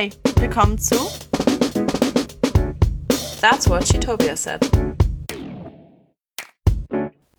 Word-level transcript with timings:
Hi, 0.00 0.10
willkommen 0.36 0.78
zu 0.78 0.94
That's 3.42 3.68
What 3.68 3.84
Chitopia 3.84 4.34
Said. 4.34 4.66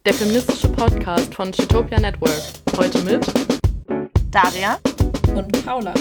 Der 0.06 0.14
feministische 0.14 0.70
Podcast 0.70 1.34
von 1.34 1.52
Chitopia 1.52 2.00
Network. 2.00 2.40
Heute 2.78 3.00
mit 3.00 3.26
Daria 4.30 4.78
und 5.34 5.66
Paula. 5.66 5.96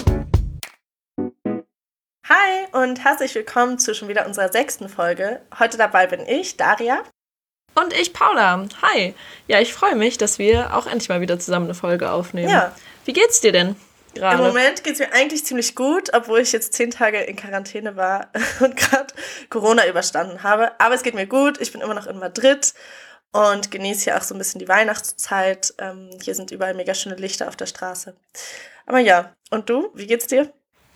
Hi 2.29 2.67
und 2.73 3.03
herzlich 3.03 3.33
willkommen 3.33 3.79
zu 3.79 3.95
schon 3.95 4.07
wieder 4.07 4.27
unserer 4.27 4.51
sechsten 4.51 4.87
Folge. 4.87 5.41
Heute 5.57 5.79
dabei 5.79 6.05
bin 6.05 6.27
ich, 6.27 6.57
Daria. 6.57 7.01
Und 7.73 7.91
ich, 7.93 8.13
Paula. 8.13 8.67
Hi. 8.83 9.15
Ja, 9.47 9.59
ich 9.59 9.73
freue 9.73 9.95
mich, 9.95 10.19
dass 10.19 10.37
wir 10.37 10.75
auch 10.77 10.85
endlich 10.85 11.09
mal 11.09 11.21
wieder 11.21 11.39
zusammen 11.39 11.65
eine 11.65 11.73
Folge 11.73 12.11
aufnehmen. 12.11 12.49
Ja. 12.49 12.75
Wie 13.05 13.13
geht's 13.13 13.41
dir 13.41 13.51
denn 13.51 13.75
gerade? 14.13 14.37
Im 14.37 14.47
Moment 14.47 14.83
geht 14.83 14.93
es 14.93 14.99
mir 14.99 15.13
eigentlich 15.13 15.45
ziemlich 15.45 15.75
gut, 15.75 16.13
obwohl 16.13 16.39
ich 16.39 16.51
jetzt 16.51 16.73
zehn 16.73 16.91
Tage 16.91 17.19
in 17.19 17.35
Quarantäne 17.35 17.95
war 17.95 18.31
und 18.59 18.75
gerade 18.77 19.13
Corona 19.49 19.87
überstanden 19.87 20.43
habe. 20.43 20.71
Aber 20.79 20.95
es 20.95 21.03
geht 21.03 21.15
mir 21.15 21.27
gut. 21.27 21.59
Ich 21.61 21.71
bin 21.71 21.81
immer 21.81 21.93
noch 21.93 22.07
in 22.07 22.19
Madrid 22.19 22.73
und 23.31 23.71
genieße 23.71 24.05
hier 24.05 24.17
auch 24.17 24.23
so 24.23 24.35
ein 24.35 24.37
bisschen 24.37 24.59
die 24.59 24.67
Weihnachtszeit. 24.67 25.73
Ähm, 25.77 26.09
hier 26.21 26.35
sind 26.35 26.51
überall 26.51 26.73
mega 26.73 26.93
schöne 26.93 27.15
Lichter 27.15 27.47
auf 27.47 27.55
der 27.55 27.65
Straße. 27.65 28.15
Aber 28.85 28.99
ja, 28.99 29.33
und 29.49 29.69
du? 29.69 29.89
Wie 29.93 30.07
geht's 30.07 30.27
dir? 30.27 30.51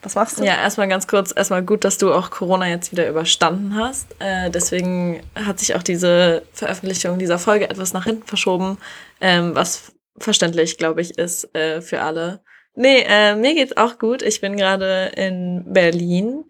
Was 0.06 0.16
machst 0.16 0.38
du? 0.38 0.44
Ja, 0.44 0.56
erstmal 0.56 0.88
ganz 0.88 1.08
kurz, 1.08 1.34
erstmal 1.36 1.64
gut, 1.64 1.84
dass 1.84 1.98
du 1.98 2.14
auch 2.14 2.30
Corona 2.30 2.68
jetzt 2.68 2.92
wieder 2.92 3.10
überstanden 3.10 3.76
hast. 3.76 4.16
Äh, 4.20 4.52
deswegen 4.52 5.24
hat 5.34 5.60
sich 5.60 5.74
auch 5.76 5.82
diese 5.82 6.44
Veröffentlichung 6.54 7.18
dieser 7.18 7.40
Folge 7.40 7.70
etwas 7.70 7.94
nach 7.94 8.04
hinten 8.04 8.28
verschoben, 8.28 8.78
ähm, 9.20 9.56
was 9.56 9.94
verständlich, 10.18 10.78
glaube 10.78 11.02
ich, 11.02 11.18
ist 11.18 11.54
äh, 11.56 11.82
für 11.82 12.02
alle. 12.02 12.42
Nee, 12.76 13.04
äh, 13.08 13.36
mir 13.36 13.54
geht's 13.56 13.78
auch 13.78 13.98
gut. 14.00 14.22
Ich 14.22 14.42
bin 14.42 14.58
gerade 14.58 15.12
in 15.16 15.64
Berlin. 15.66 16.46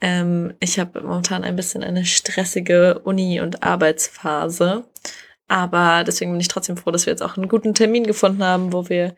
Ähm, 0.00 0.54
ich 0.60 0.78
habe 0.78 1.00
momentan 1.00 1.44
ein 1.44 1.56
bisschen 1.56 1.82
eine 1.82 2.04
stressige 2.04 3.00
Uni- 3.00 3.40
und 3.40 3.62
Arbeitsphase. 3.62 4.84
Aber 5.48 6.04
deswegen 6.04 6.32
bin 6.32 6.40
ich 6.40 6.48
trotzdem 6.48 6.76
froh, 6.76 6.90
dass 6.90 7.06
wir 7.06 7.12
jetzt 7.12 7.22
auch 7.22 7.36
einen 7.36 7.48
guten 7.48 7.74
Termin 7.74 8.04
gefunden 8.04 8.44
haben, 8.44 8.72
wo 8.72 8.88
wir 8.88 9.16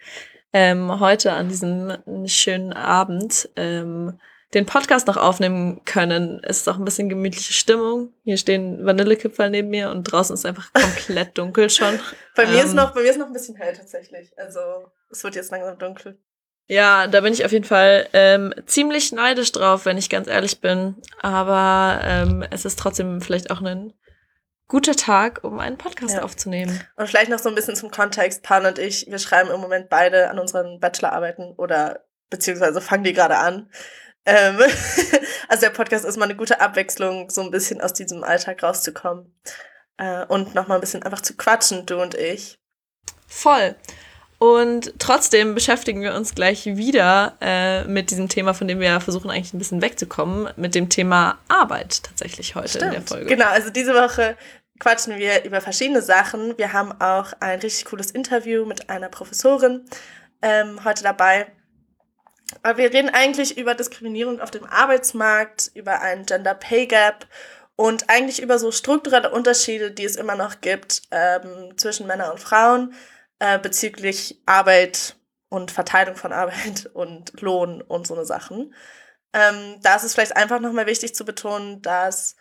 ähm, 0.53 1.01
heute 1.01 1.33
an 1.33 1.49
diesem 1.49 1.97
schönen 2.27 2.73
Abend 2.73 3.49
ähm, 3.57 4.19
den 4.55 4.67
Podcast 4.67 5.07
noch 5.07 5.17
aufnehmen 5.17 5.85
können. 5.85 6.41
Es 6.43 6.59
ist 6.59 6.69
auch 6.69 6.77
ein 6.77 6.85
bisschen 6.85 7.09
gemütliche 7.09 7.53
Stimmung. 7.53 8.13
Hier 8.25 8.37
stehen 8.37 8.85
Vanillekipferl 8.85 9.51
neben 9.51 9.71
mir 9.71 9.91
und 9.91 10.05
draußen 10.05 10.35
ist 10.35 10.47
einfach 10.47 10.73
komplett 10.73 11.39
dunkel 11.39 11.71
schon. 11.71 12.01
bei, 12.37 12.47
mir 12.47 12.61
Ähm, 12.61 12.67
ist 12.67 12.75
noch, 12.75 12.93
bei 12.93 13.03
mir 13.03 13.11
ist 13.11 13.19
noch 13.19 13.27
ein 13.27 13.33
bisschen 13.33 13.57
hell 13.57 13.75
tatsächlich. 13.77 14.33
Also 14.37 14.61
es 15.11 15.23
wird 15.23 15.37
jetzt 15.37 15.53
langsam 15.53 15.79
dunkel. 15.79 16.19
Ja, 16.67 17.09
da 17.09 17.21
bin 17.21 17.33
ich 17.33 17.45
auf 17.45 17.53
jeden 17.53 17.65
Fall 17.65 18.09
ähm, 18.13 18.55
ziemlich 18.67 19.11
neidisch 19.13 19.51
drauf, 19.51 19.87
wenn 19.87 19.99
ich 19.99 20.09
ganz 20.09 20.29
ehrlich 20.29 20.61
bin. 20.61 20.97
Aber 21.21 22.01
ähm, 22.05 22.45
es 22.51 22.65
ist 22.65 22.79
trotzdem 22.79 23.21
vielleicht 23.21 23.51
auch 23.51 23.61
ein 23.61 23.93
guter 24.69 24.95
Tag, 24.95 25.41
um 25.43 25.59
einen 25.59 25.79
Podcast 25.79 26.15
Ja. 26.15 26.23
aufzunehmen. 26.23 26.81
Und 26.95 27.09
vielleicht 27.09 27.29
noch 27.29 27.41
so 27.41 27.49
ein 27.49 27.57
bisschen 27.57 27.75
zum 27.75 27.91
Kontext. 27.91 28.45
Pan 28.45 28.67
und 28.67 28.79
ich, 28.79 29.07
wir 29.09 29.19
schreiben 29.19 29.51
im 29.51 29.61
Moment 29.61 29.89
beide 29.89 30.31
an 30.31 30.39
unseren 30.39 30.79
Bachelorarbeiten 30.79 31.55
oder 31.57 32.05
beziehungsweise 32.31 32.81
fangen 32.81 33.03
die 33.03 33.13
gerade 33.13 33.37
an. 33.39 33.69
Ähm, 34.25 34.61
also 35.49 35.61
der 35.63 35.71
Podcast 35.71 36.05
ist 36.05 36.19
mal 36.19 36.27
eine 36.27 36.37
gute 36.37 36.61
Abwechslung, 36.61 37.31
so 37.31 37.41
ein 37.41 37.51
bisschen 37.51 37.81
aus 37.81 37.95
diesem 37.95 38.23
Alltag 38.23 38.63
rauszukommen. 38.63 39.35
Äh, 39.97 40.25
und 40.27 40.55
nochmal 40.55 40.79
ein 40.79 40.81
bisschen 40.83 41.03
einfach 41.03 41.21
zu 41.21 41.37
quatschen, 41.37 41.85
du 41.87 42.01
und 42.01 42.15
ich. 42.15 42.61
Voll. 43.27 43.75
Und 44.43 44.95
trotzdem 44.99 45.55
beschäftigen 45.55 46.01
wir 46.01 46.15
uns 46.15 46.35
gleich 46.35 46.65
wieder 46.65 47.37
äh, 47.43 47.85
mit 47.85 48.11
diesem 48.11 48.27
Thema, 48.31 48.55
von 48.55 48.67
dem 48.67 48.81
wir 48.81 48.99
versuchen 49.01 49.31
eigentlich 49.31 49.53
ein 49.53 49.59
bisschen 49.59 49.83
wegzukommen, 49.83 50.49
mit 50.57 50.75
dem 50.75 50.89
Thema 50.89 51.39
Arbeit 51.49 52.05
tatsächlich 52.05 52.55
heute 52.55 52.79
in 52.79 52.91
der 52.91 53.03
Folge. 53.03 53.27
Genau, 53.27 53.49
also 53.49 53.69
diese 53.69 53.93
Woche 53.93 54.39
quatschen 54.79 55.19
wir 55.19 55.45
über 55.45 55.61
verschiedene 55.61 56.01
Sachen. 56.01 56.57
Wir 56.57 56.73
haben 56.73 56.91
auch 57.03 57.35
ein 57.41 57.61
richtig 57.61 57.85
cooles 57.85 58.11
Interview 58.13 58.65
mit 58.65 58.89
einer 58.89 59.11
Professorin 59.11 59.85
ähm, 60.41 60.83
heute 60.87 61.03
dabei. 61.03 61.53
Aber 62.63 62.79
wir 62.79 62.95
reden 62.95 63.11
eigentlich 63.11 63.59
über 63.59 63.75
Diskriminierung 63.75 64.41
auf 64.41 64.51
dem 64.51 64.65
Arbeitsmarkt, 64.65 65.71
über 65.75 66.01
einen 66.01 66.25
Gender 66.25 66.55
Pay 66.55 66.87
Gap 66.87 67.27
und 67.77 68.09
eigentlich 68.09 68.41
über 68.41 68.59
so 68.59 68.73
strukturelle 68.73 69.31
Unterschiede, 69.31 69.91
die 69.91 70.07
es 70.07 70.17
immer 70.17 70.35
noch 70.35 70.63
gibt 70.63 71.03
ähm, 71.11 71.77
zwischen 71.77 72.07
Männern 72.07 72.31
und 72.31 72.41
Frauen 72.41 72.95
äh, 73.41 73.59
bezüglich 73.59 74.41
Arbeit 74.47 75.17
und 75.49 75.71
Verteilung 75.71 76.17
von 76.17 76.33
Arbeit 76.33 76.87
und 76.95 77.41
Lohn 77.41 77.83
und 77.83 78.07
so 78.07 78.15
eine 78.15 78.25
Sachen. 78.25 78.75
Ähm, 79.33 79.81
da 79.83 79.97
ist 79.97 80.05
es 80.05 80.15
vielleicht 80.15 80.37
einfach 80.37 80.61
nochmal 80.61 80.87
wichtig 80.87 81.15
zu 81.15 81.25
betonen, 81.25 81.83
dass 81.83 82.37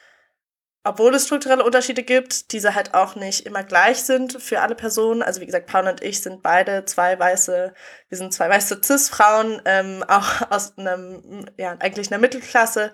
obwohl 0.83 1.13
es 1.13 1.25
strukturelle 1.25 1.63
Unterschiede 1.63 2.03
gibt, 2.03 2.53
diese 2.53 2.73
halt 2.73 2.93
auch 2.93 3.15
nicht 3.15 3.45
immer 3.45 3.63
gleich 3.63 4.01
sind 4.01 4.41
für 4.41 4.61
alle 4.61 4.75
Personen. 4.75 5.21
Also 5.21 5.41
wie 5.41 5.45
gesagt, 5.45 5.67
Paul 5.67 5.87
und 5.87 6.01
ich 6.01 6.21
sind 6.21 6.41
beide 6.41 6.85
zwei 6.85 7.19
weiße, 7.19 7.73
wir 8.07 8.17
sind 8.17 8.33
zwei 8.33 8.49
weiße 8.49 8.79
Cis-Frauen, 8.83 9.61
ähm, 9.65 10.03
auch 10.07 10.49
aus 10.49 10.77
einem, 10.77 11.45
ja, 11.57 11.75
eigentlich 11.79 12.11
einer 12.11 12.19
Mittelklasse 12.19 12.93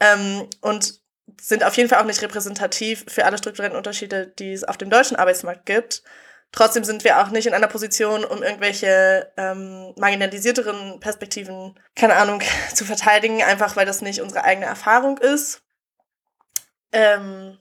ähm, 0.00 0.48
und 0.62 1.00
sind 1.40 1.64
auf 1.64 1.76
jeden 1.76 1.88
Fall 1.88 2.00
auch 2.00 2.06
nicht 2.06 2.22
repräsentativ 2.22 3.04
für 3.08 3.24
alle 3.24 3.38
strukturellen 3.38 3.76
Unterschiede, 3.76 4.26
die 4.38 4.52
es 4.52 4.64
auf 4.64 4.78
dem 4.78 4.90
deutschen 4.90 5.16
Arbeitsmarkt 5.16 5.66
gibt. 5.66 6.02
Trotzdem 6.52 6.84
sind 6.84 7.02
wir 7.02 7.20
auch 7.20 7.30
nicht 7.30 7.46
in 7.46 7.54
einer 7.54 7.66
Position, 7.66 8.24
um 8.24 8.42
irgendwelche 8.42 9.32
ähm, 9.38 9.94
marginalisierteren 9.96 11.00
Perspektiven, 11.00 11.74
keine 11.96 12.16
Ahnung, 12.16 12.42
zu 12.74 12.84
verteidigen, 12.84 13.42
einfach 13.42 13.74
weil 13.74 13.86
das 13.86 14.02
nicht 14.02 14.20
unsere 14.20 14.44
eigene 14.44 14.66
Erfahrung 14.66 15.16
ist. 15.18 15.62
Ähm, 16.92 17.56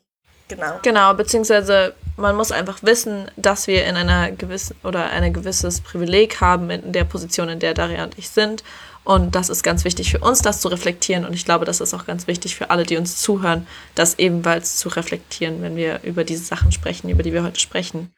genau. 0.49 0.79
Genau, 0.83 1.13
beziehungsweise 1.13 1.95
man 2.17 2.35
muss 2.35 2.51
einfach 2.51 2.83
wissen, 2.83 3.31
dass 3.37 3.67
wir 3.67 3.85
in 3.85 3.95
einer 3.95 4.31
gewissen 4.31 4.75
oder 4.83 5.09
ein 5.09 5.33
gewisses 5.33 5.79
Privileg 5.79 6.41
haben 6.41 6.69
in 6.69 6.91
der 6.91 7.05
Position, 7.05 7.47
in 7.47 7.59
der 7.59 7.73
Daria 7.73 8.03
und 8.03 8.17
ich 8.17 8.29
sind. 8.29 8.61
Und 9.03 9.33
das 9.33 9.49
ist 9.49 9.63
ganz 9.63 9.83
wichtig 9.85 10.11
für 10.11 10.19
uns, 10.19 10.41
das 10.41 10.61
zu 10.61 10.67
reflektieren. 10.67 11.25
Und 11.25 11.33
ich 11.33 11.45
glaube, 11.45 11.65
das 11.65 11.79
ist 11.79 11.93
auch 11.93 12.05
ganz 12.05 12.27
wichtig 12.27 12.55
für 12.55 12.69
alle, 12.69 12.83
die 12.83 12.97
uns 12.97 13.17
zuhören, 13.17 13.65
das 13.95 14.19
ebenfalls 14.19 14.75
zu 14.75 14.89
reflektieren, 14.89 15.63
wenn 15.63 15.75
wir 15.75 16.01
über 16.03 16.23
diese 16.23 16.43
Sachen 16.43 16.71
sprechen, 16.71 17.09
über 17.09 17.23
die 17.23 17.33
wir 17.33 17.43
heute 17.43 17.59
sprechen. 17.59 18.13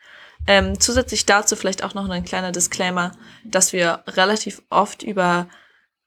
Ähm, 0.46 0.80
zusätzlich 0.80 1.26
dazu 1.26 1.56
vielleicht 1.56 1.84
auch 1.84 1.94
noch 1.94 2.10
ein 2.10 2.26
kleiner 2.26 2.52
Disclaimer, 2.52 3.14
dass 3.46 3.74
wir 3.74 4.04
relativ 4.08 4.62
oft 4.70 5.04
über 5.04 5.48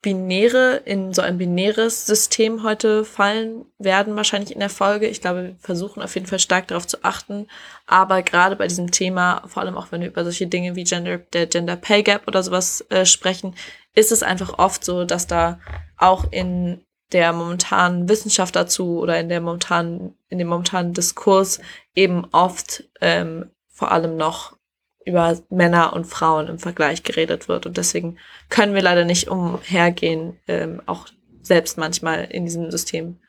Binäre 0.03 0.83
in 0.85 1.13
so 1.13 1.23
ein 1.23 1.39
binäres 1.39 2.07
System 2.07 2.63
heute 2.63 3.05
fallen 3.05 3.65
werden, 3.79 4.15
wahrscheinlich 4.15 4.53
in 4.53 4.61
der 4.61 4.71
Folge. 4.71 5.09
Ich 5.09 5.21
glaube, 5.21 5.43
wir 5.43 5.57
versuchen 5.59 6.01
auf 6.03 6.15
jeden 6.15 6.27
Fall 6.29 6.39
stark 6.39 6.69
darauf 6.69 6.87
zu 6.87 7.03
achten. 7.03 7.49
Aber 7.87 8.23
gerade 8.23 8.55
bei 8.55 8.69
diesem 8.69 8.93
Thema, 8.93 9.43
vor 9.47 9.63
allem 9.63 9.77
auch 9.77 9.91
wenn 9.91 10.03
wir 10.03 10.09
über 10.09 10.23
solche 10.23 10.47
Dinge 10.47 10.77
wie 10.77 10.85
Gender, 10.85 11.19
der 11.19 11.47
Gender 11.47 11.77
Pay 11.77 12.05
Gap 12.05 12.29
oder 12.29 12.43
sowas 12.43 12.85
äh, 12.91 13.05
sprechen, 13.05 13.57
ist 13.95 14.13
es 14.13 14.23
einfach 14.23 14.59
oft 14.59 14.85
so, 14.85 15.05
dass 15.05 15.27
da 15.27 15.59
auch 15.97 16.31
in 16.31 16.85
der 17.13 17.33
momentanen 17.33 18.09
Wissenschaft 18.09 18.55
dazu 18.55 19.01
oder 19.01 19.19
in 19.19 19.29
der 19.29 19.41
momentanen, 19.41 20.17
in 20.29 20.39
dem 20.39 20.49
momentanen 20.49 20.93
Diskurs 20.93 21.61
eben 21.95 22.27
oft 22.31 22.85
ähm, 23.01 23.51
vor 23.77 23.93
allem 23.93 24.17
noch 24.17 24.57
über 25.05 25.39
Männer 25.51 25.93
und 25.93 26.07
Frauen 26.07 26.49
im 26.49 26.59
Vergleich 26.59 27.05
geredet 27.05 27.47
wird. 27.47 27.67
Und 27.67 27.77
deswegen 27.77 28.19
können 28.49 28.75
wir 28.75 28.83
leider 28.83 29.05
nicht 29.05 29.29
umhergehen, 29.29 30.41
ähm, 30.49 30.83
auch 30.87 31.07
selbst 31.43 31.79
manchmal 31.79 32.25
in 32.25 32.45
diesem 32.45 32.71
System 32.71 33.21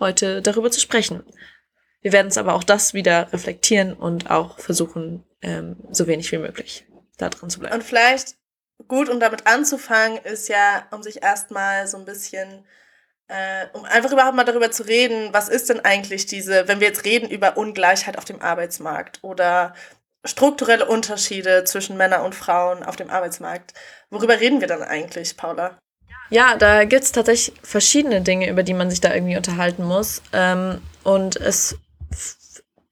heute 0.00 0.40
darüber 0.40 0.70
zu 0.70 0.80
sprechen. 0.80 1.22
Wir 2.00 2.12
werden 2.12 2.28
es 2.28 2.38
aber 2.38 2.54
auch 2.54 2.64
das 2.64 2.94
wieder 2.94 3.32
reflektieren 3.32 3.92
und 3.92 4.30
auch 4.30 4.58
versuchen, 4.60 5.24
ähm, 5.42 5.76
so 5.90 6.06
wenig 6.06 6.30
wie 6.30 6.38
möglich 6.38 6.86
da 7.18 7.28
dran 7.28 7.50
zu 7.50 7.58
bleiben. 7.58 7.74
Und 7.74 7.84
vielleicht 7.84 8.36
gut, 8.86 9.08
um 9.08 9.18
damit 9.18 9.46
anzufangen, 9.46 10.18
ist 10.18 10.48
ja, 10.48 10.86
um 10.92 11.02
sich 11.02 11.22
erstmal 11.22 11.88
so 11.88 11.98
ein 11.98 12.04
bisschen, 12.04 12.64
äh, 13.28 13.66
um 13.72 13.84
einfach 13.84 14.12
überhaupt 14.12 14.36
mal 14.36 14.44
darüber 14.44 14.70
zu 14.70 14.84
reden, 14.84 15.30
was 15.32 15.48
ist 15.48 15.68
denn 15.68 15.84
eigentlich 15.84 16.26
diese, 16.26 16.68
wenn 16.68 16.80
wir 16.80 16.88
jetzt 16.88 17.04
reden 17.04 17.28
über 17.28 17.56
Ungleichheit 17.56 18.18
auf 18.18 18.24
dem 18.24 18.40
Arbeitsmarkt 18.40 19.18
oder 19.22 19.74
strukturelle 20.24 20.86
Unterschiede 20.86 21.64
zwischen 21.64 21.96
Männern 21.96 22.22
und 22.22 22.34
Frauen 22.34 22.82
auf 22.82 22.96
dem 22.96 23.10
Arbeitsmarkt. 23.10 23.74
Worüber 24.10 24.40
reden 24.40 24.60
wir 24.60 24.68
dann 24.68 24.82
eigentlich, 24.82 25.36
Paula? 25.36 25.78
Ja, 26.30 26.56
da 26.56 26.84
gibt's 26.84 27.12
tatsächlich 27.12 27.56
verschiedene 27.62 28.20
Dinge, 28.20 28.48
über 28.48 28.62
die 28.62 28.74
man 28.74 28.90
sich 28.90 29.00
da 29.00 29.14
irgendwie 29.14 29.36
unterhalten 29.36 29.84
muss. 29.84 30.22
Ähm, 30.32 30.80
und 31.04 31.36
es, 31.36 31.78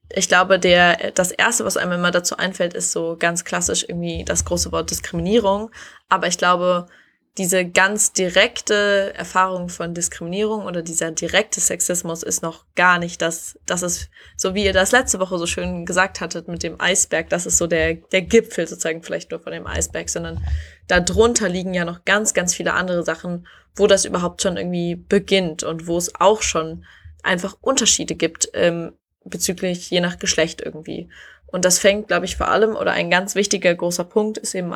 ich 0.08 0.28
glaube, 0.28 0.60
der, 0.60 1.10
das 1.12 1.32
erste, 1.32 1.64
was 1.64 1.76
einem 1.76 1.92
immer 1.92 2.12
dazu 2.12 2.36
einfällt, 2.36 2.74
ist 2.74 2.92
so 2.92 3.16
ganz 3.18 3.44
klassisch 3.44 3.84
irgendwie 3.88 4.24
das 4.24 4.44
große 4.44 4.70
Wort 4.70 4.90
Diskriminierung. 4.90 5.70
Aber 6.08 6.28
ich 6.28 6.38
glaube, 6.38 6.86
diese 7.36 7.64
ganz 7.64 8.12
direkte 8.12 9.12
Erfahrung 9.16 9.68
von 9.68 9.92
Diskriminierung 9.92 10.66
oder 10.66 10.82
dieser 10.82 11.10
direkte 11.10 11.60
Sexismus 11.60 12.22
ist 12.22 12.42
noch 12.42 12.64
gar 12.76 13.00
nicht 13.00 13.20
das, 13.20 13.58
das 13.66 13.82
ist, 13.82 14.08
so 14.36 14.54
wie 14.54 14.64
ihr 14.64 14.72
das 14.72 14.92
letzte 14.92 15.18
Woche 15.18 15.38
so 15.38 15.46
schön 15.46 15.84
gesagt 15.84 16.20
hattet 16.20 16.46
mit 16.46 16.62
dem 16.62 16.80
Eisberg, 16.80 17.28
das 17.30 17.46
ist 17.46 17.58
so 17.58 17.66
der, 17.66 17.94
der 17.94 18.22
Gipfel 18.22 18.68
sozusagen 18.68 19.02
vielleicht 19.02 19.32
nur 19.32 19.40
von 19.40 19.52
dem 19.52 19.66
Eisberg, 19.66 20.08
sondern 20.08 20.44
darunter 20.86 21.48
liegen 21.48 21.74
ja 21.74 21.84
noch 21.84 22.04
ganz, 22.04 22.34
ganz 22.34 22.54
viele 22.54 22.74
andere 22.74 23.02
Sachen, 23.02 23.48
wo 23.74 23.88
das 23.88 24.04
überhaupt 24.04 24.40
schon 24.40 24.56
irgendwie 24.56 24.94
beginnt 24.94 25.64
und 25.64 25.88
wo 25.88 25.98
es 25.98 26.14
auch 26.20 26.40
schon 26.42 26.84
einfach 27.24 27.56
Unterschiede 27.60 28.14
gibt 28.14 28.48
ähm, 28.54 28.92
bezüglich 29.24 29.90
je 29.90 30.00
nach 30.00 30.20
Geschlecht 30.20 30.60
irgendwie. 30.60 31.08
Und 31.46 31.64
das 31.64 31.78
fängt, 31.78 32.08
glaube 32.08 32.26
ich, 32.26 32.36
vor 32.36 32.48
allem, 32.48 32.76
oder 32.76 32.92
ein 32.92 33.10
ganz 33.10 33.34
wichtiger 33.34 33.74
großer 33.74 34.04
Punkt 34.04 34.38
ist 34.38 34.54
eben 34.54 34.74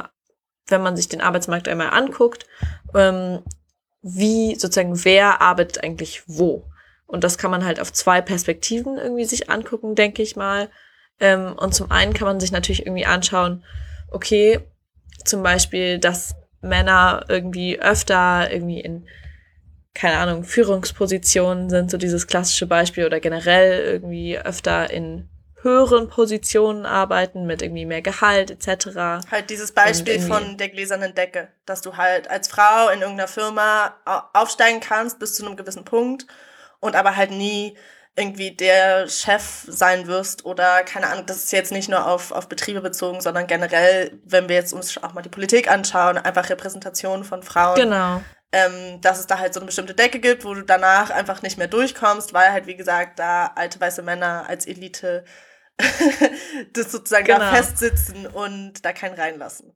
wenn 0.68 0.82
man 0.82 0.96
sich 0.96 1.08
den 1.08 1.20
Arbeitsmarkt 1.20 1.68
einmal 1.68 1.90
anguckt, 1.90 2.46
ähm, 2.94 3.40
wie 4.02 4.54
sozusagen 4.54 5.04
wer 5.04 5.40
arbeitet 5.40 5.82
eigentlich 5.82 6.22
wo. 6.26 6.64
Und 7.06 7.24
das 7.24 7.38
kann 7.38 7.50
man 7.50 7.64
halt 7.64 7.80
auf 7.80 7.92
zwei 7.92 8.20
Perspektiven 8.20 8.98
irgendwie 8.98 9.24
sich 9.24 9.50
angucken, 9.50 9.94
denke 9.94 10.22
ich 10.22 10.36
mal. 10.36 10.68
Ähm, 11.20 11.54
und 11.56 11.74
zum 11.74 11.90
einen 11.90 12.12
kann 12.12 12.28
man 12.28 12.38
sich 12.38 12.52
natürlich 12.52 12.86
irgendwie 12.86 13.06
anschauen, 13.06 13.64
okay, 14.10 14.60
zum 15.24 15.42
Beispiel, 15.42 15.98
dass 15.98 16.34
Männer 16.60 17.24
irgendwie 17.28 17.80
öfter 17.80 18.52
irgendwie 18.52 18.80
in, 18.80 19.08
keine 19.94 20.18
Ahnung, 20.18 20.44
Führungspositionen 20.44 21.70
sind, 21.70 21.90
so 21.90 21.96
dieses 21.96 22.26
klassische 22.26 22.66
Beispiel, 22.66 23.06
oder 23.06 23.20
generell 23.20 23.80
irgendwie 23.84 24.38
öfter 24.38 24.90
in 24.90 25.28
höheren 25.62 26.08
Positionen 26.08 26.86
arbeiten, 26.86 27.46
mit 27.46 27.62
irgendwie 27.62 27.86
mehr 27.86 28.02
Gehalt 28.02 28.50
etc. 28.50 29.26
Halt 29.30 29.50
dieses 29.50 29.72
Beispiel 29.72 30.20
von 30.20 30.56
der 30.56 30.68
gläsernen 30.68 31.14
Decke, 31.14 31.48
dass 31.66 31.82
du 31.82 31.96
halt 31.96 32.30
als 32.30 32.48
Frau 32.48 32.88
in 32.88 33.00
irgendeiner 33.00 33.28
Firma 33.28 33.96
aufsteigen 34.32 34.80
kannst 34.80 35.18
bis 35.18 35.34
zu 35.34 35.44
einem 35.44 35.56
gewissen 35.56 35.84
Punkt 35.84 36.26
und 36.80 36.94
aber 36.94 37.16
halt 37.16 37.30
nie 37.30 37.76
irgendwie 38.18 38.50
der 38.50 39.08
Chef 39.08 39.64
sein 39.68 40.08
wirst 40.08 40.44
oder 40.44 40.82
keine 40.82 41.06
Ahnung, 41.06 41.24
das 41.26 41.36
ist 41.36 41.52
jetzt 41.52 41.70
nicht 41.70 41.88
nur 41.88 42.06
auf, 42.06 42.32
auf 42.32 42.48
Betriebe 42.48 42.80
bezogen, 42.80 43.20
sondern 43.20 43.46
generell, 43.46 44.18
wenn 44.24 44.48
wir 44.48 44.56
jetzt 44.56 44.72
uns 44.72 45.00
auch 45.02 45.14
mal 45.14 45.22
die 45.22 45.28
Politik 45.28 45.70
anschauen, 45.70 46.18
einfach 46.18 46.50
Repräsentation 46.50 47.22
von 47.22 47.42
Frauen. 47.44 47.76
Genau. 47.76 48.20
Ähm, 48.50 49.00
dass 49.02 49.20
es 49.20 49.26
da 49.26 49.38
halt 49.38 49.52
so 49.52 49.60
eine 49.60 49.66
bestimmte 49.66 49.94
Decke 49.94 50.20
gibt, 50.20 50.44
wo 50.44 50.54
du 50.54 50.62
danach 50.62 51.10
einfach 51.10 51.42
nicht 51.42 51.58
mehr 51.58 51.68
durchkommst, 51.68 52.32
weil 52.32 52.50
halt, 52.50 52.66
wie 52.66 52.76
gesagt, 52.76 53.18
da 53.18 53.52
alte 53.54 53.78
weiße 53.78 54.02
Männer 54.02 54.46
als 54.48 54.66
Elite 54.66 55.24
das 56.72 56.92
sozusagen 56.92 57.26
genau. 57.26 57.38
da 57.38 57.52
festsitzen 57.52 58.26
und 58.26 58.84
da 58.84 58.92
keinen 58.92 59.14
reinlassen. 59.14 59.72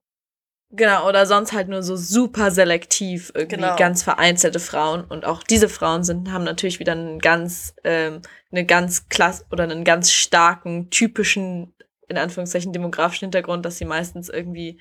Genau, 0.75 1.07
oder 1.07 1.27
sonst 1.27 1.53
halt 1.53 1.69
nur 1.69 1.83
so 1.83 1.97
super 1.97 2.51
selektiv 2.51 3.31
irgendwie 3.35 3.57
genau. 3.57 3.77
ganz 3.77 4.03
vereinzelte 4.03 4.59
Frauen. 4.59 5.05
Und 5.05 5.27
auch 5.27 5.43
diese 5.43 5.69
Frauen 5.69 6.03
sind, 6.03 6.33
haben 6.33 6.45
natürlich 6.45 6.81
wieder 6.81 6.93
einen 6.93 7.19
ganz, 7.19 7.75
ähm, 7.85 8.23
eine 8.51 8.65
ganz 8.65 9.09
klass 9.11 9.45
oder 9.53 9.65
einen 9.65 9.85
ganz 9.85 10.11
starken, 10.11 10.89
typischen, 10.89 11.75
in 12.09 12.17
Anführungszeichen, 12.17 12.73
demografischen 12.73 13.27
Hintergrund, 13.27 13.67
dass 13.67 13.77
sie 13.77 13.85
meistens 13.85 14.31
irgendwie 14.31 14.81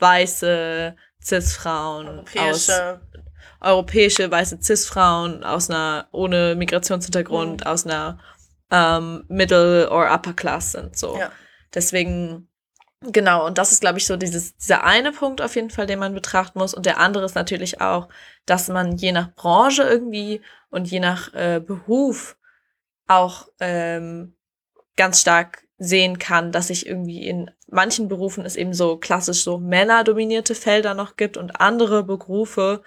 weiße 0.00 0.96
Cis-Frauen 1.22 2.08
europäische. 2.08 2.94
aus 2.94 2.98
europäische 3.60 4.30
weiße 4.30 4.58
Cis-Frauen 4.60 5.44
aus 5.44 5.70
einer 5.70 6.08
ohne 6.10 6.54
Migrationshintergrund, 6.56 7.60
mhm. 7.60 7.66
aus 7.66 7.86
einer 7.86 8.18
ähm, 8.70 9.24
Middle 9.28 9.90
or 9.90 10.10
Upper 10.12 10.32
Class 10.32 10.72
sind. 10.72 10.96
So. 10.96 11.18
Ja. 11.18 11.30
Deswegen, 11.74 12.48
genau, 13.00 13.46
und 13.46 13.58
das 13.58 13.72
ist, 13.72 13.80
glaube 13.80 13.98
ich, 13.98 14.06
so 14.06 14.16
dieses, 14.16 14.56
dieser 14.56 14.84
eine 14.84 15.12
Punkt 15.12 15.40
auf 15.40 15.54
jeden 15.56 15.70
Fall, 15.70 15.86
den 15.86 15.98
man 15.98 16.14
betrachten 16.14 16.58
muss. 16.58 16.74
Und 16.74 16.86
der 16.86 16.98
andere 16.98 17.24
ist 17.24 17.34
natürlich 17.34 17.80
auch, 17.80 18.08
dass 18.46 18.68
man 18.68 18.96
je 18.96 19.12
nach 19.12 19.34
Branche 19.34 19.82
irgendwie 19.82 20.40
und 20.70 20.90
je 20.90 21.00
nach 21.00 21.32
äh, 21.34 21.60
Beruf 21.60 22.36
auch 23.06 23.48
ähm, 23.60 24.34
ganz 24.96 25.20
stark 25.20 25.64
sehen 25.78 26.18
kann, 26.18 26.52
dass 26.52 26.68
sich 26.68 26.86
irgendwie 26.86 27.26
in 27.26 27.50
manchen 27.68 28.08
Berufen 28.08 28.44
es 28.44 28.56
eben 28.56 28.74
so 28.74 28.96
klassisch 28.96 29.44
so 29.44 29.58
männerdominierte 29.58 30.54
Felder 30.54 30.94
noch 30.94 31.16
gibt 31.16 31.36
und 31.36 31.60
andere 31.60 32.02
Berufe, 32.02 32.82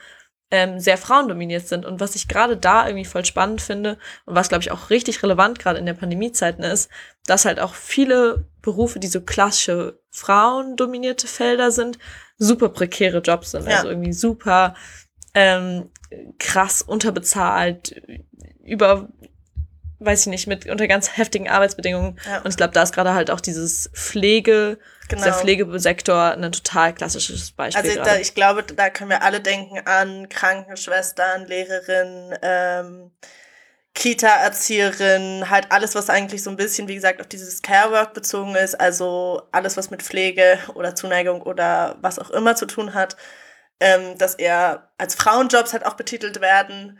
ähm, 0.51 0.80
sehr 0.80 0.98
frauendominiert 0.98 1.68
sind. 1.68 1.86
Und 1.86 2.00
was 2.00 2.15
ich 2.15 2.27
gerade 2.27 2.57
da 2.57 2.86
irgendwie 2.86 3.06
voll 3.06 3.25
spannend 3.25 3.62
finde 3.62 3.98
und 4.25 4.36
was, 4.36 4.50
glaube 4.50 4.62
ich, 4.62 4.71
auch 4.71 4.89
richtig 4.89 5.24
relevant 5.24 5.59
gerade 5.59 5.80
in 5.80 5.86
der 5.86 5.94
Pandemiezeiten 5.94 6.63
ist, 6.63 6.89
dass 7.25 7.45
halt 7.45 7.59
auch 7.59 7.74
viele 7.74 8.45
Berufe, 8.62 9.00
die 9.00 9.07
so 9.07 9.21
klassische 9.21 10.00
frauendominierte 10.09 11.27
Felder 11.27 11.71
sind, 11.71 11.98
super 12.38 12.69
prekäre 12.69 13.19
Jobs 13.19 13.51
sind. 13.51 13.68
Ja. 13.68 13.77
Also 13.77 13.89
irgendwie 13.89 14.13
super 14.13 14.75
ähm, 15.33 15.89
krass 16.38 16.81
unterbezahlt, 16.81 17.95
über 18.63 19.07
weiß 20.01 20.21
ich 20.21 20.27
nicht, 20.27 20.47
mit 20.47 20.68
unter 20.68 20.88
ganz 20.88 21.15
heftigen 21.15 21.47
Arbeitsbedingungen. 21.47 22.19
Ja. 22.25 22.39
Und 22.42 22.50
ich 22.50 22.57
glaube, 22.57 22.74
da 22.74 22.81
ist 22.81 22.94
gerade 22.94 23.13
halt 23.13 23.30
auch 23.30 23.39
dieses 23.39 23.89
Pflege, 23.94 24.80
genau. 25.12 25.24
dieser 25.24 25.38
Pflegesektor 25.38 26.31
ein 26.31 26.52
total 26.52 26.94
klassisches 26.94 27.52
Beispiel. 27.52 27.90
Also 27.90 28.04
da, 28.04 28.18
ich 28.18 28.34
glaube, 28.34 28.63
da 28.63 28.90
können 28.90 29.10
wir 29.10 29.22
alle 29.24 29.40
denken 29.42 29.80
an 29.86 30.30
Krankenschwestern, 30.30 31.46
Lehrerinnen, 31.46 32.38
ähm, 32.42 33.12
Kita-Erzieherin, 33.94 35.50
halt 35.50 35.72
alles, 35.72 35.96
was 35.96 36.10
eigentlich 36.10 36.44
so 36.44 36.50
ein 36.50 36.56
bisschen, 36.56 36.88
wie 36.88 36.96
gesagt, 36.96 37.19
auf 37.19 37.28
dieses 37.28 37.62
Care-Work 37.62 38.13
bezogen 38.13 38.56
ist, 38.56 38.80
also 38.80 39.44
alles, 39.52 39.78
was 39.78 39.92
mit 39.92 40.02
Pflege 40.02 40.58
oder 40.75 40.96
Zuneigung 40.96 41.42
oder 41.42 41.98
was 42.02 42.18
auch 42.18 42.30
immer 42.30 42.56
zu 42.56 42.66
tun 42.66 42.94
hat, 42.94 43.18
ähm, 43.80 44.18
dass 44.18 44.36
eher 44.36 44.90
als 44.98 45.16
Frauenjobs 45.16 45.74
halt 45.74 45.86
auch 45.86 45.96
betitelt 45.96 46.40
werden 46.40 47.00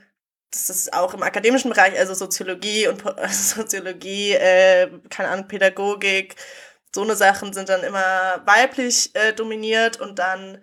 das 0.52 0.70
ist 0.70 0.94
auch 0.94 1.14
im 1.14 1.24
akademischen 1.24 1.72
Bereich, 1.72 1.98
also 1.98 2.14
Soziologie 2.14 2.88
und 2.88 3.06
also 3.18 3.56
Soziologie, 3.62 4.34
äh, 4.34 4.90
keine 5.10 5.30
Ahnung, 5.30 5.48
Pädagogik, 5.48 6.36
so 6.94 7.02
eine 7.04 7.16
Sachen 7.16 7.54
sind 7.54 7.70
dann 7.70 7.84
immer 7.84 8.42
weiblich 8.46 9.16
äh, 9.16 9.34
dominiert 9.34 10.00
und 10.00 10.20
dann, 10.20 10.62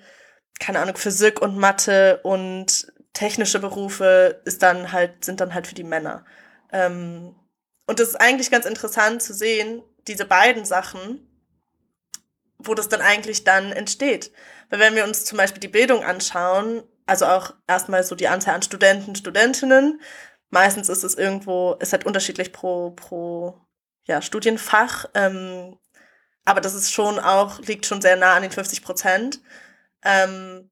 keine 0.61 0.81
Ahnung, 0.81 0.97
Physik 0.97 1.41
und 1.41 1.57
Mathe 1.57 2.21
und 2.23 2.93
technische 3.13 3.59
Berufe 3.59 4.41
ist 4.45 4.63
dann 4.63 4.93
halt, 4.93 5.25
sind 5.25 5.41
dann 5.41 5.55
halt 5.55 5.67
für 5.67 5.75
die 5.75 5.85
Männer. 5.85 6.25
Ähm, 6.73 7.35
und 7.87 8.01
das 8.01 8.09
ist 8.09 8.21
eigentlich 8.21 8.51
ganz 8.51 8.67
interessant 8.67 9.23
zu 9.23 9.33
sehen, 9.33 9.83
diese 10.07 10.27
beiden 10.27 10.65
Sachen, 10.65 11.27
wo 12.59 12.75
das 12.75 12.89
dann 12.89 13.01
eigentlich 13.01 13.45
dann 13.45 13.73
entsteht. 13.73 14.33
Weil 14.69 14.81
wenn 14.81 14.95
wir 14.95 15.05
uns 15.05 15.25
zum 15.25 15.39
Beispiel 15.39 15.61
die 15.61 15.69
Bildung 15.69 16.05
anschauen, 16.05 16.83
also 17.09 17.25
auch 17.25 17.55
erstmal 17.67 18.05
so 18.05 18.15
die 18.15 18.29
Anzahl 18.29 18.55
an 18.55 18.63
Studenten, 18.63 19.17
Studentinnen. 19.17 20.01
Meistens 20.51 20.91
ist 20.91 21.05
es 21.05 21.15
irgendwo, 21.15 21.75
ist 21.81 21.93
halt 21.93 22.05
unterschiedlich 22.05 22.53
pro, 22.53 22.91
pro 22.91 23.59
ja, 24.05 24.21
Studienfach. 24.21 25.07
Ähm, 25.15 25.79
aber 26.49 26.61
das 26.61 26.75
ist 26.75 26.93
schon 26.93 27.19
auch, 27.19 27.61
liegt 27.61 27.87
schon 27.87 28.01
sehr 28.01 28.17
nah 28.17 28.35
an 28.35 28.43
den 28.43 28.51
50 28.51 28.83
Prozent. 28.83 29.41
Ähm, 30.05 30.71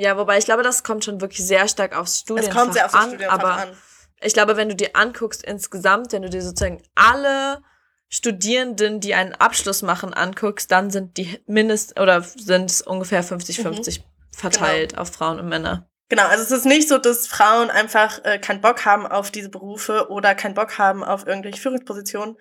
ja, 0.00 0.16
wobei 0.16 0.38
ich 0.38 0.44
glaube, 0.44 0.62
das 0.62 0.84
kommt 0.84 1.04
schon 1.04 1.20
wirklich 1.20 1.46
sehr 1.46 1.68
stark 1.68 1.96
aufs 1.96 2.20
Studienfach 2.20 2.50
an. 2.50 2.56
Es 2.56 2.62
kommt 2.62 2.74
sehr 2.74 2.86
aufs 2.86 2.94
an, 2.94 3.08
Studienfach 3.10 3.34
aber 3.34 3.52
an. 3.52 3.76
Ich 4.20 4.32
glaube, 4.32 4.56
wenn 4.56 4.68
du 4.68 4.74
dir 4.74 4.90
anguckst 4.94 5.44
insgesamt, 5.44 6.12
wenn 6.12 6.22
du 6.22 6.30
dir 6.30 6.42
sozusagen 6.42 6.82
alle 6.94 7.62
Studierenden, 8.08 9.00
die 9.00 9.14
einen 9.14 9.34
Abschluss 9.34 9.82
machen, 9.82 10.14
anguckst, 10.14 10.70
dann 10.72 10.90
sind 10.90 11.16
die 11.16 11.40
mindest 11.46 11.98
oder 12.00 12.22
sind 12.22 12.70
es 12.70 12.82
ungefähr 12.82 13.22
50-50 13.22 14.00
mhm 14.00 14.04
verteilt 14.38 14.90
genau. 14.90 15.02
auf 15.02 15.12
Frauen 15.12 15.38
und 15.38 15.48
Männer. 15.48 15.88
Genau, 16.08 16.26
also 16.26 16.42
es 16.42 16.50
ist 16.50 16.64
nicht 16.64 16.88
so, 16.88 16.96
dass 16.96 17.26
Frauen 17.26 17.70
einfach 17.70 18.24
äh, 18.24 18.38
keinen 18.38 18.62
Bock 18.62 18.86
haben 18.86 19.06
auf 19.06 19.30
diese 19.30 19.50
Berufe 19.50 20.08
oder 20.10 20.34
keinen 20.34 20.54
Bock 20.54 20.78
haben 20.78 21.04
auf 21.04 21.26
irgendwelche 21.26 21.60
Führungspositionen 21.60 22.38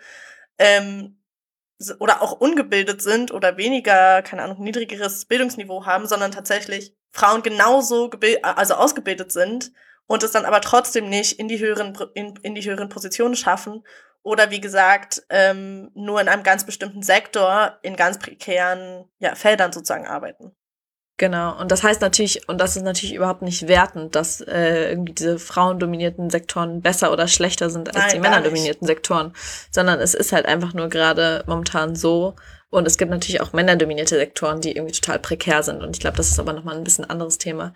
ähm, 0.57 1.16
oder 1.99 2.21
auch 2.21 2.33
ungebildet 2.33 3.01
sind 3.01 3.31
oder 3.31 3.57
weniger, 3.57 4.21
keine 4.21 4.43
Ahnung, 4.43 4.61
niedrigeres 4.61 5.25
Bildungsniveau 5.25 5.85
haben, 5.85 6.07
sondern 6.07 6.31
tatsächlich 6.31 6.95
Frauen 7.11 7.43
genauso 7.43 8.09
also 8.41 8.75
ausgebildet 8.75 9.31
sind 9.31 9.71
und 10.07 10.23
es 10.23 10.31
dann 10.31 10.45
aber 10.45 10.61
trotzdem 10.61 11.09
nicht 11.09 11.39
in 11.39 11.47
die 11.47 11.59
höheren, 11.59 11.97
in, 12.15 12.35
in 12.41 12.55
die 12.55 12.63
höheren 12.63 12.89
Positionen 12.89 13.35
schaffen 13.35 13.83
oder 14.23 14.51
wie 14.51 14.59
gesagt 14.59 15.23
ähm, 15.29 15.91
nur 15.93 16.19
in 16.19 16.27
einem 16.27 16.43
ganz 16.43 16.65
bestimmten 16.65 17.01
Sektor 17.01 17.77
in 17.81 17.95
ganz 17.95 18.19
prekären 18.19 19.05
ja, 19.19 19.35
Feldern 19.35 19.71
sozusagen 19.71 20.07
arbeiten. 20.07 20.55
Genau, 21.19 21.59
und 21.59 21.71
das 21.71 21.81
heißt 21.81 22.01
natürlich, 22.01 22.47
und 22.47 22.61
das 22.61 22.75
ist 22.75 22.83
natürlich 22.83 23.15
überhaupt 23.15 23.41
nicht 23.41 23.67
wertend, 23.67 24.15
dass 24.15 24.39
äh, 24.41 24.91
irgendwie 24.91 25.13
diese 25.13 25.39
frauendominierten 25.39 26.29
Sektoren 26.29 26.81
besser 26.81 27.11
oder 27.11 27.27
schlechter 27.27 27.71
sind 27.71 27.87
als 27.87 27.97
Nein, 27.97 28.13
die 28.13 28.19
männerdominierten 28.19 28.85
Sektoren, 28.85 29.33
sondern 29.71 29.99
es 29.99 30.13
ist 30.13 30.31
halt 30.31 30.45
einfach 30.45 30.75
nur 30.75 30.89
gerade 30.89 31.43
momentan 31.47 31.95
so. 31.95 32.35
Und 32.69 32.85
es 32.85 32.99
gibt 32.99 33.09
natürlich 33.09 33.41
auch 33.41 33.51
männerdominierte 33.51 34.15
Sektoren, 34.15 34.61
die 34.61 34.75
irgendwie 34.75 34.93
total 34.93 35.17
prekär 35.17 35.63
sind. 35.63 35.81
Und 35.81 35.95
ich 35.95 36.01
glaube, 36.01 36.17
das 36.17 36.29
ist 36.29 36.39
aber 36.39 36.53
nochmal 36.53 36.75
ein 36.75 36.83
bisschen 36.83 37.05
anderes 37.05 37.39
Thema. 37.39 37.73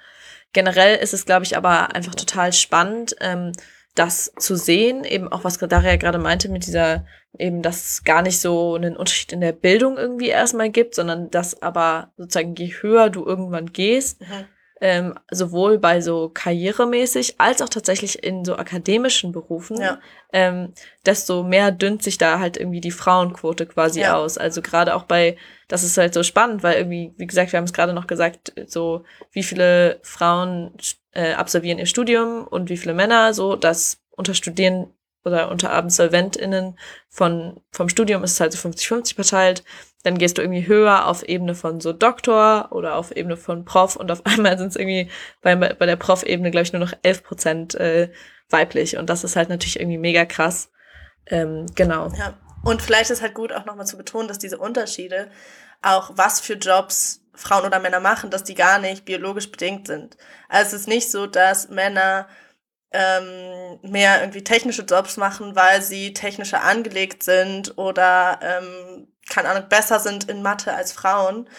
Generell 0.53 0.98
ist 0.98 1.13
es, 1.13 1.25
glaube 1.25 1.45
ich, 1.45 1.57
aber 1.57 1.95
einfach 1.95 2.13
total 2.13 2.53
spannend, 2.53 3.15
ähm, 3.21 3.53
das 3.95 4.31
zu 4.39 4.55
sehen, 4.55 5.03
eben 5.03 5.31
auch 5.31 5.43
was 5.43 5.57
Daria 5.57 5.98
gerade 5.98 6.17
meinte 6.17 6.50
mit 6.50 6.65
dieser, 6.65 7.05
eben, 7.38 7.62
dass 7.62 7.83
es 7.83 8.03
gar 8.03 8.21
nicht 8.21 8.39
so 8.39 8.75
einen 8.75 8.95
Unterschied 8.95 9.33
in 9.33 9.41
der 9.41 9.51
Bildung 9.51 9.98
irgendwie 9.98 10.29
erstmal 10.29 10.69
gibt, 10.69 10.95
sondern 10.95 11.29
dass 11.29 11.62
aber 11.62 12.12
sozusagen 12.17 12.55
je 12.55 12.74
höher 12.81 13.10
du 13.10 13.25
irgendwann 13.25 13.74
gehst, 13.74 14.21
mhm. 14.21 14.45
ähm, 14.79 15.19
sowohl 15.29 15.77
bei 15.77 16.00
so 16.00 16.29
karrieremäßig 16.33 17.36
als 17.39 17.62
auch 17.62 17.67
tatsächlich 17.69 18.24
in 18.24 18.45
so 18.45 18.55
akademischen 18.55 19.33
Berufen, 19.33 19.81
Ja. 19.81 20.00
ähm, 20.31 20.74
desto 21.05 21.43
mehr 21.43 21.71
dünnt 21.71 22.01
sich 22.01 22.17
da 22.17 22.39
halt 22.39 22.55
irgendwie 22.55 22.81
die 22.81 22.91
Frauenquote 22.91 23.65
quasi 23.65 24.01
Ja. 24.01 24.15
aus. 24.15 24.38
Also 24.38 24.62
gerade 24.62 24.95
auch 24.95 25.03
bei, 25.03 25.36
das 25.67 25.83
ist 25.83 25.98
halt 25.98 26.13
so 26.13 26.24
spannend, 26.24 26.63
weil 26.63 26.77
irgendwie, 26.77 27.13
wie 27.17 27.27
gesagt, 27.27 27.51
wir 27.51 27.57
haben 27.57 27.65
es 27.65 27.74
gerade 27.74 27.93
noch 27.93 28.07
gesagt, 28.07 28.53
so 28.67 29.03
wie 29.33 29.43
viele 29.43 30.00
Frauen 30.01 30.71
äh, 31.13 31.34
absolvieren 31.34 31.80
ihr 31.80 31.86
Studium 31.86 32.48
und 32.48 32.70
wie 32.70 32.77
viele 32.77 32.94
Männer, 32.94 33.34
so 33.34 33.56
dass 33.56 34.01
unter 34.12 34.34
Studieren 34.34 34.94
oder 35.24 35.51
unter 35.51 35.72
AbsolventInnen 35.72 36.77
von, 37.10 37.60
vom 37.72 37.89
Studium 37.89 38.24
ist 38.24 38.34
es 38.34 38.39
halt 38.39 38.53
so 38.53 38.70
50-50 38.70 39.15
verteilt. 39.15 39.63
Dann 40.03 40.18
gehst 40.18 40.38
du 40.38 40.41
irgendwie 40.41 40.65
höher 40.65 41.08
auf 41.08 41.24
Ebene 41.24 41.53
von 41.53 41.80
so 41.80 41.94
Doktor 41.94 42.70
oder 42.72 42.96
auf 42.96 43.15
Ebene 43.15 43.38
von 43.38 43.65
Prof 43.65 43.96
und 43.96 44.12
auf 44.12 44.25
einmal 44.25 44.58
sind 44.58 44.70
es 44.70 44.75
irgendwie 44.75 45.10
bei, 45.41 45.56
bei 45.56 45.86
der 45.86 45.96
Prof-Ebene, 45.96 46.51
glaube 46.51 46.63
ich, 46.63 46.74
nur 46.74 46.80
noch 46.80 46.94
11 47.03 47.24
Prozent 47.24 47.75
äh, 47.75 48.12
weiblich. 48.50 48.98
Und 48.98 49.10
das 49.10 49.24
ist 49.24 49.36
halt 49.36 49.50
natürlich 49.50 49.80
irgendwie 49.80 50.00
mega 50.00 50.25
krass. 50.25 50.72
Ähm, 51.27 51.68
genau. 51.75 52.12
Ja. 52.18 52.38
Und 52.63 52.82
vielleicht 52.82 53.10
ist 53.10 53.22
halt 53.22 53.34
gut 53.34 53.53
auch 53.53 53.65
nochmal 53.65 53.88
zu 53.88 53.98
betonen, 53.98 54.27
dass 54.27 54.39
diese 54.39 54.58
Unterschiede, 54.58 55.30
auch 55.82 56.12
was 56.15 56.39
für 56.39 56.53
Jobs 56.53 57.21
Frauen 57.33 57.65
oder 57.65 57.79
Männer 57.79 58.00
machen, 58.00 58.29
dass 58.29 58.43
die 58.43 58.55
gar 58.55 58.79
nicht 58.79 59.05
biologisch 59.05 59.51
bedingt 59.51 59.88
sind. 59.88 60.17
Also 60.50 60.75
es 60.75 60.81
ist 60.83 60.88
nicht 60.88 61.11
so, 61.11 61.27
dass 61.27 61.69
Männer 61.69 62.27
ähm, 62.91 63.79
mehr 63.83 64.21
irgendwie 64.21 64.43
technische 64.43 64.83
Jobs 64.83 65.17
machen, 65.17 65.55
weil 65.55 65.81
sie 65.81 66.13
technischer 66.13 66.63
angelegt 66.63 67.23
sind 67.23 67.77
oder, 67.77 68.39
ähm, 68.41 69.07
keine 69.29 69.50
Ahnung, 69.50 69.69
besser 69.69 70.00
sind 70.00 70.29
in 70.29 70.41
Mathe 70.41 70.73
als 70.73 70.91
Frauen, 70.91 71.50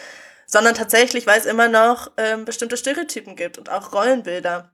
sondern 0.45 0.75
tatsächlich, 0.75 1.25
weil 1.27 1.39
es 1.39 1.45
immer 1.47 1.69
noch 1.69 2.11
ähm, 2.17 2.45
bestimmte 2.45 2.77
Stereotypen 2.77 3.35
gibt 3.35 3.57
und 3.57 3.69
auch 3.69 3.93
Rollenbilder. 3.93 4.72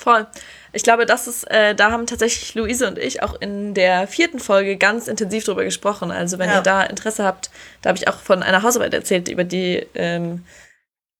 Voll. 0.00 0.26
Ich 0.72 0.82
glaube, 0.82 1.04
das 1.04 1.26
ist, 1.26 1.44
äh, 1.50 1.74
da 1.74 1.90
haben 1.90 2.06
tatsächlich 2.06 2.54
Luise 2.54 2.88
und 2.88 2.96
ich 2.96 3.22
auch 3.22 3.38
in 3.38 3.74
der 3.74 4.06
vierten 4.06 4.38
Folge 4.38 4.78
ganz 4.78 5.08
intensiv 5.08 5.44
drüber 5.44 5.62
gesprochen. 5.62 6.10
Also 6.10 6.38
wenn 6.38 6.48
Ja. 6.48 6.56
ihr 6.58 6.62
da 6.62 6.82
Interesse 6.82 7.22
habt, 7.22 7.50
da 7.82 7.90
habe 7.90 7.98
ich 7.98 8.08
auch 8.08 8.18
von 8.18 8.42
einer 8.42 8.62
Hausarbeit 8.62 8.94
erzählt, 8.94 9.28
über 9.28 9.44
die, 9.44 9.86
ähm, 9.94 10.46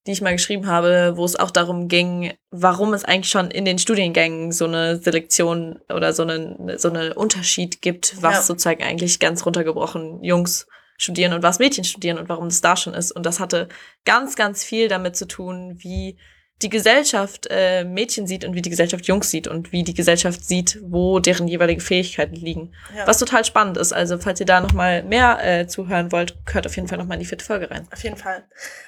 die 0.06 0.12
ich 0.12 0.22
mal 0.22 0.32
geschrieben 0.32 0.66
habe, 0.66 1.12
wo 1.16 1.26
es 1.26 1.36
auch 1.36 1.50
darum 1.50 1.88
ging, 1.88 2.32
warum 2.50 2.94
es 2.94 3.04
eigentlich 3.04 3.28
schon 3.30 3.50
in 3.50 3.66
den 3.66 3.78
Studiengängen 3.78 4.50
so 4.50 4.64
eine 4.64 4.96
Selektion 4.96 5.78
oder 5.94 6.14
so 6.14 6.22
einen 6.22 6.78
so 6.78 6.88
eine 6.88 7.12
Unterschied 7.12 7.82
gibt, 7.82 8.22
was 8.22 8.34
Ja. 8.36 8.42
sozusagen 8.42 8.82
eigentlich 8.82 9.18
ganz 9.20 9.44
runtergebrochen 9.44 10.24
Jungs 10.24 10.66
studieren 10.96 11.34
und 11.34 11.42
was 11.42 11.58
Mädchen 11.58 11.84
studieren 11.84 12.16
und 12.16 12.30
warum 12.30 12.48
das 12.48 12.62
da 12.62 12.78
schon 12.78 12.94
ist. 12.94 13.12
Und 13.12 13.26
das 13.26 13.40
hatte 13.40 13.68
ganz, 14.06 14.36
ganz 14.36 14.64
viel 14.64 14.88
damit 14.88 15.16
zu 15.16 15.28
tun, 15.28 15.74
wie 15.80 16.16
die 16.62 16.68
Gesellschaft 16.68 17.46
äh, 17.50 17.84
Mädchen 17.84 18.26
sieht 18.26 18.44
und 18.44 18.54
wie 18.54 18.60
die 18.62 18.68
Gesellschaft 18.70 19.06
Jungs 19.06 19.30
sieht 19.30 19.48
und 19.48 19.72
wie 19.72 19.82
die 19.82 19.94
Gesellschaft 19.94 20.44
sieht, 20.44 20.78
wo 20.82 21.18
deren 21.18 21.48
jeweilige 21.48 21.80
Fähigkeiten 21.80 22.34
liegen. 22.34 22.72
Ja. 22.94 23.06
Was 23.06 23.18
total 23.18 23.44
spannend 23.46 23.78
ist. 23.78 23.92
Also 23.92 24.18
falls 24.18 24.40
ihr 24.40 24.46
da 24.46 24.60
noch 24.60 24.72
mal 24.74 25.02
mehr 25.02 25.38
äh, 25.42 25.66
zuhören 25.66 26.12
wollt, 26.12 26.36
hört 26.52 26.66
auf 26.66 26.76
jeden 26.76 26.86
Fall 26.88 26.98
noch 26.98 27.06
mal 27.06 27.14
in 27.14 27.20
die 27.20 27.26
vierte 27.26 27.44
Folge 27.44 27.70
rein. 27.70 27.88
Auf 27.92 28.02
jeden 28.04 28.16
Fall. 28.18 28.44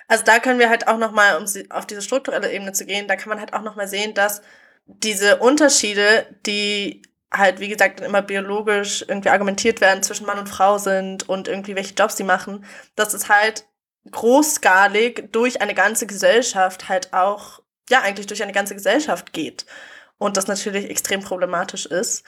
Also 0.06 0.22
da 0.24 0.38
können 0.38 0.58
wir 0.58 0.68
halt 0.68 0.86
auch 0.86 0.98
nochmal, 0.98 1.38
um 1.38 1.46
sie- 1.46 1.70
auf 1.70 1.86
diese 1.86 2.02
strukturelle 2.02 2.52
Ebene 2.52 2.72
zu 2.72 2.84
gehen, 2.84 3.08
da 3.08 3.16
kann 3.16 3.30
man 3.30 3.40
halt 3.40 3.54
auch 3.54 3.62
nochmal 3.62 3.88
sehen, 3.88 4.12
dass 4.14 4.42
diese 4.86 5.36
Unterschiede, 5.38 6.26
die 6.44 7.02
halt, 7.32 7.60
wie 7.60 7.68
gesagt, 7.68 8.00
immer 8.02 8.20
biologisch 8.20 9.02
irgendwie 9.08 9.30
argumentiert 9.30 9.80
werden 9.80 10.02
zwischen 10.02 10.26
Mann 10.26 10.38
und 10.38 10.48
Frau 10.50 10.76
sind 10.76 11.26
und 11.26 11.48
irgendwie 11.48 11.74
welche 11.76 11.94
Jobs 11.94 12.18
sie 12.18 12.24
machen, 12.24 12.66
dass 12.96 13.14
es 13.14 13.30
halt 13.30 13.64
großskalig 14.10 15.28
durch 15.32 15.60
eine 15.62 15.74
ganze 15.74 16.06
Gesellschaft 16.06 16.88
halt 16.88 17.12
auch, 17.12 17.61
ja, 17.92 18.00
eigentlich 18.00 18.26
durch 18.26 18.42
eine 18.42 18.52
ganze 18.52 18.74
Gesellschaft 18.74 19.32
geht. 19.32 19.66
Und 20.18 20.36
das 20.36 20.48
natürlich 20.48 20.90
extrem 20.90 21.20
problematisch 21.22 21.86
ist. 21.86 22.24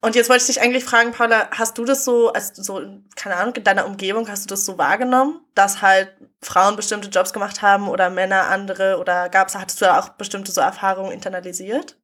Und 0.00 0.14
jetzt 0.14 0.28
wollte 0.28 0.42
ich 0.42 0.46
dich 0.46 0.60
eigentlich 0.60 0.84
fragen, 0.84 1.12
Paula, 1.12 1.48
hast 1.50 1.78
du 1.78 1.84
das 1.84 2.04
so, 2.04 2.32
als 2.32 2.54
so, 2.54 2.80
keine 3.16 3.36
Ahnung, 3.36 3.54
in 3.56 3.64
deiner 3.64 3.86
Umgebung, 3.86 4.28
hast 4.28 4.44
du 4.44 4.48
das 4.48 4.64
so 4.64 4.78
wahrgenommen, 4.78 5.40
dass 5.54 5.82
halt 5.82 6.12
Frauen 6.42 6.76
bestimmte 6.76 7.08
Jobs 7.08 7.32
gemacht 7.32 7.62
haben 7.62 7.88
oder 7.88 8.10
Männer 8.10 8.48
andere 8.48 8.98
oder 8.98 9.28
gab's, 9.28 9.56
hattest 9.56 9.80
du 9.80 9.86
da 9.86 9.98
auch 9.98 10.10
bestimmte 10.10 10.52
so 10.52 10.60
Erfahrungen 10.60 11.12
internalisiert? 11.12 11.96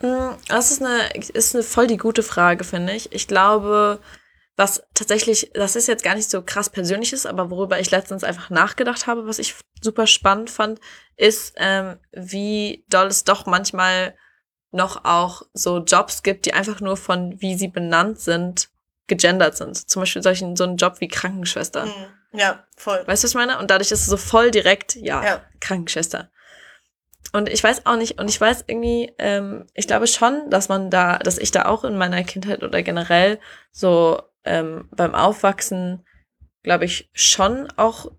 Mm, 0.00 0.32
Das 0.48 0.70
ist 0.70 0.82
eine, 0.82 1.10
ist 1.14 1.54
eine 1.54 1.64
voll 1.64 1.86
die 1.86 1.98
gute 1.98 2.22
Frage, 2.22 2.64
finde 2.64 2.94
ich. 2.94 3.12
Ich 3.12 3.28
glaube, 3.28 4.00
was 4.56 4.82
tatsächlich, 4.94 5.50
das 5.52 5.76
ist 5.76 5.86
jetzt 5.86 6.02
gar 6.02 6.14
nicht 6.14 6.30
so 6.30 6.42
krass 6.42 6.70
persönliches, 6.70 7.26
aber 7.26 7.50
worüber 7.50 7.78
ich 7.78 7.90
letztens 7.90 8.24
einfach 8.24 8.48
nachgedacht 8.50 9.06
habe, 9.06 9.26
was 9.26 9.38
ich 9.38 9.54
super 9.82 10.06
spannend 10.06 10.48
fand, 10.50 10.80
ist, 11.16 11.54
ähm, 11.56 11.98
wie 12.12 12.84
doll 12.88 13.08
es 13.08 13.24
doch 13.24 13.44
manchmal 13.46 14.16
noch 14.70 15.04
auch 15.04 15.42
so 15.52 15.78
Jobs 15.78 16.22
gibt, 16.22 16.46
die 16.46 16.54
einfach 16.54 16.80
nur 16.80 16.96
von, 16.96 17.40
wie 17.40 17.54
sie 17.54 17.68
benannt 17.68 18.18
sind, 18.18 18.70
gegendert 19.06 19.56
sind. 19.56 19.88
Zum 19.88 20.02
Beispiel 20.02 20.22
solchen, 20.22 20.56
so 20.56 20.64
einen 20.64 20.76
Job 20.76 21.00
wie 21.00 21.08
Krankenschwester. 21.08 21.84
Hm, 21.84 21.92
Ja, 22.32 22.64
voll. 22.76 23.02
Weißt 23.06 23.22
du, 23.22 23.26
was 23.26 23.30
ich 23.30 23.34
meine? 23.36 23.58
Und 23.58 23.70
dadurch 23.70 23.92
ist 23.92 24.00
es 24.00 24.06
so 24.06 24.16
voll 24.16 24.50
direkt, 24.50 24.94
ja, 24.96 25.22
Ja. 25.22 25.42
Krankenschwester. 25.60 26.30
Und 27.32 27.48
ich 27.48 27.62
weiß 27.62 27.86
auch 27.86 27.96
nicht, 27.96 28.18
und 28.18 28.28
ich 28.28 28.40
weiß 28.40 28.64
irgendwie, 28.66 29.12
ähm, 29.18 29.66
ich 29.74 29.86
glaube 29.86 30.06
schon, 30.06 30.48
dass 30.50 30.68
man 30.68 30.90
da, 30.90 31.18
dass 31.18 31.38
ich 31.38 31.50
da 31.50 31.66
auch 31.66 31.84
in 31.84 31.96
meiner 31.98 32.22
Kindheit 32.24 32.62
oder 32.62 32.82
generell 32.82 33.38
so 33.72 34.22
ähm, 34.46 34.88
beim 34.94 35.14
Aufwachsen, 35.14 36.04
glaube 36.62 36.84
ich, 36.84 37.10
schon 37.12 37.68
auch 37.76 38.10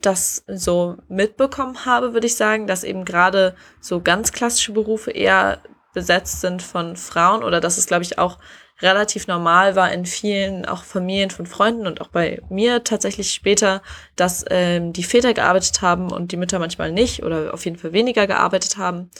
das 0.00 0.44
so 0.46 0.96
mitbekommen 1.08 1.84
habe, 1.84 2.12
würde 2.12 2.26
ich 2.26 2.36
sagen, 2.36 2.66
dass 2.66 2.84
eben 2.84 3.04
gerade 3.04 3.56
so 3.80 4.00
ganz 4.00 4.32
klassische 4.32 4.72
Berufe 4.72 5.10
eher 5.10 5.60
besetzt 5.92 6.40
sind 6.40 6.62
von 6.62 6.96
Frauen 6.96 7.42
oder 7.42 7.60
dass 7.60 7.78
es, 7.78 7.86
glaube 7.86 8.04
ich, 8.04 8.18
auch 8.18 8.38
relativ 8.80 9.26
normal 9.26 9.74
war 9.74 9.90
in 9.90 10.06
vielen 10.06 10.64
auch 10.64 10.84
Familien 10.84 11.30
von 11.30 11.46
Freunden 11.46 11.86
und 11.86 12.00
auch 12.00 12.08
bei 12.08 12.40
mir 12.48 12.84
tatsächlich 12.84 13.32
später, 13.32 13.82
dass 14.14 14.44
ähm, 14.50 14.92
die 14.92 15.02
Väter 15.02 15.34
gearbeitet 15.34 15.82
haben 15.82 16.12
und 16.12 16.30
die 16.30 16.36
Mütter 16.36 16.60
manchmal 16.60 16.92
nicht 16.92 17.24
oder 17.24 17.52
auf 17.52 17.64
jeden 17.64 17.76
Fall 17.76 17.92
weniger 17.92 18.28
gearbeitet 18.28 18.76
haben. 18.76 19.10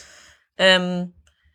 Ähm, 0.56 1.14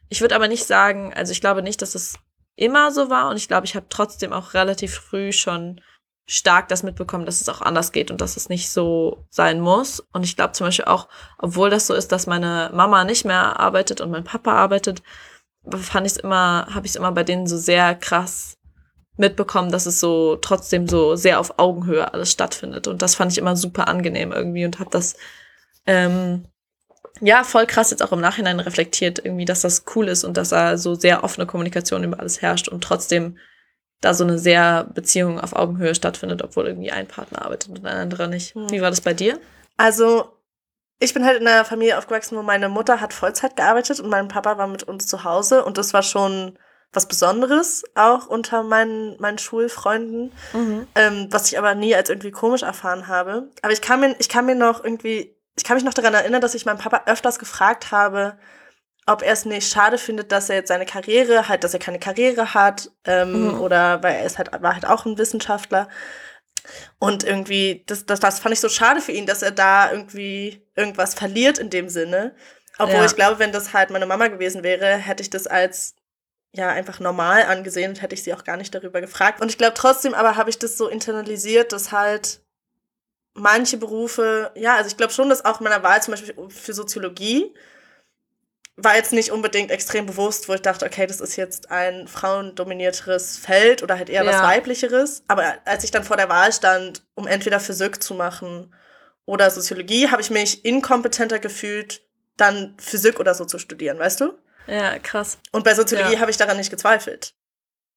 ich 0.09 0.19
würde 0.19 0.35
aber 0.35 0.49
nicht 0.49 0.65
sagen, 0.65 1.13
also 1.13 1.31
ich 1.31 1.39
glaube 1.39 1.63
nicht, 1.63 1.81
dass 1.81 1.95
es 1.95 2.19
immer 2.55 2.91
so 2.91 3.09
war 3.09 3.29
und 3.29 3.37
ich 3.37 3.47
glaube, 3.47 3.65
ich 3.65 3.75
habe 3.75 3.87
trotzdem 3.89 4.33
auch 4.33 4.53
relativ 4.53 4.95
früh 4.95 5.31
schon 5.31 5.81
stark 6.25 6.69
das 6.69 6.83
mitbekommen, 6.83 7.25
dass 7.25 7.41
es 7.41 7.49
auch 7.49 7.61
anders 7.61 7.91
geht 7.91 8.09
und 8.09 8.21
dass 8.21 8.37
es 8.37 8.47
nicht 8.47 8.69
so 8.69 9.25
sein 9.29 9.59
muss. 9.59 9.99
Und 10.13 10.23
ich 10.23 10.35
glaube 10.35 10.53
zum 10.53 10.67
Beispiel 10.67 10.85
auch, 10.85 11.09
obwohl 11.37 11.69
das 11.69 11.87
so 11.87 11.93
ist, 11.93 12.11
dass 12.11 12.27
meine 12.27 12.71
Mama 12.73 13.03
nicht 13.03 13.25
mehr 13.25 13.59
arbeitet 13.59 13.99
und 13.99 14.09
mein 14.09 14.23
Papa 14.23 14.53
arbeitet, 14.53 15.03
fand 15.69 16.07
ich 16.07 16.13
es 16.13 16.17
immer, 16.17 16.67
habe 16.73 16.85
ich 16.85 16.93
es 16.93 16.95
immer 16.95 17.11
bei 17.11 17.23
denen 17.23 17.47
so 17.47 17.57
sehr 17.57 17.95
krass 17.95 18.57
mitbekommen, 19.17 19.71
dass 19.71 19.85
es 19.85 19.99
so 19.99 20.37
trotzdem 20.37 20.87
so 20.87 21.15
sehr 21.15 21.39
auf 21.39 21.59
Augenhöhe 21.59 22.13
alles 22.13 22.31
stattfindet. 22.31 22.87
Und 22.87 23.01
das 23.01 23.15
fand 23.15 23.31
ich 23.31 23.37
immer 23.37 23.55
super 23.55 23.87
angenehm 23.87 24.31
irgendwie 24.31 24.65
und 24.65 24.79
habe 24.79 24.89
das 24.89 25.15
ähm, 25.85 26.45
ja 27.21 27.43
voll 27.43 27.65
krass 27.65 27.91
jetzt 27.91 28.01
auch 28.01 28.11
im 28.11 28.21
Nachhinein 28.21 28.59
reflektiert, 28.59 29.19
irgendwie, 29.23 29.45
dass 29.45 29.61
das 29.61 29.83
cool 29.95 30.07
ist 30.07 30.23
und 30.23 30.37
dass 30.37 30.49
da 30.49 30.77
so 30.77 30.95
sehr 30.95 31.23
offene 31.23 31.45
Kommunikation 31.45 32.03
über 32.03 32.19
alles 32.19 32.41
herrscht 32.41 32.67
und 32.67 32.83
trotzdem 32.83 33.37
da 34.01 34.13
so 34.13 34.23
eine 34.23 34.37
sehr 34.37 34.83
Beziehung 34.83 35.39
auf 35.39 35.53
Augenhöhe 35.53 35.95
stattfindet, 35.95 36.41
obwohl 36.41 36.67
irgendwie 36.67 36.91
ein 36.91 37.07
Partner 37.07 37.43
arbeitet 37.43 37.69
und 37.69 37.85
ein 37.85 37.97
anderer 37.97 38.27
nicht. 38.27 38.53
Hm. 38.55 38.69
Wie 38.69 38.81
war 38.81 38.89
das 38.89 39.01
bei 39.01 39.13
dir? 39.13 39.39
Also, 39.77 40.33
ich 40.99 41.13
bin 41.13 41.25
halt 41.25 41.39
in 41.39 41.47
einer 41.47 41.65
Familie 41.65 41.97
aufgewachsen, 41.97 42.37
wo 42.37 42.43
meine 42.43 42.69
Mutter 42.69 42.99
hat 42.99 43.13
Vollzeit 43.13 43.55
gearbeitet 43.55 43.99
und 43.99 44.09
mein 44.09 44.27
Papa 44.27 44.57
war 44.57 44.67
mit 44.67 44.83
uns 44.83 45.07
zu 45.07 45.23
Hause 45.23 45.63
und 45.63 45.77
das 45.77 45.93
war 45.93 46.03
schon 46.03 46.57
was 46.93 47.07
Besonderes, 47.07 47.83
auch 47.95 48.27
unter 48.27 48.61
meinen, 48.61 49.19
meinen 49.19 49.39
Schulfreunden, 49.39 50.31
ähm, 50.95 51.27
was 51.31 51.51
ich 51.51 51.57
aber 51.57 51.73
nie 51.73 51.95
als 51.95 52.09
irgendwie 52.09 52.31
komisch 52.31 52.61
erfahren 52.61 53.07
habe. 53.07 53.49
Aber 53.63 53.73
ich 53.73 53.81
kann 53.81 53.99
mir, 53.99 54.15
ich 54.19 54.29
kann 54.29 54.45
mir 54.45 54.55
noch 54.55 54.83
irgendwie, 54.83 55.35
ich 55.55 55.63
kann 55.63 55.75
mich 55.75 55.83
noch 55.83 55.93
daran 55.93 56.13
erinnern, 56.13 56.41
dass 56.41 56.55
ich 56.55 56.65
meinen 56.65 56.79
Papa 56.79 57.03
öfters 57.05 57.39
gefragt 57.39 57.91
habe, 57.91 58.37
ob 59.05 59.21
er 59.21 59.33
es 59.33 59.45
nicht 59.45 59.69
schade 59.71 59.97
findet, 59.97 60.31
dass 60.31 60.49
er 60.49 60.55
jetzt 60.57 60.69
seine 60.69 60.85
Karriere, 60.85 61.49
halt, 61.49 61.63
dass 61.63 61.73
er 61.73 61.79
keine 61.79 61.99
Karriere 61.99 62.53
hat, 62.53 62.89
ähm, 63.05 63.49
Mhm. 63.49 63.61
oder 63.61 64.01
weil 64.01 64.15
er 64.15 64.25
ist 64.25 64.37
halt, 64.37 64.51
war 64.61 64.73
halt 64.73 64.85
auch 64.85 65.05
ein 65.05 65.17
Wissenschaftler. 65.17 65.89
Und 66.99 67.23
irgendwie, 67.23 67.83
das, 67.87 68.05
das, 68.05 68.19
das 68.21 68.39
fand 68.39 68.53
ich 68.53 68.59
so 68.61 68.69
schade 68.69 69.01
für 69.01 69.11
ihn, 69.11 69.25
dass 69.25 69.41
er 69.41 69.51
da 69.51 69.91
irgendwie 69.91 70.65
irgendwas 70.75 71.13
verliert 71.13 71.57
in 71.57 71.69
dem 71.69 71.89
Sinne. 71.89 72.35
Obwohl 72.79 72.95
Ja. 73.01 73.05
ich 73.05 73.15
glaube, 73.15 73.39
wenn 73.39 73.51
das 73.51 73.73
halt 73.73 73.89
meine 73.89 74.05
Mama 74.05 74.27
gewesen 74.29 74.63
wäre, 74.63 74.95
hätte 74.95 75.21
ich 75.21 75.29
das 75.29 75.45
als 75.47 75.95
ja 76.55 76.69
einfach 76.69 76.99
normal 76.99 77.43
angesehen 77.43 77.91
und 77.91 78.01
hätte 78.01 78.13
ich 78.15 78.23
sie 78.23 78.33
auch 78.33 78.43
gar 78.43 78.57
nicht 78.57 78.73
darüber 78.73 79.01
gefragt. 79.01 79.41
Und 79.41 79.49
ich 79.49 79.57
glaube 79.57 79.73
trotzdem 79.73 80.13
aber 80.13 80.35
habe 80.37 80.49
ich 80.51 80.59
das 80.59 80.77
so 80.77 80.87
internalisiert, 80.87 81.73
dass 81.73 81.91
halt 81.91 82.41
manche 83.33 83.77
Berufe, 83.77 84.51
ja, 84.55 84.75
also 84.75 84.87
ich 84.87 84.97
glaube 84.97 85.13
schon, 85.13 85.29
dass 85.29 85.43
auch 85.45 85.59
meiner 85.59 85.83
Wahl 85.83 86.01
zum 86.01 86.13
Beispiel 86.13 86.35
für 86.49 86.73
Soziologie 86.73 87.53
war 88.75 88.95
jetzt 88.95 89.13
nicht 89.13 89.31
unbedingt 89.31 89.69
extrem 89.69 90.07
bewusst, 90.07 90.49
wo 90.49 90.53
ich 90.53 90.61
dachte, 90.61 90.85
okay, 90.85 91.05
das 91.05 91.21
ist 91.21 91.35
jetzt 91.35 91.69
ein 91.69 92.07
frauendominierteres 92.07 93.37
Feld 93.37 93.83
oder 93.83 93.97
halt 93.97 94.09
eher 94.09 94.25
was 94.25 94.37
Ja. 94.37 94.43
weiblicheres. 94.43 95.23
Aber 95.27 95.57
als 95.65 95.83
ich 95.83 95.91
dann 95.91 96.03
vor 96.03 96.17
der 96.17 96.29
Wahl 96.29 96.51
stand, 96.51 97.05
um 97.13 97.27
entweder 97.27 97.59
Physik 97.59 98.01
zu 98.01 98.15
machen 98.15 98.73
oder 99.25 99.51
Soziologie, 99.51 100.09
habe 100.09 100.21
ich 100.23 100.31
mich 100.31 100.65
inkompetenter 100.65 101.37
gefühlt 101.37 102.01
dann 102.35 102.75
Physik 102.79 103.19
oder 103.19 103.35
so 103.35 103.45
zu 103.45 103.59
studieren, 103.59 103.99
weißt 103.99 104.21
du? 104.21 104.33
Ja, 104.65 104.97
krass. 104.97 105.37
Und 105.51 105.63
bei 105.63 105.75
Soziologie 105.75 106.13
Ja. 106.13 106.19
habe 106.19 106.31
ich 106.31 106.37
daran 106.37 106.57
nicht 106.57 106.71
gezweifelt. 106.71 107.35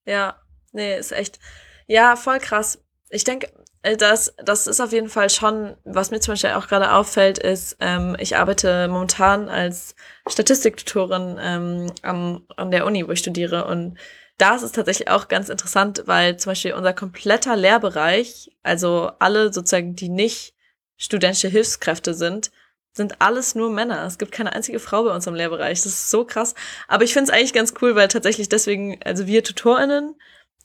Ja, 0.04 0.40
nee, 0.72 0.98
ist 0.98 1.12
echt. 1.12 1.38
Ja, 1.86 2.16
voll 2.16 2.38
krass. 2.38 2.78
Ich 3.08 3.24
denke, 3.24 3.50
das, 3.94 4.34
das 4.38 4.66
ist 4.66 4.80
auf 4.80 4.92
jeden 4.92 5.08
Fall 5.08 5.30
schon, 5.30 5.76
was 5.84 6.10
mir 6.10 6.20
zum 6.20 6.32
Beispiel 6.32 6.50
auch 6.50 6.66
gerade 6.66 6.92
auffällt, 6.92 7.38
ist, 7.38 7.76
ähm, 7.80 8.16
ich 8.18 8.36
arbeite 8.36 8.88
momentan 8.88 9.48
als 9.48 9.94
Statistiktutorin 10.28 11.38
ähm, 11.40 11.92
am, 12.02 12.46
an 12.56 12.70
der 12.72 12.86
Uni, 12.86 13.06
wo 13.06 13.12
ich 13.12 13.20
studiere. 13.20 13.66
Und 13.66 13.96
da 14.38 14.56
ist 14.56 14.74
tatsächlich 14.74 15.08
auch 15.08 15.28
ganz 15.28 15.48
interessant, 15.48 16.02
weil 16.06 16.36
zum 16.36 16.50
Beispiel 16.50 16.74
unser 16.74 16.92
kompletter 16.92 17.54
Lehrbereich, 17.54 18.50
also 18.62 19.12
alle 19.18 19.52
sozusagen, 19.52 19.94
die 19.94 20.08
nicht 20.08 20.54
studentische 20.96 21.48
Hilfskräfte 21.48 22.14
sind, 22.14 22.50
sind 22.92 23.20
alles 23.20 23.54
nur 23.54 23.70
Männer. 23.70 24.04
Es 24.06 24.18
gibt 24.18 24.32
keine 24.32 24.54
einzige 24.54 24.80
Frau 24.80 25.04
bei 25.04 25.14
uns 25.14 25.26
im 25.26 25.34
Lehrbereich. 25.34 25.78
Das 25.82 25.86
ist 25.92 26.10
so 26.10 26.24
krass. 26.24 26.54
Aber 26.88 27.04
ich 27.04 27.12
finde 27.12 27.30
es 27.30 27.36
eigentlich 27.36 27.52
ganz 27.52 27.74
cool, 27.82 27.94
weil 27.94 28.08
tatsächlich 28.08 28.48
deswegen, 28.48 28.98
also 29.04 29.26
wir 29.26 29.44
TutorInnen 29.44 30.16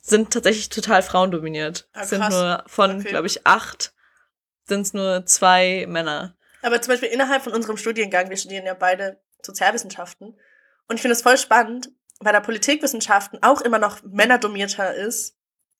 sind 0.02 0.32
tatsächlich 0.34 0.70
total 0.70 1.04
frauendominiert. 1.04 1.88
Ah, 1.94 2.02
Es 2.02 2.10
sind 2.10 2.28
nur 2.30 2.64
von, 2.68 2.98
Okay. 3.00 3.10
glaube 3.10 3.28
ich, 3.28 3.46
acht 3.46 3.94
sind 4.68 4.82
es 4.82 4.94
nur 4.94 5.26
zwei 5.26 5.86
Männer. 5.88 6.36
Aber 6.62 6.82
zum 6.82 6.94
Beispiel 6.94 7.10
innerhalb 7.10 7.44
von 7.44 7.54
unserem 7.54 7.78
Studiengang, 7.78 8.30
wir 8.30 8.38
studieren 8.38 8.66
ja 8.66 8.74
beide 8.74 9.20
Sozialwissenschaften. 9.44 10.36
Und 10.88 10.96
ich 10.96 11.02
finde 11.02 11.14
es 11.14 11.22
voll 11.22 11.38
spannend, 11.38 11.92
weil 12.20 12.34
der 12.34 12.42
Politikwissenschaften 12.42 13.42
auch 13.42 13.62
immer 13.62 13.80
noch 13.80 14.02
männerdomierter 14.04 14.94
ist 14.94 15.36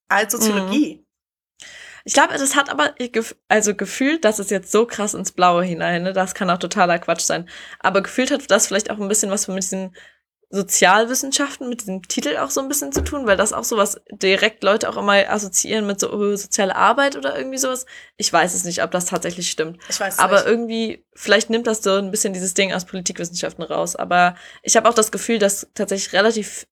als 0.08 0.32
Soziologie. 0.32 1.06
Ich 2.04 2.14
glaube, 2.14 2.32
das 2.36 2.56
hat 2.56 2.68
aber, 2.68 2.94
also 3.46 3.74
gefühlt, 3.76 4.24
das 4.24 4.40
ist 4.40 4.50
jetzt 4.50 4.72
so 4.72 4.86
krass 4.86 5.14
ins 5.14 5.30
Blaue 5.30 5.62
hinein, 5.62 6.02
ne? 6.02 6.12
das 6.12 6.34
kann 6.34 6.50
auch 6.50 6.58
totaler 6.58 6.98
Quatsch 6.98 7.20
sein. 7.22 7.48
Aber 7.78 8.02
gefühlt 8.02 8.32
hat 8.32 8.50
das 8.50 8.66
vielleicht 8.66 8.90
auch 8.90 8.98
ein 8.98 9.06
bisschen 9.06 9.30
was 9.30 9.46
mit 9.46 9.62
diesen 9.62 9.94
Sozialwissenschaften, 10.54 11.70
mit 11.70 11.80
diesem 11.80 12.02
Titel 12.02 12.36
auch 12.36 12.50
so 12.50 12.60
ein 12.60 12.68
bisschen 12.68 12.92
zu 12.92 13.02
tun, 13.02 13.26
weil 13.26 13.38
das 13.38 13.54
auch 13.54 13.64
sowas 13.64 14.02
direkt 14.10 14.62
Leute 14.62 14.90
auch 14.90 14.98
immer 14.98 15.14
assoziieren 15.30 15.86
mit 15.86 15.98
so 15.98 16.12
oh, 16.12 16.36
soziale 16.36 16.76
Arbeit 16.76 17.16
oder 17.16 17.38
irgendwie 17.38 17.56
sowas. 17.56 17.86
Ich 18.18 18.30
weiß 18.30 18.52
es 18.52 18.64
nicht, 18.64 18.82
ob 18.82 18.90
das 18.90 19.06
tatsächlich 19.06 19.50
stimmt. 19.50 19.78
Ich 19.88 19.98
weiß 19.98 20.12
es 20.14 20.20
Aber 20.20 20.36
nicht. 20.36 20.46
irgendwie, 20.46 21.06
vielleicht 21.14 21.48
nimmt 21.48 21.66
das 21.66 21.82
so 21.82 21.94
ein 21.94 22.10
bisschen 22.10 22.34
dieses 22.34 22.52
Ding 22.52 22.70
aus 22.74 22.84
Politikwissenschaften 22.84 23.64
raus. 23.64 23.96
Aber 23.96 24.34
ich 24.62 24.76
habe 24.76 24.86
auch 24.90 24.94
das 24.94 25.10
Gefühl, 25.10 25.38
dass 25.38 25.68
tatsächlich 25.72 26.12
relativ 26.12 26.66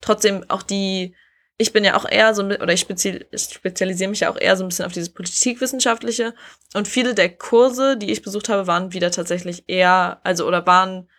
trotzdem 0.00 0.46
auch 0.48 0.62
die, 0.62 1.14
ich 1.58 1.74
bin 1.74 1.84
ja 1.84 1.98
auch 1.98 2.08
eher 2.08 2.34
so, 2.34 2.42
oder 2.42 2.72
ich 2.72 2.80
spezialisiere 2.80 4.08
mich 4.08 4.20
ja 4.20 4.30
auch 4.30 4.40
eher 4.40 4.56
so 4.56 4.64
ein 4.64 4.68
bisschen 4.68 4.86
auf 4.86 4.92
dieses 4.92 5.12
Politikwissenschaftliche. 5.12 6.34
Und 6.72 6.88
viele 6.88 7.14
der 7.14 7.36
Kurse, 7.36 7.98
die 7.98 8.10
ich 8.10 8.22
besucht 8.22 8.48
habe, 8.48 8.66
waren 8.66 8.94
wieder 8.94 9.10
tatsächlich 9.10 9.64
eher, 9.66 10.22
also 10.24 10.46
oder 10.46 10.66
waren 10.66 11.10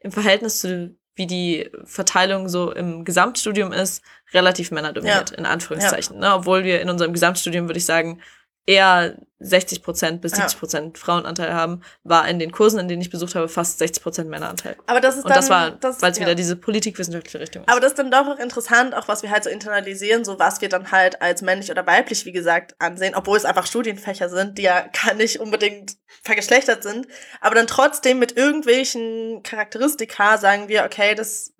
im 0.00 0.12
Verhältnis 0.12 0.60
zu 0.60 0.96
wie 1.14 1.26
die 1.26 1.70
Verteilung 1.84 2.48
so 2.48 2.72
im 2.72 3.04
Gesamtstudium 3.04 3.72
ist, 3.72 4.02
relativ 4.32 4.70
männerdominiert, 4.70 5.30
in 5.30 5.46
Anführungszeichen. 5.46 6.18
Ne? 6.18 6.34
Obwohl 6.34 6.64
wir 6.64 6.80
in 6.80 6.88
unserem 6.88 7.12
Gesamtstudium, 7.12 7.68
würde 7.68 7.78
ich 7.78 7.84
sagen, 7.84 8.20
eher 8.66 9.16
60 9.40 9.82
Prozent 9.82 10.20
bis 10.20 10.32
Ja. 10.32 10.38
70 10.38 10.58
Prozent 10.58 10.98
Frauenanteil 10.98 11.52
haben, 11.52 11.82
war 12.04 12.28
in 12.28 12.38
den 12.38 12.52
Kursen, 12.52 12.78
in 12.78 12.86
denen 12.86 13.02
ich 13.02 13.10
besucht 13.10 13.34
habe, 13.34 13.48
fast 13.48 13.78
60 13.78 14.02
Prozent 14.02 14.30
Männeranteil. 14.30 14.76
Aber 14.86 15.00
das 15.00 15.16
ist 15.16 15.24
Und 15.24 15.30
dann, 15.30 15.40
das 15.40 15.50
war, 15.50 15.72
weil 16.00 16.12
es 16.12 16.18
ja. 16.18 16.22
wieder 16.24 16.36
diese 16.36 16.54
politikwissenschaftliche 16.54 17.40
Richtung 17.40 17.62
ist. 17.64 17.68
Aber 17.68 17.80
das 17.80 17.92
ist 17.92 17.98
dann 17.98 18.12
doch 18.12 18.28
auch 18.28 18.38
interessant, 18.38 18.94
auch 18.94 19.08
was 19.08 19.24
wir 19.24 19.30
halt 19.30 19.42
so 19.42 19.50
internalisieren, 19.50 20.24
so 20.24 20.38
was 20.38 20.60
wir 20.60 20.68
dann 20.68 20.92
halt 20.92 21.20
als 21.20 21.42
männlich 21.42 21.72
oder 21.72 21.86
weiblich, 21.86 22.24
wie 22.24 22.32
gesagt, 22.32 22.76
ansehen, 22.78 23.16
obwohl 23.16 23.36
es 23.36 23.44
einfach 23.44 23.66
Studienfächer 23.66 24.28
sind, 24.28 24.58
die 24.58 24.62
ja 24.62 24.86
gar 25.04 25.14
nicht 25.14 25.40
unbedingt 25.40 25.96
vergeschlechtert 26.22 26.84
sind, 26.84 27.08
aber 27.40 27.56
dann 27.56 27.66
trotzdem 27.66 28.20
mit 28.20 28.36
irgendwelchen 28.36 29.42
Charakteristika 29.42 30.38
sagen 30.38 30.68
wir, 30.68 30.84
okay, 30.84 31.16
das 31.16 31.52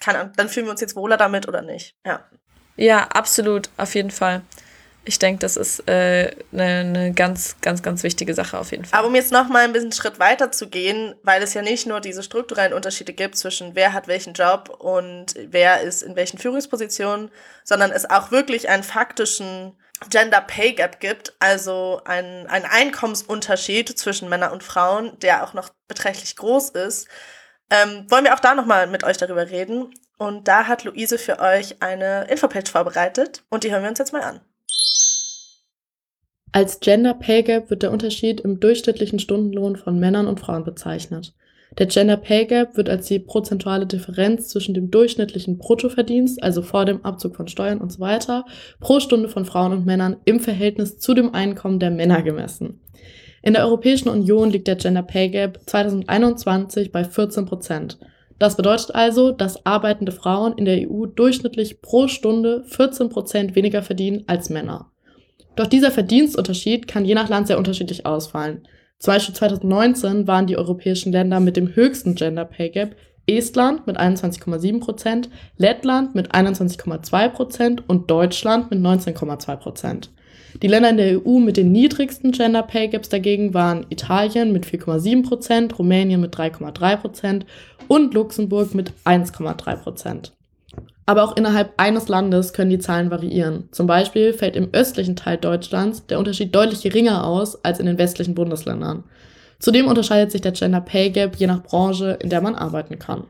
kann, 0.00 0.32
dann 0.36 0.50
fühlen 0.50 0.66
wir 0.66 0.72
uns 0.72 0.82
jetzt 0.82 0.96
wohler 0.96 1.16
damit 1.16 1.48
oder 1.48 1.62
nicht. 1.62 1.94
Ja. 2.04 2.24
Ja, 2.76 3.04
absolut, 3.08 3.70
auf 3.78 3.94
jeden 3.94 4.10
Fall. 4.10 4.42
Ich 5.08 5.20
denke, 5.20 5.38
das 5.38 5.56
ist 5.56 5.88
eine 5.88 6.32
äh, 6.32 6.36
ne 6.50 6.84
ne 6.84 7.12
ganz, 7.12 7.56
ganz, 7.60 7.80
ganz 7.80 8.02
wichtige 8.02 8.34
Sache 8.34 8.58
auf 8.58 8.72
jeden 8.72 8.84
Fall. 8.84 8.98
Aber 8.98 9.08
um 9.08 9.14
jetzt 9.14 9.30
noch 9.30 9.48
mal 9.48 9.64
ein 9.64 9.72
bisschen 9.72 9.92
Schritt 9.92 10.18
weiter 10.18 10.50
zu 10.50 10.68
gehen, 10.68 11.14
weil 11.22 11.42
es 11.42 11.54
ja 11.54 11.62
nicht 11.62 11.86
nur 11.86 12.00
diese 12.00 12.24
strukturellen 12.24 12.72
Unterschiede 12.72 13.12
gibt 13.12 13.36
zwischen 13.38 13.76
wer 13.76 13.92
hat 13.92 14.08
welchen 14.08 14.34
Job 14.34 14.68
und 14.80 15.34
wer 15.36 15.80
ist 15.80 16.02
in 16.02 16.16
welchen 16.16 16.38
Führungspositionen, 16.38 17.30
sondern 17.62 17.92
es 17.92 18.10
auch 18.10 18.32
wirklich 18.32 18.68
einen 18.68 18.82
faktischen 18.82 19.78
Gender 20.10 20.40
Pay 20.40 20.72
Gap 20.72 20.98
gibt, 20.98 21.34
also 21.38 22.02
ein, 22.04 22.46
ein 22.48 22.64
Einkommensunterschied 22.64 23.96
zwischen 23.96 24.28
Männern 24.28 24.52
und 24.52 24.64
Frauen, 24.64 25.18
der 25.20 25.44
auch 25.44 25.54
noch 25.54 25.70
beträchtlich 25.88 26.36
groß 26.36 26.70
ist, 26.70 27.08
ähm, 27.70 28.06
wollen 28.10 28.24
wir 28.24 28.34
auch 28.34 28.40
da 28.40 28.54
noch 28.54 28.66
mal 28.66 28.88
mit 28.88 29.04
euch 29.04 29.16
darüber 29.16 29.48
reden. 29.48 29.94
Und 30.18 30.48
da 30.48 30.66
hat 30.66 30.84
Luise 30.84 31.18
für 31.18 31.38
euch 31.38 31.80
eine 31.80 32.26
Infopage 32.28 32.70
vorbereitet 32.70 33.44
und 33.50 33.64
die 33.64 33.70
hören 33.70 33.82
wir 33.82 33.90
uns 33.90 33.98
jetzt 33.98 34.12
mal 34.12 34.22
an. 34.22 34.40
Als 36.52 36.80
Gender 36.80 37.14
Pay 37.14 37.42
Gap 37.42 37.70
wird 37.70 37.82
der 37.82 37.92
Unterschied 37.92 38.40
im 38.40 38.60
durchschnittlichen 38.60 39.18
Stundenlohn 39.18 39.76
von 39.76 39.98
Männern 39.98 40.26
und 40.26 40.40
Frauen 40.40 40.64
bezeichnet. 40.64 41.34
Der 41.78 41.86
Gender 41.86 42.16
Pay 42.16 42.46
Gap 42.46 42.76
wird 42.76 42.88
als 42.88 43.08
die 43.08 43.18
prozentuale 43.18 43.86
Differenz 43.86 44.48
zwischen 44.48 44.72
dem 44.72 44.90
durchschnittlichen 44.90 45.58
Bruttoverdienst, 45.58 46.42
also 46.42 46.62
vor 46.62 46.86
dem 46.86 47.04
Abzug 47.04 47.36
von 47.36 47.48
Steuern 47.48 47.78
und 47.78 47.92
so 47.92 48.00
weiter, 48.00 48.46
pro 48.80 49.00
Stunde 49.00 49.28
von 49.28 49.44
Frauen 49.44 49.72
und 49.72 49.84
Männern 49.84 50.16
im 50.24 50.40
Verhältnis 50.40 50.98
zu 50.98 51.12
dem 51.12 51.34
Einkommen 51.34 51.78
der 51.78 51.90
Männer 51.90 52.22
gemessen. 52.22 52.80
In 53.42 53.52
der 53.52 53.64
Europäischen 53.64 54.08
Union 54.08 54.50
liegt 54.50 54.68
der 54.68 54.76
Gender 54.76 55.02
Pay 55.02 55.28
Gap 55.28 55.60
2021 55.66 56.92
bei 56.92 57.04
14 57.04 57.44
Prozent. 57.44 57.98
Das 58.38 58.56
bedeutet 58.56 58.94
also, 58.94 59.32
dass 59.32 59.64
arbeitende 59.66 60.12
Frauen 60.12 60.56
in 60.56 60.64
der 60.64 60.90
EU 60.90 61.06
durchschnittlich 61.06 61.80
pro 61.80 62.08
Stunde 62.08 62.64
14 62.66 63.08
Prozent 63.08 63.54
weniger 63.54 63.82
verdienen 63.82 64.24
als 64.26 64.50
Männer. 64.50 64.90
Doch 65.56 65.66
dieser 65.66 65.90
Verdienstunterschied 65.90 66.86
kann 66.86 67.04
je 67.04 67.14
nach 67.14 67.28
Land 67.28 67.46
sehr 67.48 67.58
unterschiedlich 67.58 68.06
ausfallen. 68.06 68.68
Zum 68.98 69.14
Beispiel 69.14 69.34
2019 69.34 70.26
waren 70.26 70.46
die 70.46 70.56
europäischen 70.56 71.12
Länder 71.12 71.40
mit 71.40 71.56
dem 71.56 71.74
höchsten 71.74 72.14
Gender 72.14 72.44
Pay 72.44 72.70
Gap 72.70 72.96
Estland 73.26 73.86
mit 73.86 73.98
21,7 73.98 74.80
Prozent, 74.80 75.28
Lettland 75.56 76.14
mit 76.14 76.32
21,2 76.32 77.28
Prozent 77.30 77.88
und 77.88 78.10
Deutschland 78.10 78.70
mit 78.70 78.80
19,2 78.80 79.56
Prozent. 79.56 80.10
Die 80.62 80.68
Länder 80.68 80.90
in 80.90 80.96
der 80.96 81.26
EU 81.26 81.38
mit 81.38 81.56
den 81.56 81.72
niedrigsten 81.72 82.32
Gender 82.32 82.62
Pay 82.62 82.88
Gaps 82.88 83.08
dagegen 83.08 83.52
waren 83.52 83.84
Italien 83.90 84.52
mit 84.52 84.64
4,7 84.64 85.26
Prozent, 85.26 85.78
Rumänien 85.78 86.20
mit 86.20 86.34
3,3 86.34 86.96
Prozent 86.96 87.46
und 87.88 88.14
Luxemburg 88.14 88.74
mit 88.74 88.92
1,3 89.04 89.76
Prozent. 89.76 90.35
Aber 91.06 91.22
auch 91.22 91.36
innerhalb 91.36 91.72
eines 91.76 92.08
Landes 92.08 92.52
können 92.52 92.70
die 92.70 92.80
Zahlen 92.80 93.12
variieren. 93.12 93.68
Zum 93.70 93.86
Beispiel 93.86 94.32
fällt 94.32 94.56
im 94.56 94.70
östlichen 94.72 95.14
Teil 95.14 95.38
Deutschlands 95.38 96.06
der 96.06 96.18
Unterschied 96.18 96.52
deutlich 96.54 96.82
geringer 96.82 97.24
aus 97.24 97.64
als 97.64 97.78
in 97.78 97.86
den 97.86 97.98
westlichen 97.98 98.34
Bundesländern. 98.34 99.04
Zudem 99.60 99.86
unterscheidet 99.86 100.32
sich 100.32 100.40
der 100.40 100.52
Gender 100.52 100.80
Pay 100.80 101.10
Gap 101.10 101.36
je 101.36 101.46
nach 101.46 101.62
Branche, 101.62 102.18
in 102.20 102.28
der 102.28 102.40
man 102.40 102.56
arbeiten 102.56 102.98
kann. 102.98 103.24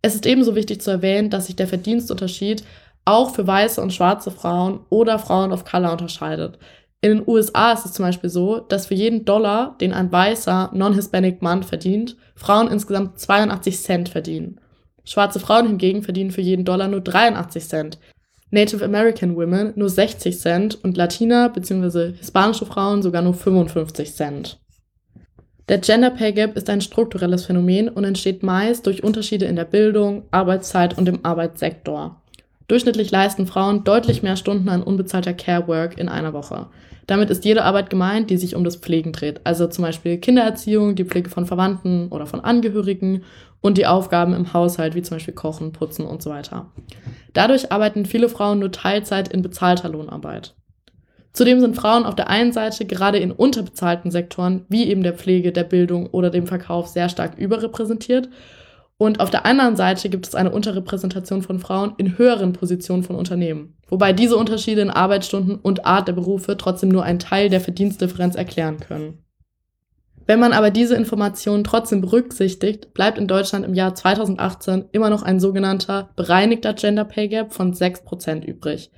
Es 0.00 0.14
ist 0.14 0.24
ebenso 0.26 0.54
wichtig 0.54 0.80
zu 0.80 0.90
erwähnen, 0.90 1.28
dass 1.28 1.46
sich 1.46 1.56
der 1.56 1.68
Verdienstunterschied 1.68 2.64
auch 3.04 3.34
für 3.34 3.46
weiße 3.46 3.80
und 3.82 3.92
schwarze 3.92 4.30
Frauen 4.30 4.80
oder 4.88 5.18
Frauen 5.18 5.52
of 5.52 5.64
Color 5.64 5.92
unterscheidet. 5.92 6.58
In 7.02 7.10
den 7.10 7.28
USA 7.28 7.72
ist 7.72 7.86
es 7.86 7.92
zum 7.94 8.04
Beispiel 8.04 8.30
so, 8.30 8.60
dass 8.60 8.86
für 8.86 8.94
jeden 8.94 9.24
Dollar, 9.24 9.76
den 9.80 9.92
ein 9.92 10.12
weißer 10.12 10.70
Non-Hispanic 10.72 11.42
Mann 11.42 11.62
verdient, 11.62 12.16
Frauen 12.34 12.68
insgesamt 12.68 13.18
82 13.18 13.78
Cent 13.78 14.08
verdienen. 14.10 14.60
Schwarze 15.10 15.40
Frauen 15.40 15.66
hingegen 15.66 16.04
verdienen 16.04 16.30
für 16.30 16.40
jeden 16.40 16.64
Dollar 16.64 16.86
nur 16.86 17.00
83 17.00 17.66
Cent. 17.66 17.98
Native 18.52 18.84
American 18.84 19.34
Women 19.34 19.72
nur 19.74 19.88
60 19.88 20.38
Cent 20.38 20.84
und 20.84 20.96
Latina 20.96 21.48
bzw. 21.48 22.12
hispanische 22.16 22.64
Frauen 22.64 23.02
sogar 23.02 23.20
nur 23.20 23.34
55 23.34 24.14
Cent. 24.14 24.60
Der 25.68 25.78
Gender 25.78 26.10
Pay 26.10 26.32
Gap 26.32 26.56
ist 26.56 26.70
ein 26.70 26.80
strukturelles 26.80 27.44
Phänomen 27.44 27.88
und 27.88 28.04
entsteht 28.04 28.44
meist 28.44 28.86
durch 28.86 29.02
Unterschiede 29.02 29.46
in 29.46 29.56
der 29.56 29.64
Bildung, 29.64 30.28
Arbeitszeit 30.30 30.96
und 30.96 31.08
im 31.08 31.24
Arbeitssektor. 31.24 32.22
Durchschnittlich 32.68 33.10
leisten 33.10 33.48
Frauen 33.48 33.82
deutlich 33.82 34.22
mehr 34.22 34.36
Stunden 34.36 34.68
an 34.68 34.84
unbezahlter 34.84 35.34
Care 35.34 35.66
Work 35.66 35.98
in 35.98 36.08
einer 36.08 36.32
Woche. 36.34 36.68
Damit 37.10 37.28
ist 37.28 37.44
jede 37.44 37.64
Arbeit 37.64 37.90
gemeint, 37.90 38.30
die 38.30 38.36
sich 38.36 38.54
um 38.54 38.62
das 38.62 38.76
Pflegen 38.76 39.10
dreht, 39.10 39.40
also 39.42 39.66
zum 39.66 39.82
Beispiel 39.82 40.18
Kindererziehung, 40.18 40.94
die 40.94 41.04
Pflege 41.04 41.28
von 41.28 41.44
Verwandten 41.44 42.06
oder 42.10 42.24
von 42.24 42.38
Angehörigen 42.38 43.24
und 43.60 43.78
die 43.78 43.86
Aufgaben 43.86 44.32
im 44.32 44.52
Haushalt, 44.52 44.94
wie 44.94 45.02
zum 45.02 45.16
Beispiel 45.16 45.34
Kochen, 45.34 45.72
Putzen 45.72 46.06
und 46.06 46.22
so 46.22 46.30
weiter. 46.30 46.70
Dadurch 47.32 47.72
arbeiten 47.72 48.06
viele 48.06 48.28
Frauen 48.28 48.60
nur 48.60 48.70
Teilzeit 48.70 49.26
in 49.26 49.42
bezahlter 49.42 49.88
Lohnarbeit. 49.88 50.54
Zudem 51.32 51.58
sind 51.58 51.74
Frauen 51.74 52.04
auf 52.06 52.14
der 52.14 52.30
einen 52.30 52.52
Seite 52.52 52.84
gerade 52.84 53.18
in 53.18 53.32
unterbezahlten 53.32 54.12
Sektoren, 54.12 54.64
wie 54.68 54.88
eben 54.88 55.02
der 55.02 55.14
Pflege, 55.14 55.50
der 55.50 55.64
Bildung 55.64 56.06
oder 56.10 56.30
dem 56.30 56.46
Verkauf, 56.46 56.86
sehr 56.86 57.08
stark 57.08 57.36
überrepräsentiert. 57.36 58.28
Und 59.00 59.20
auf 59.20 59.30
der 59.30 59.46
anderen 59.46 59.76
Seite 59.76 60.10
gibt 60.10 60.28
es 60.28 60.34
eine 60.34 60.50
Unterrepräsentation 60.50 61.40
von 61.40 61.58
Frauen 61.58 61.94
in 61.96 62.18
höheren 62.18 62.52
Positionen 62.52 63.02
von 63.02 63.16
Unternehmen. 63.16 63.74
Wobei 63.88 64.12
diese 64.12 64.36
Unterschiede 64.36 64.82
in 64.82 64.90
Arbeitsstunden 64.90 65.56
und 65.56 65.86
Art 65.86 66.06
der 66.06 66.12
Berufe 66.12 66.58
trotzdem 66.58 66.90
nur 66.90 67.02
einen 67.02 67.18
Teil 67.18 67.48
der 67.48 67.62
Verdienstdifferenz 67.62 68.34
erklären 68.34 68.78
können. 68.78 69.24
Wenn 70.26 70.38
man 70.38 70.52
aber 70.52 70.70
diese 70.70 70.96
Informationen 70.96 71.64
trotzdem 71.64 72.02
berücksichtigt, 72.02 72.92
bleibt 72.92 73.16
in 73.16 73.26
Deutschland 73.26 73.64
im 73.64 73.72
Jahr 73.72 73.94
2018 73.94 74.90
immer 74.92 75.08
noch 75.08 75.22
ein 75.22 75.40
sogenannter 75.40 76.10
bereinigter 76.14 76.74
Gender 76.74 77.06
Pay 77.06 77.28
Gap 77.28 77.54
von 77.54 77.72
6% 77.72 78.44
übrig. 78.44 78.90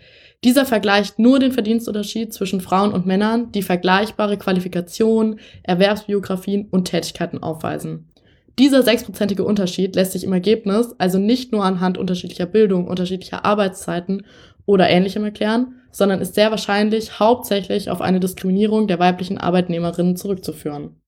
Dieser 0.43 0.67
vergleicht 0.67 1.21
nur 1.21 1.39
den 1.39 1.53
Verdienstunterschied 1.53 2.35
zwischen 2.35 2.61
Frauen 2.61 2.93
und 2.93 3.07
Männern, 3.07 3.53
die 3.53 3.63
vergleichbare 3.63 4.37
Qualifikationen, 4.37 5.39
Erwerbsbiografien 5.63 6.67
und 6.73 6.87
Tätigkeiten 6.87 7.41
aufweisen. 7.41 8.12
Dieser 8.59 8.83
sechsprozentige 8.83 9.45
Unterschied 9.45 9.95
lässt 9.95 10.13
sich 10.13 10.25
im 10.25 10.33
Ergebnis 10.33 10.95
also 10.99 11.19
nicht 11.19 11.53
nur 11.53 11.65
anhand 11.65 11.97
unterschiedlicher 11.97 12.47
Bildung, 12.47 12.87
unterschiedlicher 12.87 13.45
Arbeitszeiten 13.45 14.27
oder 14.67 14.91
ähnlichem 14.91 15.25
erklären, 15.25 15.81
sondern 15.91 16.21
ist 16.21 16.35
sehr 16.35 16.51
wahrscheinlich 16.51 17.19
hauptsächlich 17.19 17.91
auf 17.91 18.01
eine 18.01 18.21
Diskriminierung 18.21 18.87
der 18.87 18.99
weiblichen 18.99 19.39
Arbeitnehmerinnen 19.39 20.17
zurückzuführen. 20.17 20.99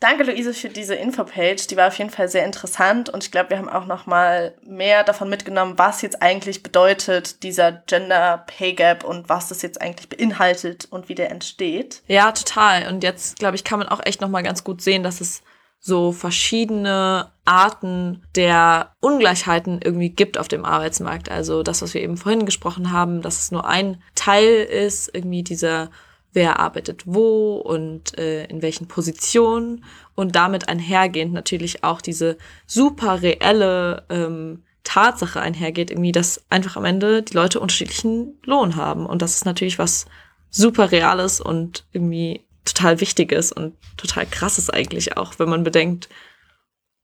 Danke, 0.00 0.24
Luise, 0.24 0.52
für 0.52 0.68
diese 0.68 0.96
Infopage. 0.96 1.68
Die 1.70 1.76
war 1.76 1.86
auf 1.86 1.98
jeden 1.98 2.10
Fall 2.10 2.28
sehr 2.28 2.44
interessant 2.44 3.08
und 3.08 3.22
ich 3.22 3.30
glaube, 3.30 3.50
wir 3.50 3.58
haben 3.58 3.68
auch 3.68 3.86
noch 3.86 4.06
mal 4.06 4.56
mehr 4.66 5.04
davon 5.04 5.28
mitgenommen, 5.28 5.74
was 5.76 6.02
jetzt 6.02 6.20
eigentlich 6.20 6.64
bedeutet, 6.64 7.44
dieser 7.44 7.70
Gender 7.70 8.44
Pay 8.48 8.72
Gap 8.72 9.04
und 9.04 9.28
was 9.28 9.48
das 9.48 9.62
jetzt 9.62 9.80
eigentlich 9.80 10.08
beinhaltet 10.08 10.88
und 10.90 11.08
wie 11.08 11.14
der 11.14 11.30
entsteht. 11.30 12.02
Ja, 12.08 12.32
total. 12.32 12.88
Und 12.88 13.04
jetzt, 13.04 13.38
glaube 13.38 13.54
ich, 13.54 13.62
kann 13.62 13.78
man 13.78 13.86
auch 13.86 14.00
echt 14.04 14.20
noch 14.20 14.28
mal 14.28 14.42
ganz 14.42 14.64
gut 14.64 14.82
sehen, 14.82 15.04
dass 15.04 15.20
es 15.20 15.44
so 15.84 16.12
verschiedene 16.12 17.32
Arten 17.44 18.22
der 18.36 18.92
Ungleichheiten 19.00 19.80
irgendwie 19.82 20.10
gibt 20.10 20.38
auf 20.38 20.46
dem 20.46 20.64
Arbeitsmarkt. 20.64 21.28
Also 21.28 21.64
das, 21.64 21.82
was 21.82 21.92
wir 21.92 22.02
eben 22.02 22.16
vorhin 22.16 22.46
gesprochen 22.46 22.92
haben, 22.92 23.20
dass 23.20 23.40
es 23.40 23.50
nur 23.50 23.66
ein 23.66 24.00
Teil 24.14 24.62
ist, 24.62 25.10
irgendwie 25.12 25.42
dieser 25.42 25.90
wer 26.32 26.60
arbeitet 26.60 27.02
wo 27.04 27.56
und 27.56 28.16
äh, 28.16 28.44
in 28.44 28.62
welchen 28.62 28.86
Positionen 28.86 29.84
und 30.14 30.36
damit 30.36 30.68
einhergehend 30.68 31.32
natürlich 31.32 31.84
auch 31.84 32.00
diese 32.00 32.38
super 32.66 33.20
reelle 33.20 34.04
ähm, 34.08 34.62
Tatsache 34.84 35.40
einhergeht, 35.40 35.90
irgendwie, 35.90 36.12
dass 36.12 36.44
einfach 36.48 36.76
am 36.76 36.84
Ende 36.84 37.22
die 37.22 37.34
Leute 37.34 37.60
unterschiedlichen 37.60 38.38
Lohn 38.44 38.76
haben. 38.76 39.04
Und 39.04 39.20
das 39.20 39.34
ist 39.34 39.44
natürlich 39.44 39.78
was 39.78 40.06
super 40.48 40.92
Reales 40.92 41.40
und 41.40 41.84
irgendwie 41.92 42.44
total 42.64 43.00
Wichtiges 43.00 43.52
und 43.52 43.76
total 43.96 44.26
krasses 44.26 44.70
eigentlich 44.70 45.16
auch, 45.16 45.38
wenn 45.38 45.48
man 45.48 45.64
bedenkt, 45.64 46.08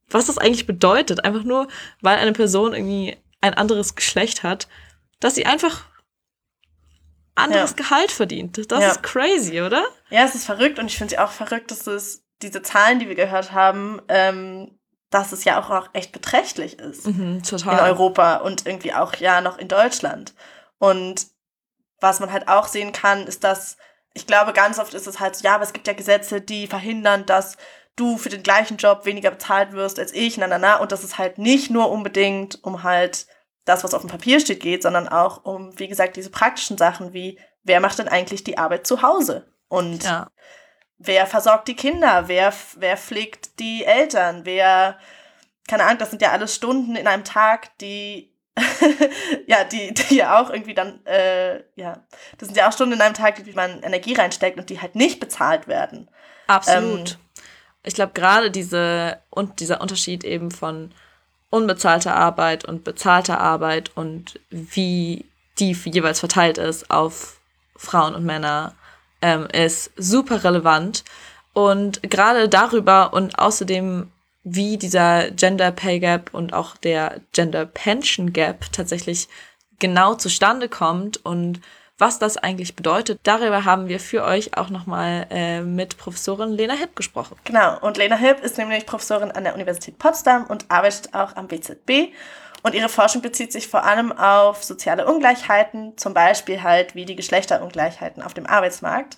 was 0.09 0.27
das 0.27 0.38
eigentlich 0.38 0.66
bedeutet. 0.66 1.25
Einfach 1.25 1.44
nur, 1.44 1.68
weil 2.01 2.18
eine 2.18 2.33
Person 2.33 2.73
irgendwie 2.73 3.16
ein 3.40 3.55
anderes 3.55 3.94
Geschlecht 3.94 4.42
hat, 4.42 4.68
dass 5.21 5.35
sie 5.35 5.47
einfach 5.47 5.87
anderes 7.35 7.71
ja. 7.71 7.77
Gehalt 7.77 8.11
verdient. 8.11 8.71
Das 8.71 8.83
ja. 8.83 8.90
ist 8.90 9.03
crazy, 9.03 9.61
oder? 9.61 9.85
Ja, 10.11 10.25
es 10.25 10.35
ist 10.35 10.44
verrückt 10.44 10.79
und 10.79 10.87
ich 10.87 10.99
finde 10.99 11.14
es 11.14 11.21
auch 11.21 11.31
verrückt, 11.31 11.71
dass 11.71 11.87
es 11.87 12.25
diese 12.42 12.62
Zahlen, 12.62 12.99
die 12.99 13.09
wir 13.09 13.14
gehört 13.14 13.53
haben, 13.53 14.01
ähm, 14.09 14.79
dass 15.11 15.33
es 15.33 15.44
ja 15.44 15.61
auch 15.61 15.71
noch 15.71 15.90
echt 15.94 16.12
beträchtlich 16.12 16.79
ist 16.79 17.07
mhm, 17.07 17.42
total. 17.42 17.79
in 17.79 17.85
Europa 17.85 18.37
und 18.37 18.66
irgendwie 18.66 18.92
auch 18.92 19.14
ja 19.16 19.40
noch 19.40 19.59
in 19.59 19.68
Deutschland. 19.68 20.35
Und 20.79 21.27
was 22.01 22.21
man 22.21 22.33
halt 22.33 22.49
auch 22.49 22.68
sehen 22.68 22.92
kann, 22.92 23.27
ist, 23.27 23.42
dass 23.42 23.77
ich 24.14 24.27
glaube, 24.27 24.53
ganz 24.53 24.79
oft 24.79 24.94
ist 24.94 25.07
es 25.07 25.21
halt 25.21 25.37
so, 25.37 25.44
ja, 25.44 25.55
aber 25.55 25.64
es 25.64 25.73
gibt 25.73 25.87
ja 25.87 25.92
Gesetze, 25.92 26.40
die 26.40 26.66
verhindern, 26.66 27.27
dass 27.27 27.57
du 27.97 28.16
für 28.16 28.29
den 28.29 28.42
gleichen 28.42 28.77
Job 28.77 29.05
weniger 29.05 29.31
bezahlt 29.31 29.73
wirst 29.73 29.99
als 29.99 30.12
ich, 30.12 30.38
na, 30.38 30.47
na, 30.47 30.59
na. 30.59 30.77
Und 30.77 30.92
das 30.92 31.05
ist 31.05 31.18
halt 31.18 31.38
nicht 31.38 31.71
nur 31.71 31.90
unbedingt 31.90 32.62
um 32.64 32.83
halt 32.83 33.27
das, 33.64 33.85
was 33.85 33.94
auf 33.94 34.03
dem 34.03 34.11
Papier 34.11 34.40
steht, 34.40 34.61
geht, 34.61 34.83
sondern 34.83 35.09
auch 35.09 35.44
um, 35.44 35.79
wie 35.79 35.88
gesagt, 35.88 36.16
diese 36.16 36.31
praktischen 36.31 36.79
Sachen 36.79 37.12
wie, 37.12 37.38
wer 37.64 37.81
macht 37.81 37.99
denn 37.99 38.09
eigentlich 38.09 38.44
die 38.44 38.59
Arbeit 38.59 38.87
zu 38.87 39.03
Hause? 39.03 39.53
Und 39.68 40.05
ja. 40.05 40.31
wer 40.97 41.27
versorgt 41.27 41.68
die 41.68 41.77
Kinder? 41.77 42.29
Wer, 42.29 42.53
wer 42.77 42.97
pflegt 42.97 43.59
die 43.59 43.85
Eltern? 43.85 44.44
Wer, 44.44 44.99
keine 45.68 45.85
Ahnung, 45.85 45.99
das 45.99 46.11
sind 46.11 46.23
ja 46.23 46.33
alles 46.33 46.55
Stunden 46.55 46.97
in 46.97 47.07
einem 47.07 47.25
Tag, 47.25 47.77
die 47.79 48.33
ja, 49.47 49.64
die, 49.64 49.94
die 49.94 50.16
ja 50.16 50.40
auch 50.40 50.51
irgendwie 50.51 50.75
dann, 50.75 51.05
äh, 51.07 51.62
ja, 51.77 52.05
das 52.38 52.49
sind 52.49 52.57
ja 52.57 52.68
auch 52.68 52.73
Stunden 52.73 52.94
in 52.94 53.01
einem 53.01 53.14
Tag, 53.14 53.44
wie 53.44 53.53
man 53.53 53.83
Energie 53.83 54.14
reinsteckt 54.14 54.59
und 54.59 54.71
die 54.71 54.81
halt 54.81 54.94
nicht 54.94 55.21
bezahlt 55.21 55.68
werden. 55.68 56.09
Absolut. 56.47 57.11
Ähm, 57.11 57.16
ich 57.85 57.94
glaube, 57.94 58.12
gerade 58.14 58.51
diese 58.51 59.18
und 59.31 59.61
dieser 59.61 59.81
Unterschied 59.81 60.25
eben 60.25 60.51
von 60.51 60.92
unbezahlte 61.51 62.12
Arbeit 62.12 62.64
und 62.64 62.85
bezahlte 62.85 63.38
Arbeit 63.38 63.92
und 63.94 64.38
wie 64.51 65.25
die 65.59 65.73
jeweils 65.73 66.21
verteilt 66.21 66.59
ist 66.59 66.90
auf 66.90 67.40
Frauen 67.77 68.14
und 68.14 68.25
Männer, 68.25 68.75
ähm, 69.23 69.47
ist 69.53 69.90
super 69.97 70.44
relevant. 70.44 71.05
Und 71.53 72.03
gerade 72.03 72.49
darüber 72.49 73.12
und 73.12 73.38
außerdem, 73.38 74.12
wie 74.44 74.79
dieser 74.79 75.31
Gender 75.31 75.72
Pay 75.72 76.01
Gap 76.01 76.31
und 76.33 76.53
auch 76.53 76.77
der 76.77 77.20
Gender 77.33 77.66
Pension 77.66 78.33
Gap 78.33 78.72
tatsächlich 78.72 79.29
genau 79.79 80.14
zustande 80.14 80.68
kommt 80.68 81.24
und 81.24 81.61
was 81.98 82.20
das 82.20 82.37
eigentlich 82.37 82.77
bedeutet. 82.77 83.18
Darüber 83.24 83.64
haben 83.64 83.88
wir 83.88 83.98
für 83.98 84.22
euch 84.22 84.57
auch 84.57 84.70
nochmal 84.70 85.27
äh, 85.31 85.61
mit 85.62 85.98
Professorin 85.98 86.51
Lena 86.51 86.74
Hipp 86.74 86.94
gesprochen. 86.94 87.37
Genau, 87.44 87.79
und 87.81 87.96
Lena 87.96 88.16
Hipp 88.16 88.40
ist 88.40 88.57
nämlich 88.57 88.87
Professorin 88.87 89.33
an 89.33 89.42
der 89.42 89.55
Universität 89.55 89.98
Potsdam 89.98 90.46
und 90.46 90.70
arbeitet 90.70 91.12
auch 91.14 91.35
am 91.35 91.48
BZB. 91.48 92.14
Und 92.62 92.74
ihre 92.74 92.88
Forschung 92.88 93.22
bezieht 93.22 93.53
sich 93.53 93.68
vor 93.68 93.85
allem 93.85 94.12
auf 94.12 94.64
soziale 94.64 95.07
Ungleichheiten, 95.07 95.96
zum 95.96 96.14
Beispiel 96.14 96.62
halt 96.62 96.94
wie 96.94 97.05
die 97.05 97.16
Geschlechterungleichheiten 97.16 98.22
auf 98.22 98.35
dem 98.35 98.46
Arbeitsmarkt. 98.46 99.16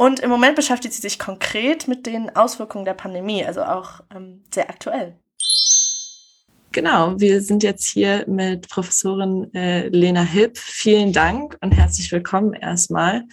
Und 0.00 0.20
im 0.20 0.30
Moment 0.30 0.56
beschäftigt 0.56 0.94
sie 0.94 1.02
sich 1.02 1.18
konkret 1.18 1.86
mit 1.86 2.06
den 2.06 2.34
Auswirkungen 2.34 2.86
der 2.86 2.94
Pandemie, 2.94 3.44
also 3.44 3.62
auch 3.62 4.00
ähm, 4.16 4.42
sehr 4.50 4.70
aktuell. 4.70 5.14
Genau, 6.72 7.20
wir 7.20 7.42
sind 7.42 7.62
jetzt 7.62 7.84
hier 7.84 8.24
mit 8.26 8.70
Professorin 8.70 9.52
äh, 9.52 9.88
Lena 9.88 10.22
Hipp. 10.22 10.56
Vielen 10.56 11.12
Dank 11.12 11.58
und 11.60 11.72
herzlich 11.72 12.10
willkommen 12.12 12.54
erstmal. 12.54 13.24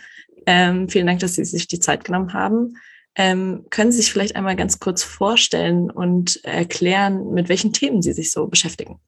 Ähm, 0.45 0.89
vielen 0.89 1.08
Dank, 1.08 1.21
dass 1.21 1.36
Sie 1.36 1.45
sich 1.45 1.69
die 1.69 1.80
Zeit 1.80 2.03
genommen 2.03 2.34
haben. 2.34 2.75
Ähm, 3.15 3.65
können 3.69 3.93
Sie 3.93 3.99
sich 3.99 4.12
vielleicht 4.12 4.36
einmal 4.36 4.58
ganz 4.58 4.82
kurz 4.82 5.03
vorstellen 5.03 5.89
und 5.89 6.43
erklären, 6.43 7.32
mit 7.32 7.47
welchen 7.47 7.71
Themen 7.71 8.01
Sie 8.01 8.12
sich 8.12 8.34
so 8.34 8.45
beschäftigen? 8.45 8.99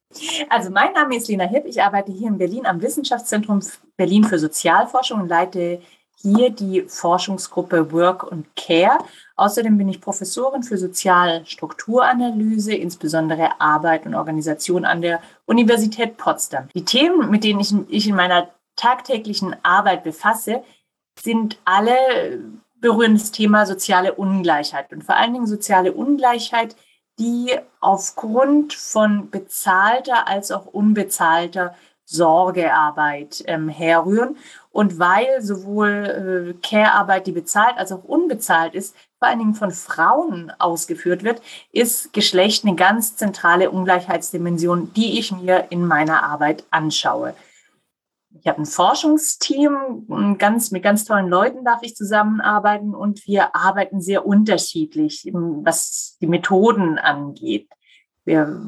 Also 0.48 0.70
mein 0.70 0.94
Name 0.94 1.14
ist 1.14 1.28
Lena 1.28 1.44
Hipp. 1.44 1.66
Ich 1.66 1.82
arbeite 1.82 2.10
hier 2.10 2.28
in 2.28 2.38
Berlin 2.38 2.64
am 2.64 2.80
Wissenschaftszentrum 2.80 3.60
Berlin 3.98 4.24
für 4.24 4.38
Sozialforschung 4.38 5.20
und 5.20 5.28
leite 5.28 5.82
hier 6.22 6.50
die 6.50 6.82
Forschungsgruppe 6.82 7.92
Work 7.92 8.24
und 8.24 8.46
Care. 8.56 8.98
Außerdem 9.36 9.78
bin 9.78 9.88
ich 9.88 10.00
Professorin 10.00 10.62
für 10.62 10.76
Sozialstrukturanalyse, 10.76 12.74
insbesondere 12.74 13.60
Arbeit 13.60 14.06
und 14.06 14.14
Organisation 14.14 14.84
an 14.84 15.02
der 15.02 15.20
Universität 15.46 16.16
Potsdam. 16.16 16.68
Die 16.74 16.84
Themen, 16.84 17.30
mit 17.30 17.44
denen 17.44 17.60
ich, 17.88 18.08
in 18.08 18.14
meiner 18.14 18.48
tagtäglichen 18.76 19.56
Arbeit 19.62 20.04
befasse, 20.04 20.62
sind 21.18 21.58
alle 21.64 22.38
berühren 22.80 23.14
das 23.14 23.30
Thema 23.30 23.66
soziale 23.66 24.14
Ungleichheit 24.14 24.92
und 24.92 25.04
vor 25.04 25.16
allen 25.16 25.34
Dingen 25.34 25.46
soziale 25.46 25.92
Ungleichheit, 25.92 26.76
die 27.18 27.54
aufgrund 27.80 28.72
von 28.72 29.28
bezahlter 29.30 30.26
als 30.26 30.50
auch 30.50 30.66
unbezahlter 30.66 31.74
Sorgearbeit 32.06 33.44
ähm, 33.46 33.68
herrühren. 33.68 34.36
Und 34.72 34.98
weil 34.98 35.42
sowohl 35.42 36.54
äh, 36.56 36.66
Care-Arbeit, 36.66 37.26
die 37.26 37.32
bezahlt 37.32 37.76
als 37.76 37.90
auch 37.90 38.04
unbezahlt 38.04 38.74
ist, 38.74 38.94
vor 39.18 39.28
allen 39.28 39.40
Dingen 39.40 39.54
von 39.54 39.72
Frauen 39.72 40.52
ausgeführt 40.58 41.24
wird, 41.24 41.42
ist 41.72 42.12
Geschlecht 42.12 42.64
eine 42.64 42.76
ganz 42.76 43.16
zentrale 43.16 43.70
Ungleichheitsdimension, 43.70 44.92
die 44.94 45.18
ich 45.18 45.32
mir 45.32 45.66
in 45.70 45.86
meiner 45.86 46.22
Arbeit 46.22 46.64
anschaue. 46.70 47.34
Ich 48.38 48.46
habe 48.46 48.62
ein 48.62 48.66
Forschungsteam, 48.66 50.36
ganz, 50.38 50.70
mit 50.70 50.84
ganz 50.84 51.04
tollen 51.04 51.28
Leuten 51.28 51.64
darf 51.64 51.82
ich 51.82 51.96
zusammenarbeiten 51.96 52.94
und 52.94 53.26
wir 53.26 53.56
arbeiten 53.56 54.00
sehr 54.00 54.24
unterschiedlich, 54.24 55.28
was 55.32 56.16
die 56.20 56.28
Methoden 56.28 56.98
angeht. 56.98 57.68
Wir 58.24 58.60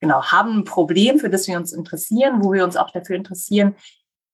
genau, 0.00 0.22
haben 0.24 0.60
ein 0.60 0.64
Problem, 0.64 1.18
für 1.18 1.28
das 1.28 1.46
wir 1.46 1.58
uns 1.58 1.72
interessieren, 1.72 2.42
wo 2.42 2.52
wir 2.52 2.64
uns 2.64 2.76
auch 2.76 2.90
dafür 2.90 3.16
interessieren, 3.16 3.74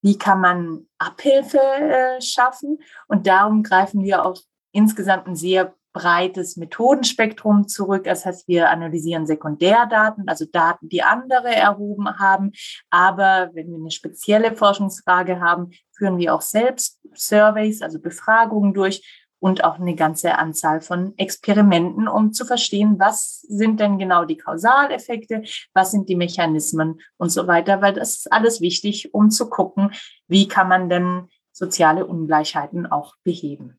wie 0.03 0.17
kann 0.17 0.41
man 0.41 0.85
Abhilfe 0.99 1.59
äh, 1.59 2.21
schaffen. 2.21 2.79
Und 3.07 3.25
darum 3.25 3.63
greifen 3.63 4.03
wir 4.03 4.25
auf 4.25 4.39
insgesamt 4.71 5.27
ein 5.27 5.35
sehr 5.35 5.73
breites 5.93 6.57
Methodenspektrum 6.57 7.67
zurück. 7.67 8.03
Das 8.03 8.25
heißt, 8.25 8.47
wir 8.47 8.69
analysieren 8.69 9.25
Sekundärdaten, 9.25 10.27
also 10.27 10.45
Daten, 10.51 10.89
die 10.89 11.03
andere 11.03 11.55
erhoben 11.55 12.19
haben. 12.19 12.51
Aber 12.89 13.51
wenn 13.53 13.69
wir 13.69 13.77
eine 13.77 13.91
spezielle 13.91 14.55
Forschungsfrage 14.55 15.39
haben, 15.39 15.71
führen 15.95 16.17
wir 16.17 16.33
auch 16.33 16.41
selbst 16.41 16.99
Surveys, 17.13 17.81
also 17.81 17.99
Befragungen 17.99 18.73
durch 18.73 19.22
und 19.43 19.65
auch 19.65 19.77
eine 19.77 19.93
ganze 19.93 20.37
Anzahl 20.37 20.79
von 20.79 21.13
Experimenten, 21.17 22.07
um 22.07 22.31
zu 22.31 22.45
verstehen, 22.45 22.95
was 22.97 23.41
sind 23.41 23.81
denn 23.81 23.97
genau 23.97 24.23
die 24.23 24.37
Kausaleffekte, 24.37 25.43
was 25.73 25.91
sind 25.91 26.07
die 26.07 26.15
Mechanismen 26.15 27.01
und 27.17 27.29
so 27.29 27.45
weiter, 27.45 27.81
weil 27.81 27.91
das 27.91 28.19
ist 28.19 28.31
alles 28.31 28.61
wichtig, 28.61 29.13
um 29.13 29.31
zu 29.31 29.49
gucken, 29.49 29.91
wie 30.29 30.47
kann 30.47 30.69
man 30.69 30.87
denn 30.87 31.27
soziale 31.51 32.05
Ungleichheiten 32.05 32.85
auch 32.85 33.15
beheben. 33.25 33.77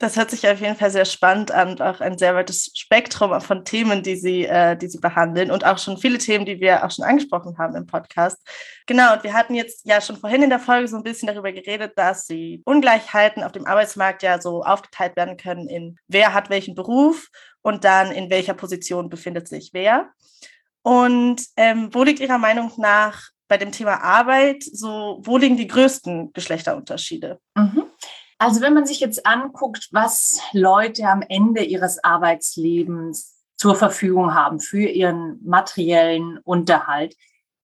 Das 0.00 0.16
hört 0.16 0.30
sich 0.30 0.48
auf 0.48 0.60
jeden 0.60 0.76
Fall 0.76 0.92
sehr 0.92 1.04
spannend 1.04 1.50
an 1.50 1.70
und 1.70 1.82
auch 1.82 2.00
ein 2.00 2.18
sehr 2.18 2.32
weites 2.36 2.70
Spektrum 2.76 3.40
von 3.40 3.64
Themen, 3.64 4.04
die 4.04 4.14
Sie, 4.14 4.44
äh, 4.44 4.76
die 4.76 4.88
Sie 4.88 5.00
behandeln 5.00 5.50
und 5.50 5.66
auch 5.66 5.78
schon 5.78 5.98
viele 5.98 6.18
Themen, 6.18 6.46
die 6.46 6.60
wir 6.60 6.84
auch 6.84 6.90
schon 6.92 7.04
angesprochen 7.04 7.58
haben 7.58 7.74
im 7.74 7.86
Podcast. 7.86 8.38
Genau, 8.86 9.14
und 9.14 9.24
wir 9.24 9.32
hatten 9.32 9.56
jetzt 9.56 9.84
ja 9.86 10.00
schon 10.00 10.16
vorhin 10.16 10.44
in 10.44 10.50
der 10.50 10.60
Folge 10.60 10.86
so 10.86 10.96
ein 10.96 11.02
bisschen 11.02 11.26
darüber 11.26 11.50
geredet, 11.50 11.94
dass 11.96 12.26
die 12.26 12.62
Ungleichheiten 12.64 13.42
auf 13.42 13.50
dem 13.50 13.66
Arbeitsmarkt 13.66 14.22
ja 14.22 14.40
so 14.40 14.62
aufgeteilt 14.62 15.16
werden 15.16 15.36
können 15.36 15.68
in 15.68 15.96
wer 16.06 16.32
hat 16.32 16.48
welchen 16.48 16.76
Beruf 16.76 17.28
und 17.62 17.82
dann 17.82 18.12
in 18.12 18.30
welcher 18.30 18.54
Position 18.54 19.10
befindet 19.10 19.48
sich 19.48 19.70
wer. 19.72 20.10
Und 20.82 21.42
ähm, 21.56 21.92
wo 21.92 22.04
liegt 22.04 22.20
Ihrer 22.20 22.38
Meinung 22.38 22.70
nach 22.76 23.30
bei 23.48 23.56
dem 23.56 23.72
Thema 23.72 24.00
Arbeit 24.00 24.62
so, 24.62 25.18
wo 25.22 25.38
liegen 25.38 25.56
die 25.56 25.66
größten 25.66 26.32
Geschlechterunterschiede? 26.34 27.40
Mhm. 27.56 27.84
Also 28.38 28.60
wenn 28.60 28.74
man 28.74 28.86
sich 28.86 29.00
jetzt 29.00 29.26
anguckt, 29.26 29.88
was 29.90 30.40
Leute 30.52 31.04
am 31.08 31.22
Ende 31.28 31.64
ihres 31.64 32.02
Arbeitslebens 32.02 33.36
zur 33.56 33.74
Verfügung 33.74 34.34
haben 34.34 34.60
für 34.60 34.86
ihren 34.86 35.40
materiellen 35.44 36.38
Unterhalt, 36.38 37.16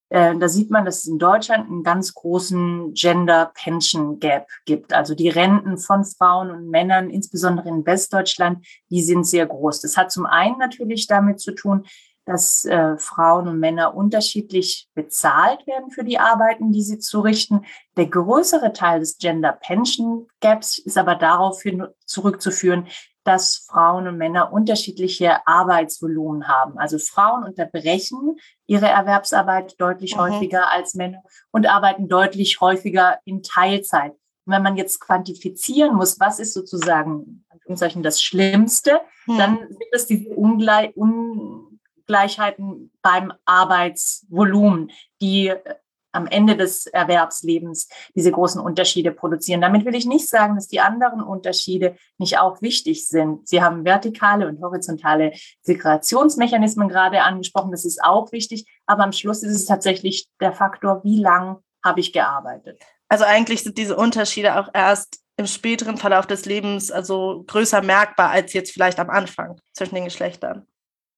äh, 0.08 0.36
da 0.36 0.48
sieht 0.48 0.70
man, 0.70 0.84
dass 0.84 0.98
es 0.98 1.06
in 1.06 1.18
Deutschland 1.18 1.68
einen 1.68 1.84
ganz 1.84 2.14
großen 2.14 2.92
Gender 2.94 3.52
Pension 3.54 4.18
Gap 4.18 4.48
gibt. 4.64 4.92
Also 4.92 5.14
die 5.14 5.28
Renten 5.28 5.78
von 5.78 6.04
Frauen 6.04 6.50
und 6.50 6.68
Männern, 6.68 7.08
insbesondere 7.08 7.68
in 7.68 7.86
Westdeutschland, 7.86 8.66
die 8.90 9.02
sind 9.02 9.26
sehr 9.26 9.46
groß. 9.46 9.80
Das 9.80 9.96
hat 9.96 10.10
zum 10.10 10.26
einen 10.26 10.58
natürlich 10.58 11.06
damit 11.06 11.40
zu 11.40 11.52
tun, 11.52 11.86
dass 12.26 12.64
äh, 12.64 12.96
Frauen 12.96 13.48
und 13.48 13.60
Männer 13.60 13.94
unterschiedlich 13.94 14.88
bezahlt 14.94 15.66
werden 15.66 15.90
für 15.90 16.04
die 16.04 16.18
Arbeiten, 16.18 16.72
die 16.72 16.82
sie 16.82 16.98
zurichten. 16.98 17.66
Der 17.96 18.06
größere 18.06 18.72
Teil 18.72 19.00
des 19.00 19.18
Gender 19.18 19.52
Pension 19.52 20.26
Gaps 20.40 20.78
ist 20.78 20.96
aber 20.96 21.16
darauf 21.16 21.62
zurückzuführen, 22.06 22.86
dass 23.24 23.66
Frauen 23.68 24.06
und 24.06 24.18
Männer 24.18 24.52
unterschiedliche 24.52 25.46
Arbeitsvolumen 25.46 26.46
haben. 26.46 26.78
Also 26.78 26.98
Frauen 26.98 27.44
unterbrechen 27.44 28.36
ihre 28.66 28.86
Erwerbsarbeit 28.86 29.74
deutlich 29.78 30.16
mhm. 30.16 30.20
häufiger 30.20 30.70
als 30.70 30.94
Männer 30.94 31.22
und 31.50 31.66
arbeiten 31.66 32.08
deutlich 32.08 32.60
häufiger 32.60 33.18
in 33.24 33.42
Teilzeit. 33.42 34.12
Und 34.46 34.52
wenn 34.52 34.62
man 34.62 34.76
jetzt 34.76 35.00
quantifizieren 35.00 35.96
muss, 35.96 36.20
was 36.20 36.38
ist 36.38 36.52
sozusagen 36.52 37.44
das 37.66 38.22
Schlimmste, 38.22 39.00
mhm. 39.26 39.38
dann 39.38 39.58
sind 39.68 39.88
es 39.92 40.06
diese 40.06 40.28
Ungleich 40.30 40.94
un 40.96 41.63
Ungleichheiten 42.06 42.90
beim 43.02 43.32
Arbeitsvolumen, 43.44 44.90
die 45.20 45.48
äh, 45.48 45.74
am 46.12 46.26
Ende 46.28 46.56
des 46.56 46.86
Erwerbslebens 46.86 47.88
diese 48.14 48.30
großen 48.30 48.60
Unterschiede 48.60 49.10
produzieren. 49.10 49.60
Damit 49.60 49.84
will 49.84 49.96
ich 49.96 50.06
nicht 50.06 50.28
sagen, 50.28 50.54
dass 50.54 50.68
die 50.68 50.78
anderen 50.78 51.20
Unterschiede 51.20 51.96
nicht 52.18 52.38
auch 52.38 52.62
wichtig 52.62 53.08
sind. 53.08 53.48
Sie 53.48 53.64
haben 53.64 53.84
vertikale 53.84 54.46
und 54.46 54.62
horizontale 54.62 55.32
Segregationsmechanismen 55.62 56.88
gerade 56.88 57.22
angesprochen. 57.22 57.72
Das 57.72 57.84
ist 57.84 58.00
auch 58.04 58.30
wichtig. 58.30 58.64
Aber 58.86 59.02
am 59.02 59.10
Schluss 59.10 59.42
ist 59.42 59.56
es 59.56 59.66
tatsächlich 59.66 60.28
der 60.40 60.52
Faktor, 60.52 61.02
wie 61.02 61.20
lang 61.20 61.58
habe 61.84 61.98
ich 61.98 62.12
gearbeitet. 62.12 62.80
Also 63.08 63.24
eigentlich 63.24 63.64
sind 63.64 63.76
diese 63.76 63.96
Unterschiede 63.96 64.56
auch 64.60 64.68
erst 64.72 65.20
im 65.36 65.48
späteren 65.48 65.96
Verlauf 65.96 66.28
des 66.28 66.44
Lebens 66.44 66.92
also 66.92 67.42
größer 67.48 67.82
merkbar 67.82 68.30
als 68.30 68.52
jetzt 68.52 68.70
vielleicht 68.70 69.00
am 69.00 69.10
Anfang 69.10 69.60
zwischen 69.72 69.96
den 69.96 70.04
Geschlechtern. 70.04 70.64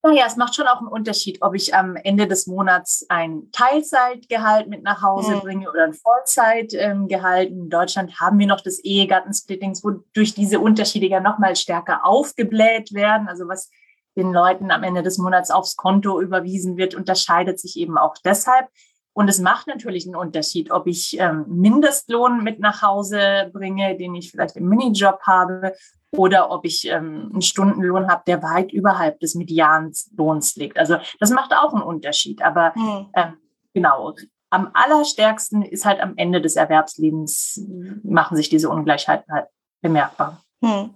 Naja, 0.07 0.23
es 0.25 0.37
macht 0.37 0.55
schon 0.55 0.69
auch 0.69 0.79
einen 0.79 0.87
Unterschied, 0.87 1.39
ob 1.43 1.57
ich 1.57 1.75
am 1.75 1.97
Ende 1.97 2.29
des 2.29 2.47
Monats 2.47 3.05
ein 3.09 3.51
Teilzeitgehalt 3.51 4.69
mit 4.69 4.85
nach 4.85 5.03
Hause 5.03 5.35
mhm. 5.35 5.41
bringe 5.41 5.69
oder 5.69 5.83
ein 5.83 5.95
Vollzeitgehalt. 5.95 7.51
In 7.51 7.71
Deutschland 7.71 8.21
haben 8.21 8.39
wir 8.39 8.47
noch 8.47 8.61
das 8.61 8.79
Ehegattensplittings, 8.79 9.83
wodurch 9.83 10.35
diese 10.35 10.61
Unterschiede 10.61 11.07
ja 11.07 11.19
nochmal 11.19 11.57
stärker 11.57 12.07
aufgebläht 12.07 12.95
werden. 12.95 13.27
Also 13.27 13.49
was 13.49 13.69
den 14.17 14.33
Leuten 14.33 14.71
am 14.71 14.85
Ende 14.85 15.03
des 15.03 15.19
Monats 15.19 15.51
aufs 15.51 15.75
Konto 15.75 16.21
überwiesen 16.21 16.77
wird, 16.77 16.95
unterscheidet 16.95 17.59
sich 17.59 17.77
eben 17.77 17.99
auch 17.99 18.15
deshalb. 18.25 18.69
Und 19.13 19.29
es 19.29 19.41
macht 19.41 19.67
natürlich 19.67 20.07
einen 20.07 20.15
Unterschied, 20.15 20.71
ob 20.71 20.87
ich 20.87 21.19
ähm, 21.19 21.47
Mindestlohn 21.49 22.45
mit 22.45 22.61
nach 22.61 22.81
Hause 22.81 23.51
bringe, 23.53 23.97
den 23.97 24.15
ich 24.15 24.31
vielleicht 24.31 24.55
im 24.57 24.69
Minijob 24.69 25.19
habe, 25.23 25.73
oder 26.17 26.51
ob 26.51 26.65
ich 26.65 26.87
ähm, 26.89 27.31
einen 27.33 27.43
Stundenlohn 27.43 28.09
habe, 28.09 28.23
der 28.27 28.43
weit 28.43 28.73
überhalb 28.73 29.21
des 29.21 29.35
Medianlohns 29.35 30.57
liegt. 30.57 30.79
Also 30.79 30.97
das 31.21 31.31
macht 31.31 31.53
auch 31.53 31.75
einen 31.75 31.83
Unterschied. 31.83 32.43
Aber 32.43 32.73
mhm. 32.77 33.07
ähm, 33.15 33.35
genau, 33.75 34.15
am 34.51 34.71
allerstärksten 34.75 35.63
ist 35.63 35.85
halt 35.85 36.01
am 36.01 36.15
Ende 36.17 36.41
des 36.41 36.57
Erwerbslebens, 36.57 37.67
machen 38.03 38.37
sich 38.37 38.49
diese 38.49 38.69
Ungleichheiten 38.69 39.33
halt 39.33 39.47
bemerkbar. 39.83 40.43
Mhm. 40.61 40.95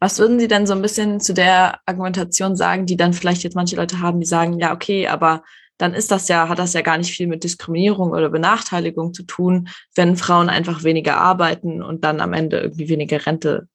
Was 0.00 0.18
würden 0.18 0.38
Sie 0.38 0.48
denn 0.48 0.66
so 0.66 0.72
ein 0.72 0.82
bisschen 0.82 1.20
zu 1.20 1.34
der 1.34 1.80
Argumentation 1.84 2.56
sagen, 2.56 2.86
die 2.86 2.96
dann 2.96 3.12
vielleicht 3.12 3.42
jetzt 3.42 3.56
manche 3.56 3.76
Leute 3.76 4.00
haben, 4.00 4.20
die 4.20 4.26
sagen, 4.26 4.58
ja, 4.58 4.72
okay, 4.72 5.08
aber 5.08 5.42
dann 5.78 5.92
ist 5.92 6.10
das 6.10 6.28
ja, 6.28 6.48
hat 6.48 6.58
das 6.58 6.72
ja 6.72 6.80
gar 6.80 6.96
nicht 6.96 7.12
viel 7.12 7.26
mit 7.26 7.44
Diskriminierung 7.44 8.12
oder 8.12 8.30
Benachteiligung 8.30 9.12
zu 9.12 9.24
tun, 9.24 9.68
wenn 9.94 10.16
Frauen 10.16 10.48
einfach 10.48 10.84
weniger 10.84 11.18
arbeiten 11.18 11.82
und 11.82 12.04
dann 12.04 12.20
am 12.20 12.32
Ende 12.32 12.60
irgendwie 12.60 12.88
weniger 12.88 13.26
Rente 13.26 13.68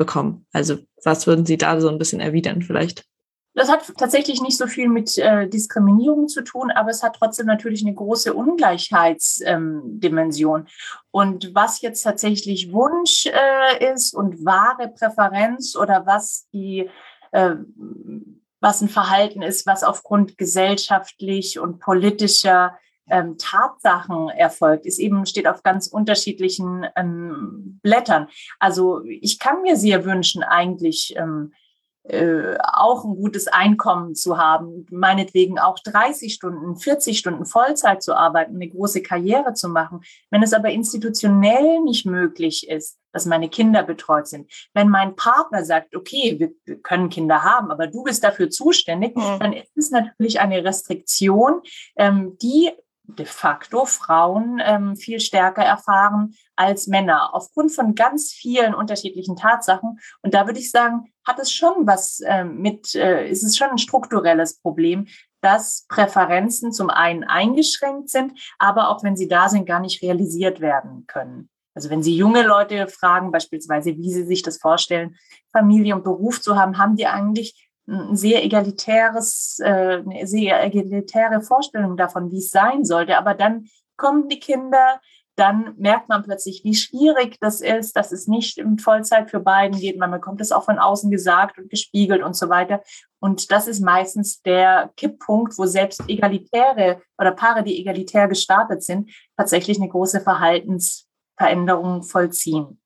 bekommen. 0.00 0.44
Also 0.52 0.78
was 1.04 1.28
würden 1.28 1.46
Sie 1.46 1.58
da 1.58 1.80
so 1.80 1.88
ein 1.88 1.98
bisschen 1.98 2.20
erwidern 2.20 2.62
vielleicht? 2.62 3.04
Das 3.54 3.68
hat 3.68 3.92
tatsächlich 3.98 4.40
nicht 4.40 4.56
so 4.56 4.66
viel 4.66 4.88
mit 4.88 5.18
äh, 5.18 5.46
Diskriminierung 5.46 6.28
zu 6.28 6.42
tun, 6.42 6.70
aber 6.70 6.88
es 6.90 7.02
hat 7.02 7.16
trotzdem 7.16 7.44
natürlich 7.46 7.84
eine 7.84 7.92
große 7.94 8.32
Ungleichheitsdimension. 8.32 10.60
Ähm, 10.60 10.66
und 11.10 11.54
was 11.54 11.82
jetzt 11.82 12.02
tatsächlich 12.02 12.72
Wunsch 12.72 13.26
äh, 13.26 13.92
ist 13.92 14.14
und 14.14 14.42
wahre 14.44 14.86
Präferenz 14.88 15.76
oder 15.76 16.06
was 16.06 16.46
die 16.52 16.88
äh, 17.32 17.56
was 18.62 18.82
ein 18.82 18.88
Verhalten 18.88 19.42
ist, 19.42 19.66
was 19.66 19.84
aufgrund 19.84 20.38
gesellschaftlich 20.38 21.58
und 21.58 21.80
politischer 21.80 22.78
ähm, 23.10 23.36
Tatsachen 23.38 24.28
erfolgt, 24.28 24.86
ist 24.86 24.98
eben, 24.98 25.26
steht 25.26 25.46
auf 25.46 25.62
ganz 25.62 25.86
unterschiedlichen 25.86 26.86
ähm, 26.96 27.80
Blättern. 27.82 28.28
Also 28.58 29.02
ich 29.04 29.38
kann 29.38 29.62
mir 29.62 29.76
sehr 29.76 30.04
wünschen, 30.04 30.42
eigentlich 30.42 31.14
ähm, 31.16 31.52
äh, 32.04 32.56
auch 32.62 33.04
ein 33.04 33.14
gutes 33.14 33.46
Einkommen 33.46 34.14
zu 34.14 34.38
haben, 34.38 34.86
meinetwegen 34.90 35.58
auch 35.58 35.78
30 35.78 36.32
Stunden, 36.32 36.76
40 36.76 37.18
Stunden 37.18 37.44
Vollzeit 37.44 38.02
zu 38.02 38.16
arbeiten, 38.16 38.54
eine 38.54 38.70
große 38.70 39.02
Karriere 39.02 39.52
zu 39.52 39.68
machen. 39.68 40.00
Wenn 40.30 40.42
es 40.42 40.54
aber 40.54 40.70
institutionell 40.70 41.82
nicht 41.82 42.06
möglich 42.06 42.68
ist, 42.68 42.98
dass 43.12 43.26
meine 43.26 43.50
Kinder 43.50 43.82
betreut 43.82 44.28
sind, 44.28 44.50
wenn 44.72 44.88
mein 44.88 45.14
Partner 45.14 45.62
sagt, 45.62 45.94
okay, 45.94 46.36
wir, 46.38 46.52
wir 46.64 46.80
können 46.80 47.10
Kinder 47.10 47.42
haben, 47.42 47.70
aber 47.70 47.86
du 47.86 48.02
bist 48.02 48.24
dafür 48.24 48.48
zuständig, 48.48 49.14
mhm. 49.14 49.38
dann 49.38 49.52
ist 49.52 49.76
es 49.76 49.90
natürlich 49.90 50.40
eine 50.40 50.64
Restriktion, 50.64 51.60
ähm, 51.96 52.38
die 52.40 52.70
de 53.18 53.26
facto 53.26 53.84
Frauen 53.84 54.60
ähm, 54.64 54.96
viel 54.96 55.20
stärker 55.20 55.62
erfahren 55.62 56.34
als 56.56 56.86
Männer, 56.86 57.34
aufgrund 57.34 57.72
von 57.72 57.94
ganz 57.94 58.32
vielen 58.32 58.74
unterschiedlichen 58.74 59.36
Tatsachen. 59.36 59.98
Und 60.22 60.34
da 60.34 60.46
würde 60.46 60.60
ich 60.60 60.70
sagen, 60.70 61.12
hat 61.26 61.38
es 61.38 61.52
schon 61.52 61.86
was 61.86 62.20
ähm, 62.24 62.60
mit, 62.60 62.94
äh, 62.94 63.28
ist 63.28 63.42
es 63.42 63.56
schon 63.56 63.70
ein 63.70 63.78
strukturelles 63.78 64.60
Problem, 64.60 65.06
dass 65.40 65.86
Präferenzen 65.88 66.72
zum 66.72 66.90
einen 66.90 67.24
eingeschränkt 67.24 68.10
sind, 68.10 68.38
aber 68.58 68.88
auch 68.88 69.02
wenn 69.02 69.16
sie 69.16 69.28
da 69.28 69.48
sind, 69.48 69.66
gar 69.66 69.80
nicht 69.80 70.02
realisiert 70.02 70.60
werden 70.60 71.06
können. 71.06 71.48
Also 71.74 71.88
wenn 71.88 72.02
Sie 72.02 72.16
junge 72.16 72.42
Leute 72.42 72.88
fragen, 72.88 73.30
beispielsweise, 73.30 73.96
wie 73.96 74.12
sie 74.12 74.24
sich 74.24 74.42
das 74.42 74.58
vorstellen, 74.58 75.16
Familie 75.52 75.94
und 75.94 76.04
Beruf 76.04 76.40
zu 76.42 76.56
haben, 76.56 76.78
haben 76.78 76.96
die 76.96 77.06
eigentlich 77.06 77.69
sehr 78.12 78.44
egalitäres, 78.44 79.58
äh, 79.60 80.02
sehr 80.24 80.62
egalitäre 80.64 81.40
Vorstellung 81.40 81.96
davon, 81.96 82.30
wie 82.30 82.38
es 82.38 82.50
sein 82.50 82.84
sollte. 82.84 83.18
Aber 83.18 83.34
dann 83.34 83.68
kommen 83.96 84.28
die 84.28 84.40
Kinder, 84.40 85.00
dann 85.36 85.74
merkt 85.78 86.08
man 86.08 86.22
plötzlich, 86.22 86.62
wie 86.64 86.74
schwierig 86.74 87.38
das 87.40 87.60
ist, 87.60 87.96
dass 87.96 88.12
es 88.12 88.28
nicht 88.28 88.58
in 88.58 88.78
Vollzeit 88.78 89.30
für 89.30 89.40
beiden 89.40 89.78
geht. 89.78 89.98
Man 89.98 90.10
bekommt 90.10 90.40
es 90.40 90.52
auch 90.52 90.64
von 90.64 90.78
außen 90.78 91.10
gesagt 91.10 91.58
und 91.58 91.70
gespiegelt 91.70 92.22
und 92.22 92.36
so 92.36 92.48
weiter. 92.48 92.82
Und 93.20 93.50
das 93.50 93.66
ist 93.66 93.80
meistens 93.80 94.42
der 94.42 94.92
Kipppunkt, 94.96 95.56
wo 95.58 95.66
selbst 95.66 96.02
egalitäre 96.08 97.02
oder 97.18 97.32
Paare, 97.32 97.62
die 97.62 97.80
egalitär 97.80 98.28
gestartet 98.28 98.82
sind, 98.82 99.10
tatsächlich 99.36 99.78
eine 99.78 99.88
große 99.88 100.20
Verhaltensveränderung 100.20 102.02
vollziehen. 102.02 102.80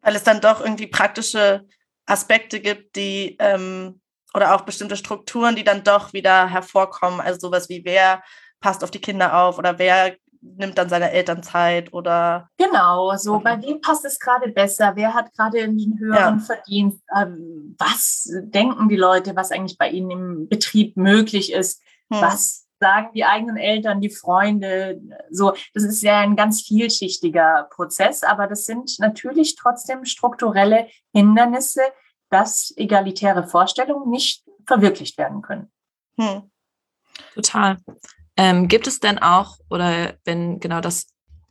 Weil 0.00 0.16
es 0.16 0.24
dann 0.24 0.40
doch 0.40 0.60
irgendwie 0.60 0.86
praktische 0.86 1.66
Aspekte 2.06 2.60
gibt, 2.60 2.96
die 2.96 3.36
ähm, 3.38 3.99
oder 4.34 4.54
auch 4.54 4.62
bestimmte 4.62 4.96
Strukturen, 4.96 5.56
die 5.56 5.64
dann 5.64 5.84
doch 5.84 6.12
wieder 6.12 6.48
hervorkommen. 6.48 7.20
Also 7.20 7.40
sowas 7.40 7.68
wie 7.68 7.84
wer 7.84 8.22
passt 8.60 8.84
auf 8.84 8.90
die 8.90 9.00
Kinder 9.00 9.36
auf 9.42 9.58
oder 9.58 9.78
wer 9.78 10.14
nimmt 10.42 10.78
dann 10.78 10.88
seine 10.88 11.10
Elternzeit 11.10 11.92
oder. 11.92 12.48
Genau, 12.56 13.14
so 13.16 13.40
bei 13.40 13.60
wem 13.62 13.80
passt 13.80 14.04
es 14.04 14.18
gerade 14.18 14.50
besser? 14.50 14.92
Wer 14.94 15.14
hat 15.14 15.32
gerade 15.34 15.62
einen 15.62 15.98
höheren 15.98 16.38
ja. 16.38 16.44
Verdienst? 16.44 17.02
Ähm, 17.14 17.76
was 17.78 18.28
denken 18.44 18.88
die 18.88 18.96
Leute, 18.96 19.36
was 19.36 19.52
eigentlich 19.52 19.76
bei 19.76 19.90
ihnen 19.90 20.10
im 20.10 20.48
Betrieb 20.48 20.96
möglich 20.96 21.52
ist? 21.52 21.82
Hm. 22.10 22.22
Was 22.22 22.66
sagen 22.80 23.10
die 23.14 23.24
eigenen 23.24 23.58
Eltern, 23.58 24.00
die 24.00 24.10
Freunde. 24.10 25.00
So, 25.30 25.52
das 25.74 25.84
ist 25.84 26.02
ja 26.02 26.20
ein 26.20 26.34
ganz 26.34 26.62
vielschichtiger 26.62 27.68
Prozess, 27.70 28.22
aber 28.22 28.46
das 28.46 28.64
sind 28.64 28.98
natürlich 28.98 29.54
trotzdem 29.54 30.06
strukturelle 30.06 30.88
Hindernisse, 31.12 31.82
dass 32.30 32.72
egalitäre 32.76 33.46
Vorstellungen 33.46 34.10
nicht 34.10 34.44
verwirklicht 34.66 35.18
werden 35.18 35.42
können. 35.42 35.70
Hm. 36.16 36.50
Total. 37.34 37.78
Ähm, 38.36 38.68
gibt 38.68 38.86
es 38.86 39.00
denn 39.00 39.18
auch, 39.18 39.58
oder 39.68 40.14
wenn 40.24 40.60
genau 40.60 40.80
das 40.80 41.08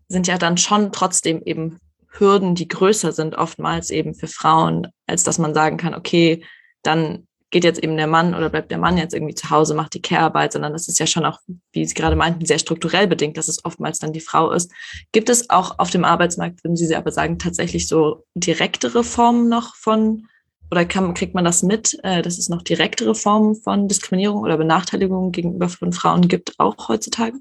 sind 0.08 0.28
ja 0.28 0.38
dann 0.38 0.58
schon 0.58 0.92
trotzdem 0.92 1.42
eben 1.44 1.80
Hürden, 2.12 2.56
die 2.56 2.68
größer 2.68 3.12
sind, 3.12 3.36
oftmals 3.36 3.92
eben 3.92 4.16
für 4.16 4.28
Frauen, 4.28 4.88
als 5.06 5.24
dass 5.24 5.38
man 5.38 5.54
sagen 5.54 5.78
kann, 5.78 5.94
okay, 5.94 6.44
dann 6.82 7.28
geht 7.52 7.64
jetzt 7.64 7.84
eben 7.84 7.98
der 7.98 8.08
Mann 8.08 8.36
oder 8.36 8.50
bleibt 8.50 8.72
der 8.72 8.78
Mann 8.78 8.98
jetzt 8.98 9.14
irgendwie 9.14 9.36
zu 9.36 9.50
Hause, 9.50 9.74
macht 9.74 9.94
die 9.94 10.02
Care-Arbeit, 10.02 10.54
sondern 10.54 10.74
das 10.74 10.88
ist 10.88 11.00
ja 11.00 11.08
schon 11.08 11.26
auch, 11.26 11.40
wie 11.72 11.86
Sie 11.86 11.96
gerade 11.96 12.16
meinten, 12.16 12.46
sehr 12.46 12.60
strukturell 12.60 13.08
bedingt, 13.08 13.38
dass 13.38 13.48
es 13.48 13.66
oftmals 13.66 14.00
dann 14.00 14.14
die 14.14 14.20
Frau 14.20 14.52
ist. 14.52 14.72
Gibt 15.12 15.30
es 15.30 15.50
auch 15.50 15.80
auf 15.80 15.90
dem 15.90 16.06
Arbeitsmarkt, 16.06 16.64
würden 16.64 16.76
Sie 16.76 16.96
aber 16.96 17.12
sagen, 17.12 17.40
tatsächlich 17.40 17.88
so 17.88 18.24
direktere 18.36 19.04
Formen 19.04 19.50
noch 19.50 19.76
von, 19.76 20.28
oder 20.72 20.86
kann, 20.86 21.14
kriegt 21.14 21.36
man 21.36 21.46
das 21.46 21.64
mit, 21.64 21.98
äh, 22.04 22.22
dass 22.22 22.38
es 22.38 22.50
noch 22.50 22.62
direktere 22.62 23.16
Formen 23.16 23.56
von 23.56 23.88
Diskriminierung 23.88 24.42
oder 24.42 24.58
Benachteiligung 24.58 25.32
gegenüber 25.32 25.70
von 25.70 25.94
Frauen 25.94 26.28
gibt, 26.28 26.54
auch 26.60 26.90
heutzutage? 26.90 27.38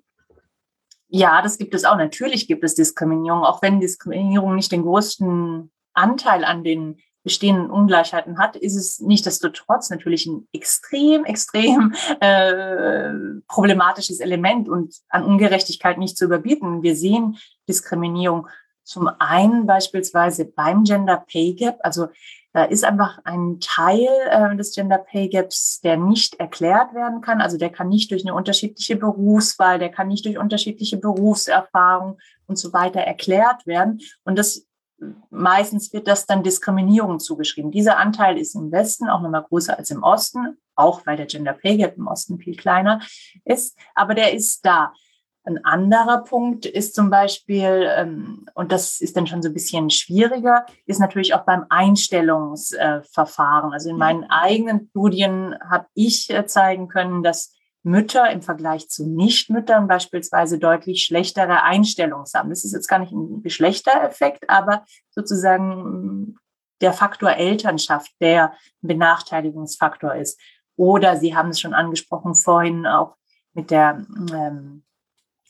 Ja, 1.09 1.41
das 1.43 1.59
gibt 1.59 1.75
es 1.75 1.85
auch. 1.85 1.97
Natürlich 1.97 2.49
gibt 2.49 2.65
es 2.65 2.75
Diskriminierung, 2.75 3.43
auch 3.43 3.63
wenn 3.63 3.81
Diskriminierung 3.81 4.55
nicht 4.55 4.73
den 4.73 4.83
größten 4.83 5.71
Anteil 5.95 6.45
an 6.45 6.65
den 6.65 6.99
bestehenden 7.25 7.71
Ungleichheiten 7.71 8.39
hat, 8.39 8.57
ist 8.57 8.77
es 8.77 9.01
nichtsdestotrotz 9.01 9.91
natürlich 9.91 10.27
ein 10.27 10.49
extrem, 10.53 11.25
extrem 11.25 11.95
äh, 12.21 13.13
problematisches 13.49 14.21
Element 14.21 14.69
und 14.69 14.95
an 15.09 15.25
Ungerechtigkeit 15.25 15.99
nicht 15.99 16.17
zu 16.17 16.25
überbieten. 16.25 16.83
Wir 16.83 16.97
sehen 16.97 17.37
Diskriminierung 17.69 18.49
zum 18.83 19.11
einen 19.19 19.67
beispielsweise 19.67 20.47
beim 20.47 20.85
Gender 20.85 21.23
Pay 21.31 21.55
Gap, 21.55 21.79
also 21.83 22.09
da 22.53 22.65
ist 22.65 22.85
einfach 22.85 23.19
ein 23.25 23.59
Teil 23.61 24.09
äh, 24.31 24.57
des 24.57 24.75
Gender 24.75 24.99
Pay 24.99 25.29
Gaps, 25.29 25.81
der 25.81 25.97
nicht 25.97 26.37
erklärt 26.41 26.95
werden 26.95 27.21
kann. 27.21 27.41
Also 27.41 27.59
der 27.59 27.71
kann 27.71 27.89
nicht 27.89 28.11
durch 28.11 28.25
eine 28.25 28.35
unterschiedliche 28.35 28.97
Berufswahl, 28.97 29.79
der 29.79 29.91
kann 29.91 30.09
nicht 30.09 30.25
durch 30.25 30.39
unterschiedliche 30.39 30.97
Berufserfahrung 30.97 32.19
und 32.47 32.57
so 32.59 32.73
weiter 32.73 33.01
erklärt 33.01 33.67
werden. 33.67 34.01
Und 34.25 34.39
das 34.39 34.67
meistens 35.31 35.93
wird 35.93 36.09
das 36.09 36.27
dann 36.27 36.43
Diskriminierung 36.43 37.21
zugeschrieben. 37.21 37.71
Dieser 37.71 37.99
Anteil 37.99 38.39
ist 38.39 38.55
im 38.55 38.73
Westen 38.73 39.09
auch 39.09 39.21
nochmal 39.21 39.45
größer 39.45 39.79
als 39.79 39.91
im 39.91 40.03
Osten, 40.03 40.59
auch 40.75 41.07
weil 41.07 41.17
der 41.17 41.27
Gender 41.27 41.53
Pay 41.53 41.77
Gap 41.77 41.97
im 41.97 42.07
Osten 42.07 42.39
viel 42.39 42.57
kleiner 42.57 43.01
ist, 43.45 43.77
aber 43.95 44.15
der 44.15 44.33
ist 44.33 44.65
da. 44.65 44.93
Ein 45.49 45.65
anderer 45.65 46.25
Punkt 46.25 46.67
ist 46.67 46.95
zum 46.95 47.09
Beispiel, 47.09 47.89
ähm, 47.97 48.45
und 48.55 48.71
das 48.71 49.01
ist 49.01 49.17
dann 49.17 49.27
schon 49.27 49.41
so 49.41 49.49
ein 49.49 49.55
bisschen 49.55 49.89
schwieriger, 49.89 50.67
ist 50.85 51.01
natürlich 51.01 51.33
auch 51.33 51.47
beim 51.47 51.65
Einstellungsverfahren. 51.71 53.73
Also 53.73 53.89
in 53.89 53.95
mhm. 53.95 53.99
meinen 53.99 54.25
eigenen 54.25 54.91
Studien 54.91 55.57
habe 55.71 55.87
ich 55.95 56.29
äh, 56.29 56.45
zeigen 56.45 56.89
können, 56.89 57.23
dass 57.23 57.55
Mütter 57.83 58.31
im 58.31 58.43
Vergleich 58.43 58.91
zu 58.91 59.09
Nichtmüttern 59.09 59.89
beispielsweise 59.89 60.59
deutlich 60.59 61.05
schlechtere 61.05 61.63
Einstellungen 61.63 62.27
haben. 62.35 62.51
Das 62.51 62.67
ist 62.67 62.75
jetzt 62.75 62.89
gar 62.89 62.99
nicht 62.99 63.13
ein 63.13 63.43
Geschlechtereffekt, 63.43 64.51
aber 64.51 64.85
sozusagen 65.11 66.37
der 66.83 66.93
Faktor 66.93 67.31
Elternschaft, 67.31 68.11
der 68.21 68.53
Benachteiligungsfaktor 68.83 70.15
ist. 70.15 70.39
Oder 70.77 71.17
Sie 71.17 71.35
haben 71.35 71.49
es 71.49 71.61
schon 71.61 71.73
angesprochen 71.73 72.35
vorhin 72.35 72.87
auch 72.87 73.17
mit 73.55 73.71
der 73.71 74.05
ähm, 74.31 74.83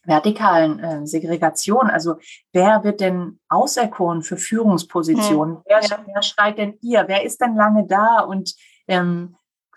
vertikalen 0.09 0.81
äh, 0.81 1.07
Segregation. 1.07 1.91
Also 1.91 2.17
wer 2.53 2.83
wird 2.83 3.01
denn 3.01 3.39
auserkoren 3.49 4.23
für 4.23 4.37
Führungspositionen? 4.37 5.57
Hm, 5.57 5.63
wer, 5.67 5.81
ja. 5.83 6.05
wer 6.07 6.23
schreit 6.23 6.59
denn 6.59 6.79
ihr? 6.81 7.05
Wer 7.07 7.25
ist 7.25 7.41
denn 7.41 7.55
lange 7.55 7.87
da 7.87 8.21
und 8.21 8.55
ähm, 8.89 9.37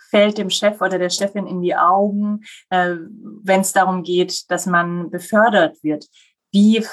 fällt 0.10 0.38
dem 0.38 0.50
Chef 0.50 0.82
oder 0.82 0.98
der 0.98 1.10
Chefin 1.10 1.48
in 1.48 1.62
die 1.62 1.76
Augen, 1.76 2.42
äh, 2.70 2.96
wenn 3.44 3.62
es 3.62 3.74
darum 3.74 4.04
geht, 4.04 4.50
dass 4.50 4.66
man 4.66 5.10
befördert 5.10 5.84
wird. 5.84 6.08
Wie, 6.52 6.86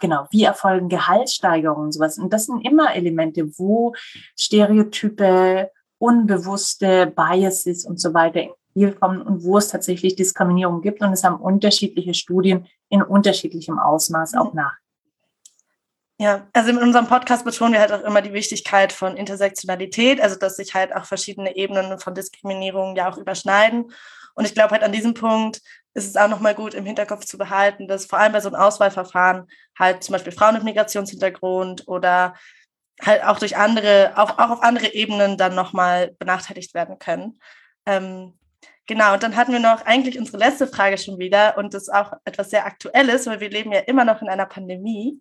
genau, 0.00 0.26
wie 0.30 0.44
erfolgen 0.44 0.88
Gehaltssteigerungen 0.88 1.86
und 1.86 1.92
sowas. 1.92 2.18
Und 2.18 2.32
das 2.32 2.46
sind 2.46 2.64
immer 2.64 2.94
Elemente, 2.94 3.48
wo 3.58 3.94
Stereotype, 4.38 5.70
unbewusste 5.98 7.06
Biases 7.06 7.84
und 7.86 8.00
so 8.00 8.14
weiter 8.14 8.42
Spiel 8.76 8.92
kommen 8.92 9.22
und 9.22 9.42
wo 9.42 9.56
es 9.56 9.68
tatsächlich 9.68 10.16
Diskriminierung 10.16 10.82
gibt. 10.82 11.00
Und 11.00 11.12
es 11.12 11.24
haben 11.24 11.36
unterschiedliche 11.36 12.12
Studien 12.12 12.66
in 12.90 13.02
unterschiedlichem 13.02 13.78
Ausmaß 13.78 14.34
auch 14.34 14.52
nach. 14.52 14.74
Ja, 16.18 16.46
also 16.52 16.70
in 16.70 16.78
unserem 16.78 17.06
Podcast 17.06 17.44
betonen 17.44 17.72
wir 17.72 17.80
halt 17.80 17.92
auch 17.92 18.02
immer 18.02 18.20
die 18.20 18.34
Wichtigkeit 18.34 18.92
von 18.92 19.16
Intersektionalität, 19.16 20.20
also 20.20 20.36
dass 20.36 20.56
sich 20.56 20.74
halt 20.74 20.94
auch 20.94 21.04
verschiedene 21.04 21.56
Ebenen 21.56 21.98
von 21.98 22.14
Diskriminierung 22.14 22.96
ja 22.96 23.10
auch 23.10 23.16
überschneiden. 23.16 23.92
Und 24.34 24.46
ich 24.46 24.54
glaube 24.54 24.72
halt 24.72 24.82
an 24.82 24.92
diesem 24.92 25.14
Punkt 25.14 25.62
ist 25.94 26.06
es 26.06 26.16
auch 26.16 26.28
nochmal 26.28 26.54
gut 26.54 26.74
im 26.74 26.84
Hinterkopf 26.84 27.24
zu 27.24 27.38
behalten, 27.38 27.88
dass 27.88 28.04
vor 28.04 28.18
allem 28.18 28.32
bei 28.32 28.40
so 28.40 28.48
einem 28.48 28.60
Auswahlverfahren 28.60 29.46
halt 29.78 30.04
zum 30.04 30.12
Beispiel 30.12 30.32
Frauen 30.32 30.54
mit 30.54 30.64
Migrationshintergrund 30.64 31.88
oder 31.88 32.34
halt 33.00 33.24
auch 33.24 33.38
durch 33.38 33.56
andere, 33.56 34.12
auch, 34.16 34.38
auch 34.38 34.50
auf 34.50 34.62
andere 34.62 34.92
Ebenen 34.92 35.38
dann 35.38 35.54
nochmal 35.54 36.14
benachteiligt 36.18 36.74
werden 36.74 36.98
können. 36.98 37.38
Ähm, 37.86 38.34
genau, 38.86 39.14
und 39.14 39.22
dann 39.22 39.36
hatten 39.36 39.52
wir 39.52 39.60
noch 39.60 39.84
eigentlich 39.84 40.18
unsere 40.18 40.38
letzte 40.38 40.66
Frage 40.66 40.98
schon 40.98 41.18
wieder 41.18 41.58
und 41.58 41.74
das 41.74 41.84
ist 41.84 41.94
auch 41.94 42.12
etwas 42.24 42.50
sehr 42.50 42.66
Aktuelles, 42.66 43.26
weil 43.26 43.40
wir 43.40 43.50
leben 43.50 43.72
ja 43.72 43.80
immer 43.80 44.04
noch 44.04 44.22
in 44.22 44.28
einer 44.28 44.46
Pandemie. 44.46 45.20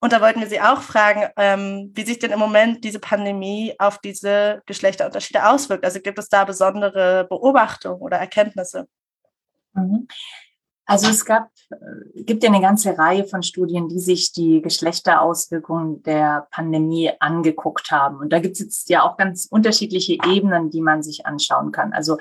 Und 0.00 0.12
da 0.12 0.20
wollten 0.20 0.40
wir 0.40 0.48
Sie 0.48 0.60
auch 0.60 0.82
fragen, 0.82 1.30
ähm, 1.38 1.90
wie 1.94 2.04
sich 2.04 2.18
denn 2.18 2.30
im 2.30 2.38
Moment 2.38 2.84
diese 2.84 2.98
Pandemie 2.98 3.74
auf 3.78 3.98
diese 3.98 4.62
Geschlechterunterschiede 4.66 5.48
auswirkt. 5.48 5.82
Also 5.82 6.00
gibt 6.00 6.18
es 6.18 6.28
da 6.28 6.44
besondere 6.44 7.26
Beobachtungen 7.26 8.02
oder 8.02 8.18
Erkenntnisse? 8.18 8.86
Mhm. 9.72 10.06
Also 10.86 11.08
es 11.08 11.24
gab, 11.24 11.48
äh, 11.70 12.22
gibt 12.22 12.42
ja 12.42 12.50
eine 12.50 12.60
ganze 12.60 12.98
Reihe 12.98 13.24
von 13.24 13.42
Studien, 13.42 13.88
die 13.88 13.98
sich 13.98 14.32
die 14.32 14.60
Geschlechterauswirkungen 14.60 16.02
der 16.02 16.48
Pandemie 16.50 17.10
angeguckt 17.20 17.90
haben. 17.90 18.18
Und 18.18 18.30
da 18.30 18.40
gibt 18.40 18.56
es 18.56 18.60
jetzt 18.60 18.90
ja 18.90 19.02
auch 19.02 19.16
ganz 19.16 19.46
unterschiedliche 19.50 20.18
Ebenen, 20.26 20.70
die 20.70 20.82
man 20.82 21.02
sich 21.02 21.24
anschauen 21.24 21.72
kann. 21.72 21.94
Also 21.94 22.18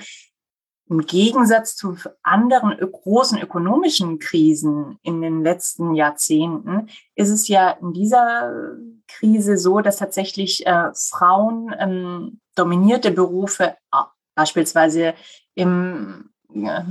im 0.89 1.05
Gegensatz 1.05 1.75
zu 1.75 1.97
anderen 2.23 2.77
großen 2.77 3.39
ökonomischen 3.39 4.19
Krisen 4.19 4.99
in 5.01 5.21
den 5.21 5.41
letzten 5.41 5.95
Jahrzehnten 5.95 6.89
ist 7.15 7.29
es 7.29 7.47
ja 7.47 7.71
in 7.71 7.93
dieser 7.93 8.51
Krise 9.07 9.57
so, 9.57 9.79
dass 9.79 9.97
tatsächlich 9.97 10.65
äh, 10.67 10.89
Frauen 10.93 11.73
ähm, 11.79 12.41
dominierte 12.55 13.11
Berufe, 13.11 13.75
beispielsweise 14.35 15.13
im, 15.55 16.29
äh, 16.53 16.81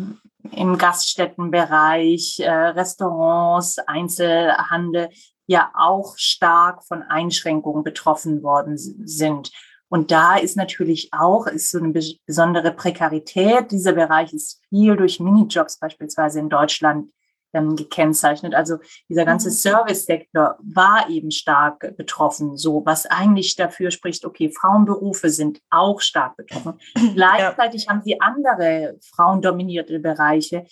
im 0.52 0.78
Gaststättenbereich, 0.78 2.40
äh, 2.40 2.50
Restaurants, 2.50 3.78
Einzelhandel, 3.78 5.11
ja 5.46 5.70
auch 5.74 6.14
stark 6.16 6.85
von 6.85 7.02
Einschränkungen 7.02 7.85
betroffen 7.85 8.42
worden 8.42 8.78
sind. 8.78 9.50
Und 9.92 10.11
da 10.11 10.37
ist 10.38 10.57
natürlich 10.57 11.11
auch 11.12 11.46
ist 11.46 11.70
so 11.70 11.78
eine 11.78 11.92
besondere 12.26 12.72
Prekarität. 12.72 13.70
Dieser 13.70 13.92
Bereich 13.92 14.33
ist 14.33 14.62
viel 14.70 14.96
durch 14.96 15.20
Minijobs 15.20 15.78
beispielsweise 15.78 16.40
in 16.40 16.48
Deutschland 16.48 17.11
ähm, 17.52 17.76
gekennzeichnet. 17.76 18.55
Also 18.55 18.78
dieser 19.11 19.26
ganze 19.26 19.50
mhm. 19.50 19.52
Service-Sektor 19.52 20.57
war 20.62 21.11
eben 21.11 21.31
stark 21.31 21.94
betroffen, 21.98 22.57
so 22.57 22.83
was 22.87 23.05
eigentlich 23.05 23.55
dafür 23.55 23.90
spricht, 23.90 24.24
okay, 24.24 24.50
Frauenberufe 24.50 25.28
sind 25.28 25.61
auch 25.68 26.00
stark 26.00 26.38
betroffen. 26.38 26.81
Gleichzeitig 27.14 27.87
haben 27.87 28.00
sie 28.02 28.18
andere 28.18 28.96
frauendominierte 29.14 29.98
Bereiche 29.98 30.64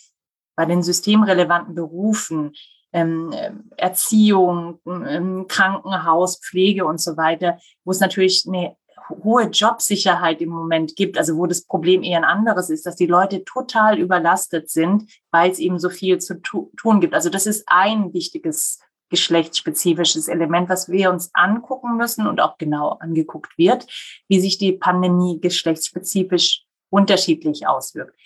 bei 0.57 0.65
den 0.65 0.83
systemrelevanten 0.83 1.75
Berufen, 1.75 2.53
ähm, 2.95 3.35
Erziehung, 3.77 4.81
ähm, 4.87 5.45
Krankenhaus, 5.47 6.41
Pflege 6.41 6.87
und 6.87 7.03
so 7.03 7.19
weiter, 7.19 7.59
wo 7.85 7.91
es 7.91 8.01
natürlich 8.01 8.47
eine 8.49 8.77
hohe 9.11 9.45
Jobsicherheit 9.45 10.41
im 10.41 10.51
Moment 10.51 10.97
gibt, 10.97 11.19
also 11.19 11.37
wo 11.37 11.47
das 11.47 11.65
Problem 11.65 12.03
eher 12.03 12.19
ein 12.19 12.25
anderes 12.25 12.71
ist, 12.71 12.87
dass 12.87 12.97
die 12.97 13.07
Leute 13.07 13.45
total 13.45 13.99
überlastet 13.99 14.71
sind, 14.71 15.11
weil 15.31 15.51
es 15.51 15.59
eben 15.59 15.79
so 15.79 15.91
viel 15.91 16.19
zu 16.19 16.41
tu 16.41 16.71
tun 16.77 17.01
gibt. 17.01 17.15
Also 17.15 17.31
das 17.31 17.47
ist 17.47 17.65
ein 17.67 18.13
wichtiges 18.13 18.81
geschlechtsspezifisches 19.11 20.29
Element, 20.29 20.69
was 20.69 20.89
wir 20.89 21.11
uns 21.11 21.31
angucken 21.35 21.97
müssen 21.97 22.27
und 22.27 22.41
auch 22.41 22.57
genau 22.59 22.91
angeguckt 23.01 23.59
wird, 23.59 23.87
wie 24.29 24.41
sich 24.41 24.57
die 24.57 24.73
Pandemie 24.73 25.41
geschlechtsspezifisch 25.41 26.65
unterschiedlich 26.91 27.67
auswirkt. 27.67 28.17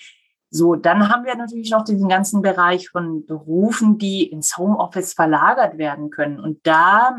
So, 0.51 0.77
dann 0.77 1.09
haben 1.09 1.25
wir 1.25 1.35
natürlich 1.35 1.71
noch 1.71 1.85
diesen 1.85 2.09
ganzen 2.09 2.41
Bereich 2.41 2.89
von 2.91 3.27
Berufen, 3.27 3.99
die 3.99 4.25
ins 4.25 4.57
Homeoffice 4.57 5.15
verlagert 5.15 5.79
werden 5.79 6.11
können. 6.11 6.39
Und 6.39 6.65
da 6.65 7.19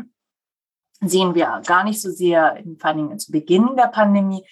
sehen 1.00 1.34
wir 1.34 1.62
gar 1.66 1.84
nicht 1.84 2.00
so 2.00 2.10
sehr, 2.10 2.62
vor 2.78 2.94
Dingen 2.94 3.18
zu 3.18 3.32
Beginn 3.32 3.76
der 3.76 3.88
Pandemie, 3.88 4.44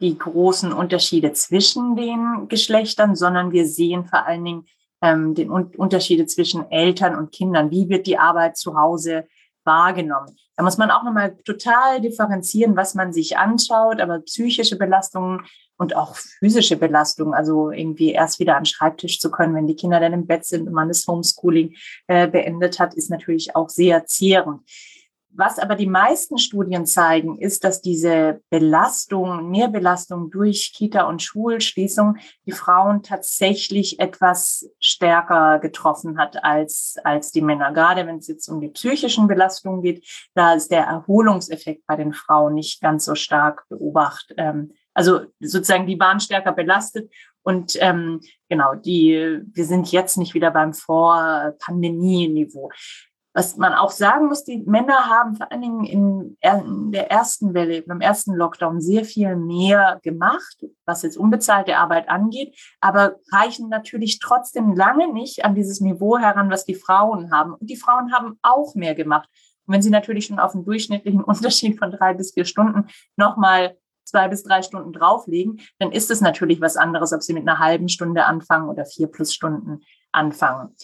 die 0.00 0.18
großen 0.18 0.72
Unterschiede 0.72 1.32
zwischen 1.32 1.96
den 1.96 2.48
Geschlechtern, 2.48 3.16
sondern 3.16 3.52
wir 3.52 3.66
sehen 3.66 4.04
vor 4.04 4.26
allen 4.26 4.44
Dingen 4.44 4.66
ähm, 5.02 5.34
den 5.34 5.50
Un 5.50 5.66
Unterschiede 5.76 6.26
zwischen 6.26 6.70
Eltern 6.70 7.16
und 7.16 7.32
Kindern. 7.32 7.70
Wie 7.70 7.88
wird 7.88 8.06
die 8.06 8.18
Arbeit 8.18 8.56
zu 8.56 8.76
Hause 8.76 9.26
wahrgenommen? 9.64 10.36
Da 10.56 10.62
muss 10.62 10.78
man 10.78 10.90
auch 10.90 11.02
nochmal 11.02 11.36
total 11.44 12.00
differenzieren, 12.00 12.76
was 12.76 12.94
man 12.94 13.12
sich 13.12 13.36
anschaut, 13.36 14.00
aber 14.00 14.20
psychische 14.20 14.76
Belastungen 14.76 15.42
und 15.76 15.96
auch 15.96 16.14
physische 16.16 16.76
Belastungen, 16.76 17.34
also 17.34 17.70
irgendwie 17.70 18.12
erst 18.12 18.38
wieder 18.38 18.56
an 18.56 18.62
den 18.62 18.66
Schreibtisch 18.66 19.18
zu 19.18 19.30
können, 19.30 19.54
wenn 19.54 19.66
die 19.66 19.74
Kinder 19.74 19.98
dann 19.98 20.12
im 20.12 20.26
Bett 20.26 20.44
sind 20.44 20.68
und 20.68 20.72
man 20.72 20.88
das 20.88 21.06
Homeschooling 21.06 21.74
äh, 22.06 22.28
beendet 22.28 22.78
hat, 22.78 22.94
ist 22.94 23.10
natürlich 23.10 23.56
auch 23.56 23.68
sehr 23.68 24.06
zehrend. 24.06 24.60
Was 25.36 25.58
aber 25.58 25.74
die 25.74 25.88
meisten 25.88 26.38
Studien 26.38 26.86
zeigen, 26.86 27.38
ist, 27.38 27.64
dass 27.64 27.80
diese 27.80 28.40
Belastung, 28.50 29.50
Mehrbelastung 29.50 30.30
durch 30.30 30.72
Kita- 30.72 31.08
und 31.08 31.22
Schulschließung 31.22 32.18
die 32.46 32.52
Frauen 32.52 33.02
tatsächlich 33.02 33.98
etwas 33.98 34.70
stärker 34.78 35.58
getroffen 35.58 36.18
hat 36.18 36.44
als, 36.44 36.96
als 37.02 37.32
die 37.32 37.40
Männer. 37.40 37.72
Gerade 37.72 38.06
wenn 38.06 38.18
es 38.18 38.28
jetzt 38.28 38.48
um 38.48 38.60
die 38.60 38.68
psychischen 38.68 39.26
Belastungen 39.26 39.82
geht, 39.82 40.06
da 40.34 40.54
ist 40.54 40.70
der 40.70 40.84
Erholungseffekt 40.84 41.84
bei 41.86 41.96
den 41.96 42.12
Frauen 42.12 42.54
nicht 42.54 42.80
ganz 42.80 43.04
so 43.04 43.16
stark 43.16 43.64
beobachtet. 43.68 44.36
Ähm, 44.38 44.72
also 44.94 45.22
sozusagen 45.40 45.88
die 45.88 45.98
waren 45.98 46.20
stärker 46.20 46.52
belastet 46.52 47.10
und 47.42 47.76
ähm, 47.80 48.20
genau, 48.48 48.74
die, 48.74 49.40
wir 49.52 49.64
sind 49.64 49.92
jetzt 49.92 50.16
nicht 50.16 50.34
wieder 50.34 50.50
beim 50.50 50.72
Vor-Pandemie-Niveau. 50.72 52.70
Was 53.36 53.56
man 53.56 53.74
auch 53.74 53.90
sagen 53.90 54.28
muss, 54.28 54.44
die 54.44 54.62
Männer 54.64 55.08
haben 55.08 55.34
vor 55.34 55.50
allen 55.50 55.60
Dingen 55.60 55.84
in, 55.84 56.36
der 56.92 57.10
ersten 57.10 57.52
Welle, 57.52 57.82
beim 57.82 58.00
ersten 58.00 58.32
Lockdown 58.32 58.80
sehr 58.80 59.04
viel 59.04 59.34
mehr 59.34 59.98
gemacht, 60.04 60.64
was 60.86 61.02
jetzt 61.02 61.18
unbezahlte 61.18 61.76
Arbeit 61.76 62.08
angeht, 62.08 62.56
aber 62.80 63.16
reichen 63.32 63.68
natürlich 63.68 64.20
trotzdem 64.20 64.76
lange 64.76 65.12
nicht 65.12 65.44
an 65.44 65.56
dieses 65.56 65.80
Niveau 65.80 66.16
heran, 66.16 66.48
was 66.48 66.64
die 66.64 66.76
Frauen 66.76 67.32
haben. 67.32 67.54
Und 67.54 67.68
die 67.68 67.76
Frauen 67.76 68.12
haben 68.12 68.38
auch 68.42 68.76
mehr 68.76 68.94
gemacht. 68.94 69.28
Und 69.66 69.74
wenn 69.74 69.82
sie 69.82 69.90
natürlich 69.90 70.26
schon 70.26 70.38
auf 70.38 70.54
einen 70.54 70.64
durchschnittlichen 70.64 71.24
Unterschied 71.24 71.76
von 71.78 71.90
drei 71.90 72.14
bis 72.14 72.34
vier 72.34 72.44
Stunden 72.44 72.86
nochmal 73.16 73.76
zwei 74.04 74.28
bis 74.28 74.44
drei 74.44 74.62
Stunden 74.62 74.92
drauflegen, 74.92 75.60
dann 75.80 75.90
ist 75.90 76.10
es 76.10 76.20
natürlich 76.20 76.60
was 76.60 76.76
anderes, 76.76 77.12
ob 77.12 77.22
sie 77.22 77.32
mit 77.32 77.48
einer 77.48 77.58
halben 77.58 77.88
Stunde 77.88 78.26
anfangen 78.26 78.68
oder 78.68 78.84
vier 78.84 79.08
plus 79.08 79.34
Stunden 79.34 79.80
anfangen. 80.12 80.76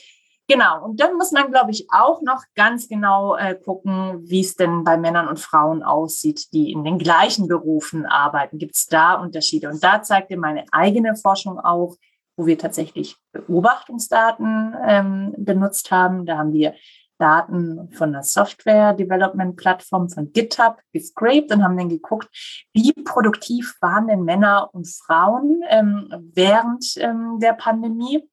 Genau, 0.50 0.84
und 0.84 0.98
dann 0.98 1.14
muss 1.14 1.30
man, 1.30 1.52
glaube 1.52 1.70
ich, 1.70 1.86
auch 1.92 2.22
noch 2.22 2.42
ganz 2.56 2.88
genau 2.88 3.36
äh, 3.36 3.54
gucken, 3.54 4.28
wie 4.28 4.40
es 4.40 4.56
denn 4.56 4.82
bei 4.82 4.96
Männern 4.96 5.28
und 5.28 5.38
Frauen 5.38 5.84
aussieht, 5.84 6.52
die 6.52 6.72
in 6.72 6.82
den 6.82 6.98
gleichen 6.98 7.46
Berufen 7.46 8.04
arbeiten. 8.04 8.58
Gibt 8.58 8.74
es 8.74 8.86
da 8.86 9.14
Unterschiede? 9.14 9.70
Und 9.70 9.84
da 9.84 10.02
zeigte 10.02 10.36
meine 10.36 10.64
eigene 10.72 11.14
Forschung 11.14 11.60
auch, 11.60 11.94
wo 12.36 12.46
wir 12.46 12.58
tatsächlich 12.58 13.16
Beobachtungsdaten 13.30 14.74
ähm, 14.84 15.34
benutzt 15.38 15.92
haben. 15.92 16.26
Da 16.26 16.38
haben 16.38 16.52
wir 16.52 16.74
Daten 17.20 17.88
von 17.92 18.10
der 18.10 18.24
Software 18.24 18.92
Development 18.94 19.54
Plattform 19.54 20.08
von 20.10 20.32
GitHub 20.32 20.78
gescraped 20.92 21.52
und 21.52 21.62
haben 21.62 21.76
dann 21.76 21.88
geguckt, 21.88 22.28
wie 22.72 22.92
produktiv 23.04 23.76
waren 23.80 24.08
denn 24.08 24.24
Männer 24.24 24.68
und 24.72 24.88
Frauen 24.88 25.62
ähm, 25.68 26.12
während 26.34 26.96
ähm, 26.96 27.38
der 27.40 27.52
Pandemie. 27.52 28.28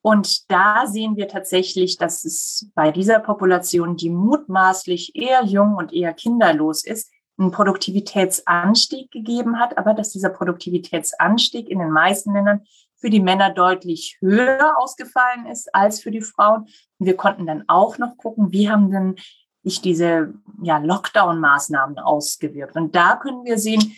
Und 0.00 0.50
da 0.50 0.86
sehen 0.86 1.16
wir 1.16 1.28
tatsächlich, 1.28 1.96
dass 1.96 2.24
es 2.24 2.70
bei 2.74 2.92
dieser 2.92 3.18
Population, 3.18 3.96
die 3.96 4.10
mutmaßlich 4.10 5.16
eher 5.16 5.44
jung 5.44 5.74
und 5.74 5.92
eher 5.92 6.14
kinderlos 6.14 6.84
ist, 6.84 7.10
einen 7.38 7.50
Produktivitätsanstieg 7.50 9.10
gegeben 9.10 9.58
hat, 9.58 9.78
aber 9.78 9.94
dass 9.94 10.10
dieser 10.10 10.30
Produktivitätsanstieg 10.30 11.68
in 11.68 11.78
den 11.78 11.90
meisten 11.90 12.34
Ländern 12.34 12.62
für 12.96 13.10
die 13.10 13.20
Männer 13.20 13.50
deutlich 13.50 14.18
höher 14.20 14.76
ausgefallen 14.76 15.46
ist 15.46 15.72
als 15.74 16.00
für 16.00 16.10
die 16.10 16.20
Frauen. 16.20 16.62
Und 16.98 17.06
wir 17.06 17.16
konnten 17.16 17.46
dann 17.46 17.64
auch 17.68 17.98
noch 17.98 18.16
gucken, 18.16 18.50
wie 18.50 18.68
haben 18.68 18.90
denn 18.90 19.16
sich 19.62 19.80
diese 19.80 20.34
ja, 20.62 20.78
Lockdown-Maßnahmen 20.78 21.98
ausgewirkt. 21.98 22.76
Und 22.76 22.94
da 22.96 23.16
können 23.16 23.44
wir 23.44 23.58
sehen, 23.58 23.96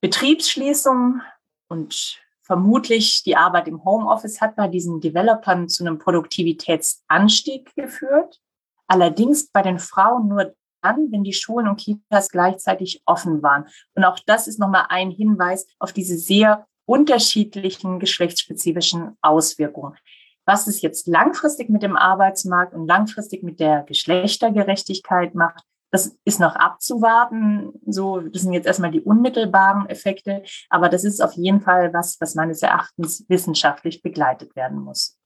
Betriebsschließungen 0.00 1.22
und 1.68 2.20
vermutlich 2.46 3.24
die 3.24 3.36
Arbeit 3.36 3.66
im 3.66 3.84
Homeoffice 3.84 4.40
hat 4.40 4.54
bei 4.54 4.68
diesen 4.68 5.00
Developern 5.00 5.68
zu 5.68 5.84
einem 5.84 5.98
Produktivitätsanstieg 5.98 7.74
geführt. 7.74 8.40
Allerdings 8.86 9.48
bei 9.50 9.62
den 9.62 9.80
Frauen 9.80 10.28
nur 10.28 10.54
dann, 10.80 11.10
wenn 11.10 11.24
die 11.24 11.32
Schulen 11.32 11.66
und 11.66 11.80
Kitas 11.80 12.30
gleichzeitig 12.30 13.02
offen 13.04 13.42
waren. 13.42 13.66
Und 13.94 14.04
auch 14.04 14.20
das 14.26 14.46
ist 14.46 14.60
nochmal 14.60 14.86
ein 14.88 15.10
Hinweis 15.10 15.66
auf 15.80 15.92
diese 15.92 16.16
sehr 16.16 16.66
unterschiedlichen 16.84 17.98
geschlechtsspezifischen 17.98 19.16
Auswirkungen. 19.20 19.96
Was 20.44 20.68
es 20.68 20.80
jetzt 20.80 21.08
langfristig 21.08 21.68
mit 21.68 21.82
dem 21.82 21.96
Arbeitsmarkt 21.96 22.74
und 22.74 22.86
langfristig 22.86 23.42
mit 23.42 23.58
der 23.58 23.82
Geschlechtergerechtigkeit 23.82 25.34
macht, 25.34 25.64
das 25.90 26.16
ist 26.24 26.40
noch 26.40 26.56
abzuwarten. 26.56 27.72
So, 27.86 28.20
das 28.20 28.42
sind 28.42 28.52
jetzt 28.52 28.66
erstmal 28.66 28.90
die 28.90 29.00
unmittelbaren 29.00 29.88
Effekte, 29.88 30.42
aber 30.68 30.88
das 30.88 31.04
ist 31.04 31.22
auf 31.22 31.34
jeden 31.34 31.60
Fall 31.60 31.92
was, 31.92 32.20
was 32.20 32.34
meines 32.34 32.62
Erachtens 32.62 33.24
wissenschaftlich 33.28 34.02
begleitet 34.02 34.56
werden 34.56 34.80
muss. 34.80 35.16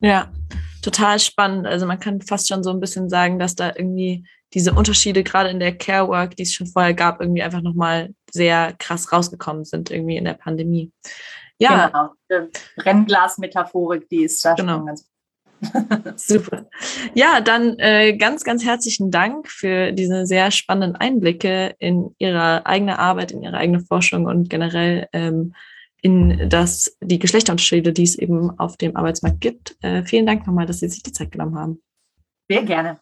Ja, 0.00 0.28
total 0.82 1.18
spannend. 1.18 1.66
Also 1.66 1.86
man 1.86 2.00
kann 2.00 2.22
fast 2.22 2.48
schon 2.48 2.62
so 2.62 2.70
ein 2.70 2.80
bisschen 2.80 3.08
sagen, 3.10 3.38
dass 3.38 3.54
da 3.54 3.68
irgendwie 3.68 4.26
diese 4.54 4.72
Unterschiede 4.72 5.22
gerade 5.22 5.50
in 5.50 5.60
der 5.60 5.76
Care 5.76 6.08
Work, 6.08 6.36
die 6.36 6.42
es 6.42 6.54
schon 6.54 6.66
vorher 6.66 6.94
gab, 6.94 7.20
irgendwie 7.20 7.42
einfach 7.42 7.60
nochmal 7.60 8.14
sehr 8.30 8.74
krass 8.78 9.12
rausgekommen 9.12 9.64
sind, 9.64 9.90
irgendwie 9.90 10.16
in 10.16 10.24
der 10.24 10.34
Pandemie. 10.34 10.90
Ja. 11.58 12.14
Genau. 12.28 12.48
Brennglas-Metaphorik, 12.76 14.08
die 14.08 14.24
ist 14.24 14.44
da 14.44 14.54
genau. 14.54 14.78
schon 14.78 14.86
ganz 14.86 15.06
Super. 16.16 16.66
Ja, 17.14 17.40
dann 17.40 17.78
äh, 17.78 18.16
ganz, 18.16 18.44
ganz 18.44 18.64
herzlichen 18.64 19.10
Dank 19.10 19.48
für 19.48 19.92
diese 19.92 20.26
sehr 20.26 20.50
spannenden 20.50 20.96
Einblicke 20.96 21.74
in 21.78 22.14
Ihre 22.18 22.66
eigene 22.66 22.98
Arbeit, 22.98 23.32
in 23.32 23.42
Ihre 23.42 23.56
eigene 23.56 23.80
Forschung 23.80 24.26
und 24.26 24.48
generell 24.50 25.08
ähm, 25.12 25.54
in 26.02 26.48
das, 26.48 26.96
die 27.00 27.18
Geschlechterunterschiede, 27.18 27.92
die 27.92 28.04
es 28.04 28.18
eben 28.18 28.58
auf 28.58 28.76
dem 28.76 28.96
Arbeitsmarkt 28.96 29.40
gibt. 29.40 29.76
Äh, 29.82 30.02
vielen 30.04 30.26
Dank 30.26 30.46
nochmal, 30.46 30.66
dass 30.66 30.80
Sie 30.80 30.88
sich 30.88 31.02
die 31.02 31.12
Zeit 31.12 31.30
genommen 31.30 31.56
haben. 31.56 31.82
Sehr 32.48 32.62
gerne. 32.62 32.98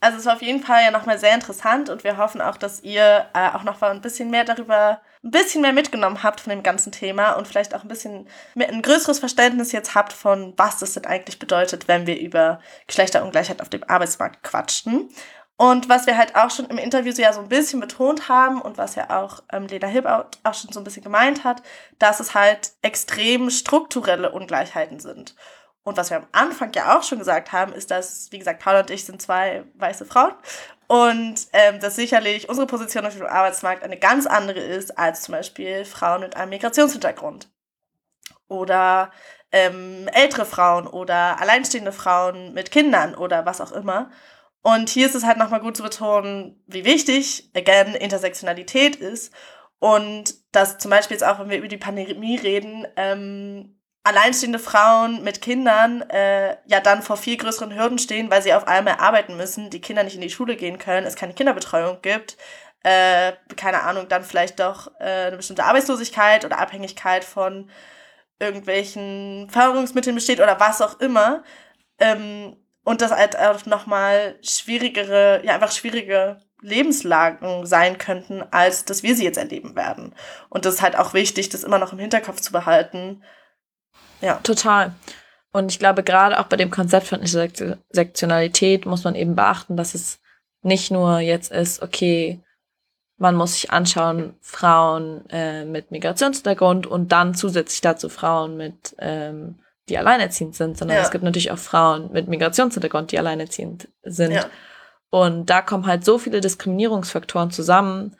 Also 0.00 0.18
es 0.18 0.26
war 0.26 0.34
auf 0.34 0.42
jeden 0.42 0.62
Fall 0.62 0.84
ja 0.84 0.90
nochmal 0.92 1.18
sehr 1.18 1.34
interessant 1.34 1.90
und 1.90 2.04
wir 2.04 2.18
hoffen 2.18 2.40
auch, 2.40 2.56
dass 2.56 2.82
ihr 2.82 3.26
äh, 3.34 3.48
auch 3.52 3.64
noch 3.64 3.80
mal 3.80 3.90
ein 3.90 4.00
bisschen 4.00 4.30
mehr 4.30 4.44
darüber, 4.44 5.00
ein 5.24 5.32
bisschen 5.32 5.60
mehr 5.60 5.72
mitgenommen 5.72 6.22
habt 6.22 6.40
von 6.40 6.50
dem 6.50 6.62
ganzen 6.62 6.92
Thema 6.92 7.32
und 7.32 7.48
vielleicht 7.48 7.74
auch 7.74 7.82
ein 7.82 7.88
bisschen 7.88 8.28
mehr, 8.54 8.68
ein 8.68 8.82
größeres 8.82 9.18
Verständnis 9.18 9.72
jetzt 9.72 9.96
habt 9.96 10.12
von, 10.12 10.54
was 10.56 10.78
das 10.78 10.92
denn 10.92 11.04
eigentlich 11.04 11.40
bedeutet, 11.40 11.88
wenn 11.88 12.06
wir 12.06 12.20
über 12.20 12.60
Geschlechterungleichheit 12.86 13.60
auf 13.60 13.70
dem 13.70 13.82
Arbeitsmarkt 13.84 14.44
quatschen. 14.44 15.08
Und 15.60 15.88
was 15.88 16.06
wir 16.06 16.16
halt 16.16 16.36
auch 16.36 16.50
schon 16.52 16.66
im 16.66 16.78
Interview 16.78 17.10
so 17.10 17.20
ja 17.20 17.32
so 17.32 17.40
ein 17.40 17.48
bisschen 17.48 17.80
betont 17.80 18.28
haben 18.28 18.62
und 18.62 18.78
was 18.78 18.94
ja 18.94 19.10
auch 19.20 19.42
ähm, 19.52 19.66
Lena 19.66 19.88
auch, 19.88 20.26
auch 20.44 20.54
schon 20.54 20.70
so 20.72 20.78
ein 20.78 20.84
bisschen 20.84 21.02
gemeint 21.02 21.42
hat, 21.42 21.64
dass 21.98 22.20
es 22.20 22.34
halt 22.34 22.70
extrem 22.82 23.50
strukturelle 23.50 24.30
Ungleichheiten 24.30 25.00
sind. 25.00 25.34
Und 25.82 25.96
was 25.96 26.10
wir 26.10 26.18
am 26.18 26.26
Anfang 26.32 26.72
ja 26.74 26.98
auch 26.98 27.02
schon 27.02 27.18
gesagt 27.18 27.52
haben, 27.52 27.72
ist, 27.72 27.90
dass, 27.90 28.30
wie 28.30 28.38
gesagt, 28.38 28.62
Paul 28.62 28.76
und 28.76 28.90
ich 28.90 29.04
sind 29.04 29.22
zwei 29.22 29.64
weiße 29.74 30.04
Frauen. 30.04 30.32
Und 30.86 31.48
ähm, 31.52 31.80
dass 31.80 31.96
sicherlich 31.96 32.48
unsere 32.48 32.66
Position 32.66 33.04
auf 33.06 33.14
dem 33.14 33.26
Arbeitsmarkt 33.26 33.82
eine 33.82 33.98
ganz 33.98 34.26
andere 34.26 34.60
ist 34.60 34.98
als 34.98 35.22
zum 35.22 35.32
Beispiel 35.32 35.84
Frauen 35.84 36.20
mit 36.20 36.36
einem 36.36 36.50
Migrationshintergrund. 36.50 37.50
Oder 38.48 39.10
ähm, 39.52 40.08
ältere 40.12 40.46
Frauen 40.46 40.86
oder 40.86 41.40
alleinstehende 41.40 41.92
Frauen 41.92 42.54
mit 42.54 42.70
Kindern 42.70 43.14
oder 43.14 43.46
was 43.46 43.60
auch 43.60 43.72
immer. 43.72 44.10
Und 44.62 44.90
hier 44.90 45.06
ist 45.06 45.14
es 45.14 45.24
halt 45.24 45.38
nochmal 45.38 45.60
gut 45.60 45.76
zu 45.76 45.82
betonen, 45.82 46.62
wie 46.66 46.84
wichtig, 46.84 47.50
again, 47.54 47.94
Intersektionalität 47.94 48.96
ist. 48.96 49.32
Und 49.78 50.34
dass 50.52 50.78
zum 50.78 50.90
Beispiel 50.90 51.14
jetzt 51.14 51.24
auch, 51.24 51.38
wenn 51.38 51.50
wir 51.50 51.58
über 51.58 51.68
die 51.68 51.76
Pandemie 51.76 52.36
reden, 52.36 52.86
ähm, 52.96 53.77
alleinstehende 54.04 54.58
Frauen 54.58 55.22
mit 55.22 55.42
Kindern 55.42 56.02
äh, 56.10 56.56
ja 56.66 56.80
dann 56.80 57.02
vor 57.02 57.16
viel 57.16 57.36
größeren 57.36 57.76
Hürden 57.76 57.98
stehen, 57.98 58.30
weil 58.30 58.42
sie 58.42 58.54
auf 58.54 58.66
einmal 58.66 58.96
arbeiten 58.98 59.36
müssen, 59.36 59.70
die 59.70 59.80
Kinder 59.80 60.02
nicht 60.02 60.14
in 60.14 60.20
die 60.20 60.30
Schule 60.30 60.56
gehen 60.56 60.78
können, 60.78 61.06
es 61.06 61.16
keine 61.16 61.34
Kinderbetreuung 61.34 61.98
gibt, 62.02 62.36
äh, 62.82 63.32
keine 63.56 63.82
Ahnung, 63.82 64.08
dann 64.08 64.24
vielleicht 64.24 64.60
doch 64.60 64.92
äh, 65.00 65.26
eine 65.26 65.36
bestimmte 65.36 65.64
Arbeitslosigkeit 65.64 66.44
oder 66.44 66.58
Abhängigkeit 66.58 67.24
von 67.24 67.70
irgendwelchen 68.38 69.48
Förderungsmitteln 69.50 70.14
besteht 70.14 70.40
oder 70.40 70.58
was 70.60 70.80
auch 70.80 71.00
immer. 71.00 71.42
Ähm, 71.98 72.56
und 72.84 73.02
das 73.02 73.10
halt 73.10 73.38
auch 73.38 73.66
nochmal 73.66 74.38
schwierigere, 74.42 75.42
ja 75.44 75.54
einfach 75.54 75.72
schwierige 75.72 76.40
Lebenslagen 76.62 77.66
sein 77.66 77.98
könnten, 77.98 78.42
als 78.50 78.84
dass 78.84 79.02
wir 79.02 79.14
sie 79.14 79.24
jetzt 79.24 79.38
erleben 79.38 79.76
werden. 79.76 80.14
Und 80.48 80.64
das 80.64 80.76
ist 80.76 80.82
halt 80.82 80.96
auch 80.96 81.14
wichtig, 81.14 81.50
das 81.50 81.64
immer 81.64 81.78
noch 81.78 81.92
im 81.92 81.98
Hinterkopf 81.98 82.40
zu 82.40 82.52
behalten, 82.52 83.22
ja. 84.20 84.40
Total. 84.42 84.92
Und 85.52 85.70
ich 85.72 85.78
glaube, 85.78 86.02
gerade 86.02 86.38
auch 86.38 86.44
bei 86.44 86.56
dem 86.56 86.70
Konzept 86.70 87.06
von 87.06 87.20
Intersektionalität 87.20 88.86
muss 88.86 89.04
man 89.04 89.14
eben 89.14 89.34
beachten, 89.34 89.76
dass 89.76 89.94
es 89.94 90.20
nicht 90.62 90.90
nur 90.90 91.20
jetzt 91.20 91.50
ist, 91.50 91.82
okay, 91.82 92.40
man 93.16 93.34
muss 93.34 93.54
sich 93.54 93.70
anschauen, 93.70 94.34
Frauen 94.40 95.28
äh, 95.30 95.64
mit 95.64 95.90
Migrationshintergrund 95.90 96.86
und 96.86 97.10
dann 97.10 97.34
zusätzlich 97.34 97.80
dazu 97.80 98.08
Frauen 98.08 98.56
mit, 98.56 98.94
ähm, 98.98 99.58
die 99.88 99.98
alleinerziehend 99.98 100.54
sind, 100.54 100.78
sondern 100.78 100.98
Ja. 100.98 101.02
es 101.02 101.10
gibt 101.10 101.24
natürlich 101.24 101.50
auch 101.50 101.58
Frauen 101.58 102.12
mit 102.12 102.28
Migrationshintergrund, 102.28 103.10
die 103.10 103.18
alleinerziehend 103.18 103.88
sind. 104.02 104.32
Ja. 104.32 104.46
Und 105.10 105.46
da 105.46 105.62
kommen 105.62 105.86
halt 105.86 106.04
so 106.04 106.18
viele 106.18 106.40
Diskriminierungsfaktoren 106.40 107.50
zusammen, 107.50 108.14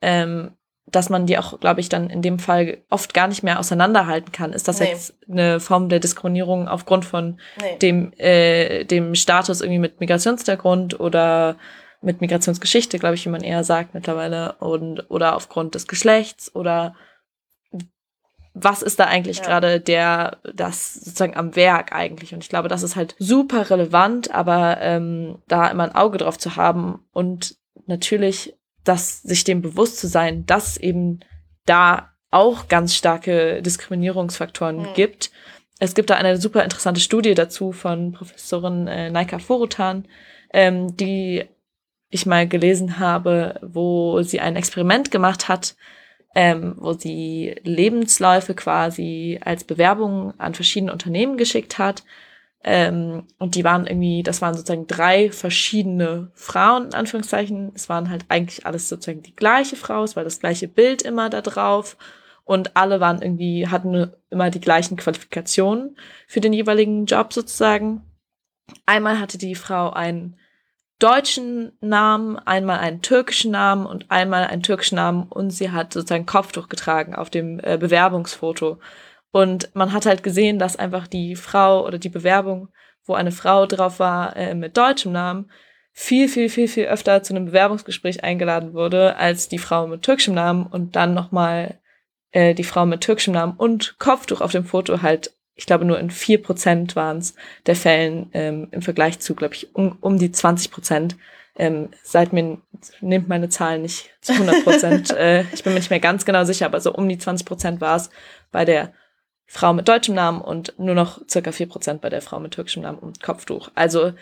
ähm, 0.00 0.52
dass 0.90 1.10
man 1.10 1.26
die 1.26 1.38
auch, 1.38 1.60
glaube 1.60 1.80
ich, 1.80 1.88
dann 1.88 2.08
in 2.10 2.22
dem 2.22 2.38
Fall 2.38 2.78
oft 2.90 3.12
gar 3.14 3.28
nicht 3.28 3.42
mehr 3.42 3.58
auseinanderhalten 3.58 4.32
kann. 4.32 4.52
Ist 4.52 4.68
das 4.68 4.80
Nee. 4.80 4.86
jetzt 4.90 5.14
eine 5.30 5.60
Form 5.60 5.88
der 5.88 6.00
Diskriminierung 6.00 6.66
aufgrund 6.68 7.04
von 7.04 7.38
Nee. 7.60 7.76
dem, 7.78 8.12
äh, 8.18 8.84
dem 8.84 9.14
Status 9.14 9.60
irgendwie 9.60 9.78
mit 9.80 10.00
Migrationshintergrund 10.00 10.98
oder 10.98 11.56
mit 12.00 12.20
Migrationsgeschichte, 12.20 12.98
glaube 12.98 13.16
ich, 13.16 13.24
wie 13.26 13.30
man 13.30 13.42
eher 13.42 13.64
sagt 13.64 13.92
mittlerweile, 13.94 14.52
und 14.60 15.10
oder 15.10 15.34
aufgrund 15.36 15.74
des 15.74 15.88
Geschlechts 15.88 16.54
oder 16.54 16.94
was 18.54 18.82
ist 18.82 18.98
da 18.98 19.04
eigentlich 19.04 19.38
Ja. 19.38 19.44
gerade 19.44 19.80
der, 19.80 20.38
das 20.54 20.94
sozusagen 20.94 21.36
am 21.36 21.54
Werk 21.54 21.92
eigentlich? 21.92 22.34
Und 22.34 22.42
ich 22.42 22.48
glaube, 22.48 22.68
das 22.68 22.82
ist 22.82 22.96
halt 22.96 23.14
super 23.18 23.70
relevant, 23.70 24.34
aber 24.34 24.78
ähm, 24.80 25.38
da 25.46 25.68
immer 25.68 25.84
ein 25.84 25.94
Auge 25.94 26.18
drauf 26.18 26.38
zu 26.38 26.56
haben 26.56 27.04
und 27.12 27.56
natürlich, 27.86 28.54
dass 28.88 29.22
sich 29.22 29.44
dem 29.44 29.62
bewusst 29.62 29.98
zu 29.98 30.06
sein, 30.08 30.46
dass 30.46 30.76
eben 30.76 31.20
da 31.66 32.10
auch 32.30 32.68
ganz 32.68 32.94
starke 32.94 33.62
Diskriminierungsfaktoren 33.62 34.82
Mhm. 34.82 34.94
gibt. 34.94 35.30
Es 35.78 35.94
gibt 35.94 36.10
da 36.10 36.16
eine 36.16 36.38
super 36.38 36.64
interessante 36.64 37.00
Studie 37.00 37.34
dazu 37.34 37.72
von 37.72 38.12
Professorin 38.12 38.86
äh, 38.88 39.10
Naika 39.10 39.38
Forutan, 39.38 40.06
ähm, 40.52 40.96
die 40.96 41.44
ich 42.10 42.26
mal 42.26 42.48
gelesen 42.48 42.98
habe, 42.98 43.60
wo 43.62 44.22
sie 44.22 44.40
ein 44.40 44.56
Experiment 44.56 45.10
gemacht 45.10 45.48
hat, 45.48 45.76
ähm, 46.34 46.74
wo 46.78 46.94
sie 46.94 47.56
Lebensläufe 47.62 48.54
quasi 48.54 49.38
als 49.44 49.64
Bewerbung 49.64 50.32
an 50.38 50.54
verschiedene 50.54 50.92
Unternehmen 50.92 51.36
geschickt 51.36 51.78
hat. 51.78 52.02
Ähm, 52.64 53.24
und 53.38 53.54
die 53.54 53.64
waren 53.64 53.86
irgendwie, 53.86 54.22
das 54.22 54.42
waren 54.42 54.54
sozusagen 54.54 54.86
drei 54.86 55.30
verschiedene 55.30 56.30
Frauen, 56.34 56.86
in 56.86 56.94
Anführungszeichen. 56.94 57.72
Es 57.74 57.88
waren 57.88 58.10
halt 58.10 58.24
eigentlich 58.28 58.66
alles 58.66 58.88
sozusagen 58.88 59.22
die 59.22 59.36
gleiche 59.36 59.76
Frau, 59.76 60.02
es 60.02 60.16
war 60.16 60.24
das 60.24 60.40
gleiche 60.40 60.68
Bild 60.68 61.02
immer 61.02 61.30
da 61.30 61.40
drauf. 61.40 61.96
Und 62.44 62.76
alle 62.76 62.98
waren 63.00 63.20
irgendwie, 63.20 63.68
hatten 63.68 64.10
immer 64.30 64.50
die 64.50 64.60
gleichen 64.60 64.96
Qualifikationen 64.96 65.96
für 66.26 66.40
den 66.40 66.54
jeweiligen 66.54 67.04
Job 67.04 67.32
sozusagen. 67.32 68.02
Einmal 68.86 69.20
hatte 69.20 69.38
die 69.38 69.54
Frau 69.54 69.90
einen 69.90 70.36
deutschen 70.98 71.72
Namen, 71.80 72.38
einmal 72.38 72.78
einen 72.78 73.02
türkischen 73.02 73.52
Namen 73.52 73.86
und 73.86 74.10
einmal 74.10 74.44
einen 74.44 74.62
türkischen 74.62 74.96
Namen 74.96 75.24
und 75.24 75.50
sie 75.50 75.70
hat 75.70 75.92
sozusagen 75.92 76.26
Kopftuch 76.26 76.68
getragen 76.68 77.14
auf 77.14 77.30
dem 77.30 77.60
äh, 77.62 77.76
Bewerbungsfoto. 77.78 78.78
Und 79.30 79.74
man 79.74 79.92
hat 79.92 80.06
halt 80.06 80.22
gesehen, 80.22 80.58
dass 80.58 80.76
einfach 80.76 81.06
die 81.06 81.36
Frau 81.36 81.86
oder 81.86 81.98
die 81.98 82.08
Bewerbung, 82.08 82.68
wo 83.04 83.14
eine 83.14 83.32
Frau 83.32 83.66
drauf 83.66 83.98
war 83.98 84.36
äh, 84.36 84.54
mit 84.54 84.76
deutschem 84.76 85.12
Namen, 85.12 85.50
viel, 85.92 86.28
viel, 86.28 86.48
viel, 86.48 86.68
viel 86.68 86.84
öfter 86.86 87.24
zu 87.24 87.34
einem 87.34 87.46
Bewerbungsgespräch 87.46 88.22
eingeladen 88.22 88.72
wurde 88.72 89.16
als 89.16 89.48
die 89.48 89.58
Frau 89.58 89.88
mit 89.88 90.02
türkischem 90.02 90.34
Namen 90.34 90.64
und 90.64 90.94
dann 90.94 91.12
nochmal 91.12 91.80
äh, 92.30 92.54
die 92.54 92.64
Frau 92.64 92.86
mit 92.86 93.00
türkischem 93.00 93.34
Namen 93.34 93.54
und 93.56 93.98
Kopftuch 93.98 94.40
auf 94.40 94.52
dem 94.52 94.64
Foto 94.64 95.02
halt, 95.02 95.34
ich 95.56 95.66
glaube 95.66 95.84
nur 95.84 95.98
in 95.98 96.10
vier 96.10 96.40
Prozent 96.40 96.94
waren 96.94 97.18
es 97.18 97.34
der 97.66 97.74
Fällen 97.74 98.30
ähm, 98.32 98.68
im 98.70 98.80
Vergleich 98.80 99.18
zu, 99.18 99.34
glaube 99.34 99.54
ich, 99.54 99.74
um, 99.74 99.98
um 100.00 100.18
die 100.18 100.30
20 100.30 100.70
Prozent. 100.70 101.16
Ähm, 101.56 101.88
seid 102.04 102.32
mir, 102.32 102.58
nehmt 103.00 103.28
meine 103.28 103.48
Zahlen 103.48 103.82
nicht 103.82 104.10
zu 104.20 104.34
100 104.34 104.62
Prozent. 104.62 105.10
äh, 105.16 105.42
ich 105.52 105.64
bin 105.64 105.72
mir 105.72 105.80
nicht 105.80 105.90
mehr 105.90 105.98
ganz 105.98 106.24
genau 106.24 106.44
sicher, 106.44 106.66
aber 106.66 106.80
so 106.80 106.94
um 106.94 107.08
die 107.08 107.18
20 107.18 107.44
Prozent 107.44 107.80
war 107.80 107.96
es 107.96 108.10
bei 108.52 108.64
der 108.64 108.92
Frau 109.50 109.72
mit 109.72 109.88
deutschem 109.88 110.14
Namen 110.14 110.40
und 110.42 110.74
nur 110.78 110.94
noch 110.94 111.20
circa 111.28 111.52
4 111.52 111.68
Prozent 111.68 112.00
bei 112.02 112.10
der 112.10 112.20
Frau 112.22 112.38
mit 112.38 112.52
türkischem 112.52 112.82
Namen 112.82 112.98
und 112.98 113.22
Kopftuch. 113.22 113.70
Also 113.74 114.12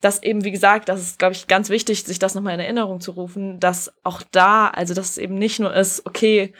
das 0.00 0.20
eben, 0.24 0.42
wie 0.42 0.50
gesagt, 0.50 0.88
das 0.88 1.00
ist, 1.00 1.18
glaube 1.20 1.34
ich, 1.34 1.46
ganz 1.46 1.70
wichtig, 1.70 2.02
sich 2.02 2.18
das 2.18 2.34
nochmal 2.34 2.54
in 2.54 2.60
Erinnerung 2.60 3.00
zu 3.00 3.12
rufen, 3.12 3.60
dass 3.60 3.92
auch 4.02 4.22
da, 4.32 4.66
also 4.68 4.92
dass 4.94 5.10
es 5.10 5.18
eben 5.18 5.36
nicht 5.36 5.60
nur 5.60 5.72
ist, 5.72 6.04
okay, 6.04 6.52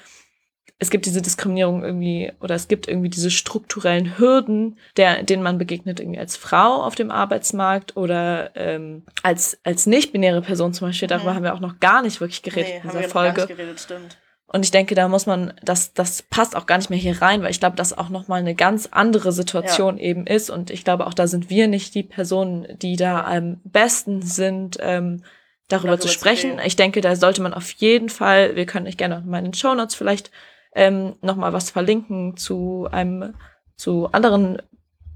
es 0.79 0.91
gibt 0.91 1.07
diese 1.07 1.23
Diskriminierung 1.23 1.83
irgendwie 1.85 2.33
oder 2.41 2.55
es 2.55 2.69
gibt 2.69 2.87
irgendwie 2.89 3.09
diese 3.09 3.31
strukturellen 3.33 4.19
Hürden, 4.19 4.79
der, 4.97 5.23
denen 5.25 5.43
man 5.43 5.59
begegnet 5.59 5.99
irgendwie 6.01 6.19
als 6.21 6.37
Frau 6.37 6.83
auf 6.83 6.95
dem 6.95 7.11
Arbeitsmarkt 7.11 7.97
oder 7.97 8.51
ähm, 8.57 9.05
als, 9.25 9.59
als 9.65 9.87
nicht-binäre 9.87 10.43
Person 10.43 10.73
zum 10.75 10.89
Beispiel. 10.89 11.09
Darüber 11.09 11.33
Mhm. 11.33 11.37
haben 11.37 11.45
wir 11.45 11.55
auch 11.55 11.61
noch 11.61 11.81
gar 11.81 12.03
nicht 12.03 12.21
wirklich 12.21 12.43
geredet 12.43 12.69
Nee, 12.69 12.77
in 12.79 12.85
haben 12.85 12.95
wir 12.95 13.01
dieser 13.03 13.09
noch 13.09 13.15
gar 13.15 13.23
Folge. 13.35 13.41
nicht 13.43 13.57
geredet, 13.59 13.81
stimmt. 13.81 14.17
Und 14.47 14.65
ich 14.65 14.71
denke, 14.71 14.95
da 14.95 15.09
muss 15.09 15.27
man, 15.27 15.55
das, 15.63 15.95
das 15.95 16.23
passt 16.23 16.57
auch 16.57 16.67
gar 16.67 16.77
nicht 16.77 16.91
mehr 16.91 16.99
hier 16.99 17.23
rein, 17.23 17.43
weil 17.43 17.51
ich 17.51 17.61
glaube, 17.61 17.77
das 17.77 17.97
auch 17.97 18.11
nochmal 18.11 18.41
eine 18.41 18.55
ganz 18.55 18.89
andere 18.91 19.33
Situation 19.33 19.97
eben 19.97 20.27
ist. 20.27 20.51
Und 20.51 20.71
ich 20.71 20.85
glaube, 20.85 21.07
auch 21.07 21.15
da 21.15 21.27
sind 21.27 21.49
wir 21.49 21.69
nicht 21.69 21.95
die 21.95 22.03
Personen, 22.03 22.67
die 22.79 22.97
da 22.97 23.25
am 23.25 23.61
besten 23.65 24.21
sind, 24.21 24.77
ähm, 24.81 25.23
darüber, 25.69 25.89
Darüber 25.89 26.01
zu 26.01 26.09
zu 26.09 26.15
sprechen. 26.15 26.51
reden. 26.51 26.67
ich 26.67 26.77
denke, 26.77 27.01
da 27.01 27.17
sollte 27.17 27.43
man 27.43 27.55
auf 27.55 27.71
jeden 27.73 28.11
Fall, 28.11 28.57
wir 28.57 28.67
können 28.67 28.87
euch 28.87 28.99
gerne 28.99 29.23
mal 29.25 29.39
in 29.39 29.47
den 29.47 29.55
Shownotes 29.55 29.95
vielleicht 29.95 30.31
ähm, 30.75 31.17
nochmal 31.23 31.53
was 31.53 31.71
verlinken 31.71 32.37
zu 32.37 32.89
einem, 32.91 33.35
zu 33.77 34.09
anderen 34.13 34.61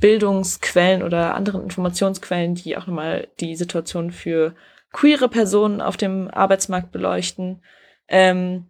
Bildungsquellen 0.01 1.03
oder 1.03 1.35
anderen 1.35 1.63
Informationsquellen, 1.63 2.55
die 2.55 2.77
auch 2.77 2.87
nochmal 2.87 3.29
die 3.41 3.57
Situation 3.57 4.11
für 4.11 4.55
queere 4.93 5.29
Personen 5.29 5.81
auf 5.81 5.97
dem 5.97 6.31
Arbeitsmarkt 6.31 6.93
beleuchten. 6.93 7.63
Ähm, 8.09 8.67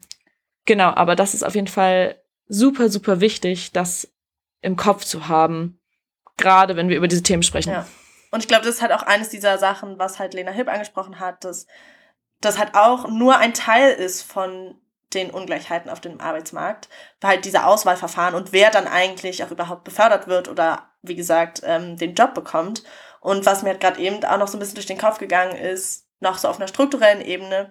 genau, 0.66 0.90
aber 0.90 1.16
das 1.16 1.34
ist 1.34 1.42
auf 1.42 1.54
jeden 1.54 1.68
Fall 1.68 2.20
super, 2.48 2.88
super 2.88 3.20
wichtig, 3.20 3.72
das 3.72 4.08
im 4.60 4.76
Kopf 4.76 5.04
zu 5.04 5.28
haben, 5.28 5.80
gerade 6.36 6.76
wenn 6.76 6.88
wir 6.88 6.96
über 6.96 7.08
diese 7.08 7.22
Themen 7.22 7.42
sprechen. 7.42 7.72
Ja. 7.72 7.86
Und 8.30 8.40
ich 8.40 8.48
glaube, 8.48 8.64
das 8.64 8.76
ist 8.76 8.82
halt 8.82 8.92
auch 8.92 9.02
eines 9.02 9.28
dieser 9.28 9.58
Sachen, 9.58 9.98
was 9.98 10.18
halt 10.18 10.34
Lena 10.34 10.50
Hipp 10.50 10.68
angesprochen 10.68 11.20
hat, 11.20 11.44
dass 11.44 11.66
das 12.40 12.58
halt 12.58 12.74
auch 12.74 13.08
nur 13.08 13.38
ein 13.38 13.54
Teil 13.54 13.92
ist 13.92 14.22
von 14.22 14.74
den 15.14 15.30
Ungleichheiten 15.30 15.90
auf 15.90 16.00
dem 16.00 16.20
Arbeitsmarkt, 16.20 16.88
weil 17.20 17.30
halt 17.30 17.44
diese 17.44 17.64
Auswahlverfahren 17.64 18.34
und 18.34 18.52
wer 18.52 18.70
dann 18.70 18.88
eigentlich 18.88 19.42
auch 19.44 19.50
überhaupt 19.50 19.84
befördert 19.84 20.26
wird 20.26 20.48
oder 20.48 20.90
wie 21.02 21.14
gesagt 21.14 21.62
ähm, 21.64 21.96
den 21.96 22.14
Job 22.14 22.34
bekommt. 22.34 22.82
Und 23.20 23.46
was 23.46 23.62
mir 23.62 23.70
halt 23.70 23.80
gerade 23.80 24.00
eben 24.00 24.22
auch 24.24 24.38
noch 24.38 24.48
so 24.48 24.56
ein 24.56 24.60
bisschen 24.60 24.74
durch 24.74 24.86
den 24.86 24.98
Kopf 24.98 25.18
gegangen 25.18 25.56
ist, 25.56 26.06
noch 26.20 26.38
so 26.38 26.48
auf 26.48 26.56
einer 26.56 26.68
strukturellen 26.68 27.20
Ebene, 27.20 27.70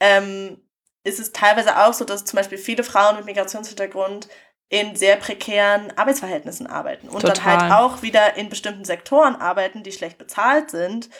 ähm, 0.00 0.60
ist 1.04 1.20
es 1.20 1.32
teilweise 1.32 1.78
auch 1.78 1.92
so, 1.92 2.04
dass 2.04 2.24
zum 2.24 2.36
Beispiel 2.36 2.58
viele 2.58 2.84
Frauen 2.84 3.16
mit 3.16 3.24
Migrationshintergrund 3.24 4.28
in 4.68 4.94
sehr 4.94 5.16
prekären 5.16 5.92
Arbeitsverhältnissen 5.96 6.66
arbeiten 6.66 7.08
und 7.08 7.24
dann 7.24 7.34
Total. 7.34 7.60
halt 7.60 7.72
auch 7.72 8.02
wieder 8.02 8.36
in 8.36 8.48
bestimmten 8.48 8.84
Sektoren 8.84 9.34
arbeiten, 9.34 9.82
die 9.82 9.92
schlecht 9.92 10.16
bezahlt 10.16 10.70
sind 10.70 11.10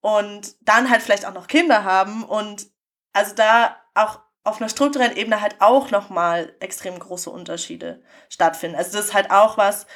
und 0.00 0.54
dann 0.60 0.90
halt 0.90 1.00
vielleicht 1.00 1.24
auch 1.26 1.32
noch 1.32 1.46
Kinder 1.46 1.84
haben 1.84 2.24
und 2.24 2.66
also 3.14 3.34
da 3.34 3.76
auch 3.94 4.20
auf 4.42 4.60
einer 4.60 4.68
strukturellen 4.68 5.16
Ebene 5.16 5.40
halt 5.40 5.56
auch 5.60 5.90
nochmal 5.90 6.54
extrem 6.60 6.98
große 6.98 7.30
Unterschiede 7.30 8.02
stattfinden. 8.28 8.76
Also 8.76 8.96
das 8.96 9.06
ist 9.06 9.14
halt 9.14 9.30
auch 9.30 9.56
was 9.56 9.86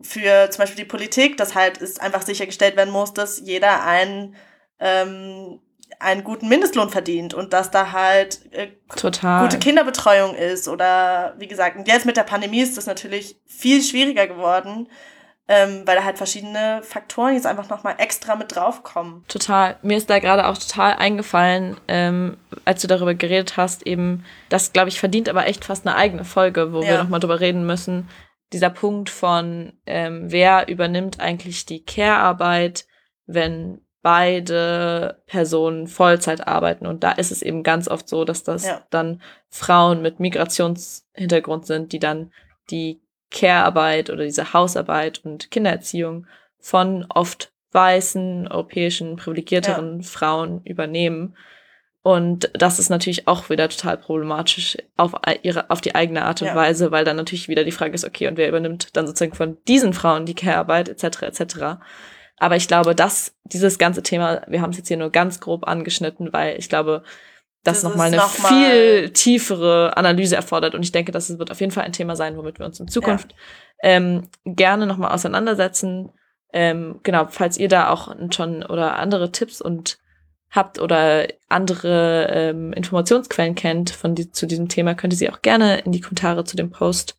für 0.00 0.50
zum 0.50 0.62
Beispiel 0.62 0.84
die 0.84 0.90
Politik, 0.90 1.38
dass 1.38 1.54
halt 1.54 1.78
ist 1.78 2.00
einfach 2.00 2.22
sichergestellt 2.22 2.76
werden 2.76 2.92
muss, 2.92 3.14
dass 3.14 3.40
jeder 3.40 3.82
einen, 3.84 4.36
ähm, 4.78 5.60
einen 6.00 6.24
guten 6.24 6.48
Mindestlohn 6.48 6.90
verdient 6.90 7.34
und 7.34 7.52
dass 7.52 7.70
da 7.70 7.92
halt 7.92 8.40
äh, 8.52 8.68
gute 8.88 9.58
Kinderbetreuung 9.58 10.34
ist 10.34 10.68
oder 10.68 11.34
wie 11.38 11.46
gesagt, 11.46 11.76
und 11.76 11.88
jetzt 11.88 12.06
mit 12.06 12.16
der 12.16 12.22
Pandemie 12.24 12.60
ist 12.60 12.76
das 12.76 12.86
natürlich 12.86 13.36
viel 13.46 13.82
schwieriger 13.82 14.26
geworden, 14.26 14.88
ähm, 15.46 15.82
weil 15.84 15.96
da 15.96 16.04
halt 16.04 16.16
verschiedene 16.16 16.80
Faktoren 16.82 17.34
jetzt 17.34 17.46
einfach 17.46 17.68
nochmal 17.68 17.96
extra 17.98 18.34
mit 18.34 18.54
draufkommen. 18.54 19.24
Total. 19.28 19.76
Mir 19.82 19.98
ist 19.98 20.08
da 20.08 20.18
gerade 20.18 20.46
auch 20.46 20.56
total 20.56 20.94
eingefallen, 20.94 21.76
ähm, 21.86 22.38
als 22.64 22.80
du 22.80 22.88
darüber 22.88 23.14
geredet 23.14 23.56
hast, 23.56 23.86
eben, 23.86 24.24
das, 24.48 24.72
glaube 24.72 24.88
ich, 24.88 24.98
verdient 24.98 25.28
aber 25.28 25.46
echt 25.46 25.64
fast 25.64 25.86
eine 25.86 25.96
eigene 25.96 26.24
Folge, 26.24 26.72
wo 26.72 26.80
wir 26.80 26.94
Ja. 26.94 27.02
nochmal 27.02 27.20
drüber 27.20 27.40
reden 27.40 27.66
müssen. 27.66 28.08
Dieser 28.54 28.70
Punkt 28.70 29.10
von, 29.10 29.74
ähm, 29.86 30.30
wer 30.30 30.68
übernimmt 30.68 31.20
eigentlich 31.20 31.66
die 31.66 31.84
Care-Arbeit, 31.84 32.86
wenn 33.26 33.83
beide 34.04 35.22
Personen 35.26 35.86
Vollzeit 35.88 36.46
arbeiten. 36.46 36.86
Und 36.86 37.02
da 37.02 37.12
ist 37.12 37.32
es 37.32 37.40
eben 37.40 37.62
ganz 37.62 37.88
oft 37.88 38.06
so, 38.06 38.26
dass 38.26 38.44
das 38.44 38.66
Ja. 38.66 38.82
dann 38.90 39.22
Frauen 39.48 40.02
mit 40.02 40.20
Migrationshintergrund 40.20 41.66
sind, 41.66 41.92
die 41.92 41.98
dann 42.00 42.30
die 42.70 43.00
Care-Arbeit 43.30 44.10
oder 44.10 44.24
diese 44.24 44.52
Hausarbeit 44.52 45.24
und 45.24 45.50
Kindererziehung 45.50 46.26
von 46.60 47.06
oft 47.08 47.50
weißen, 47.72 48.46
europäischen, 48.46 49.16
privilegierteren 49.16 50.02
Frauen 50.02 50.60
übernehmen. 50.64 51.34
Und 52.02 52.50
das 52.52 52.78
ist 52.78 52.90
natürlich 52.90 53.26
auch 53.26 53.48
wieder 53.48 53.70
total 53.70 53.96
problematisch 53.96 54.76
auf 54.98 55.14
ihre, 55.42 55.70
auf 55.70 55.80
die 55.80 55.94
eigene 55.94 56.26
Art 56.26 56.42
und 56.42 56.48
Ja. 56.48 56.54
Weise, 56.54 56.90
weil 56.90 57.06
dann 57.06 57.16
natürlich 57.16 57.48
wieder 57.48 57.64
die 57.64 57.72
Frage 57.72 57.94
ist, 57.94 58.04
okay, 58.04 58.28
und 58.28 58.36
wer 58.36 58.50
übernimmt 58.50 58.94
dann 58.94 59.06
sozusagen 59.06 59.34
von 59.34 59.56
diesen 59.66 59.94
Frauen 59.94 60.26
die 60.26 60.34
Care-Arbeit, 60.34 60.90
etc., 60.90 61.22
etc. 61.22 61.56
Aber 62.38 62.56
ich 62.56 62.68
glaube, 62.68 62.94
dass 62.94 63.34
dieses 63.44 63.78
ganze 63.78 64.02
Thema, 64.02 64.42
wir 64.48 64.60
haben 64.60 64.70
es 64.70 64.76
jetzt 64.76 64.88
hier 64.88 64.96
nur 64.96 65.10
ganz 65.10 65.40
grob 65.40 65.66
angeschnitten, 65.66 66.32
weil 66.32 66.58
ich 66.58 66.68
glaube, 66.68 67.02
das, 67.62 67.80
Das 67.80 67.90
nochmal 67.90 68.08
eine 68.08 68.16
noch 68.18 68.28
viel 68.28 69.10
tiefere 69.10 69.96
Analyse 69.96 70.36
erfordert. 70.36 70.74
Und 70.74 70.82
ich 70.82 70.92
denke, 70.92 71.12
das 71.12 71.38
wird 71.38 71.50
auf 71.50 71.60
jeden 71.60 71.72
Fall 71.72 71.84
ein 71.84 71.92
Thema 71.92 72.14
sein, 72.14 72.36
womit 72.36 72.58
wir 72.58 72.66
uns 72.66 72.78
in 72.78 72.88
Zukunft 72.88 73.34
ähm, 73.82 74.28
gerne 74.44 74.86
nochmal 74.86 75.12
auseinandersetzen. 75.12 76.12
Ähm, 76.52 77.00
genau, 77.02 77.26
falls 77.30 77.56
ihr 77.56 77.68
da 77.68 77.88
auch 77.88 78.14
schon 78.30 78.62
oder 78.64 78.96
andere 78.96 79.32
Tipps 79.32 79.62
und 79.62 79.98
habt 80.50 80.78
oder 80.78 81.26
andere 81.48 82.28
ähm, 82.30 82.72
Informationsquellen 82.74 83.54
kennt 83.54 83.90
von 83.90 84.14
die, 84.14 84.30
zu 84.30 84.46
diesem 84.46 84.68
Thema, 84.68 84.94
könnt 84.94 85.12
ihr 85.12 85.18
sie 85.18 85.30
auch 85.30 85.42
gerne 85.42 85.78
in 85.78 85.90
die 85.90 86.00
Kommentare 86.00 86.44
zu 86.44 86.56
dem 86.56 86.70
Post 86.70 87.16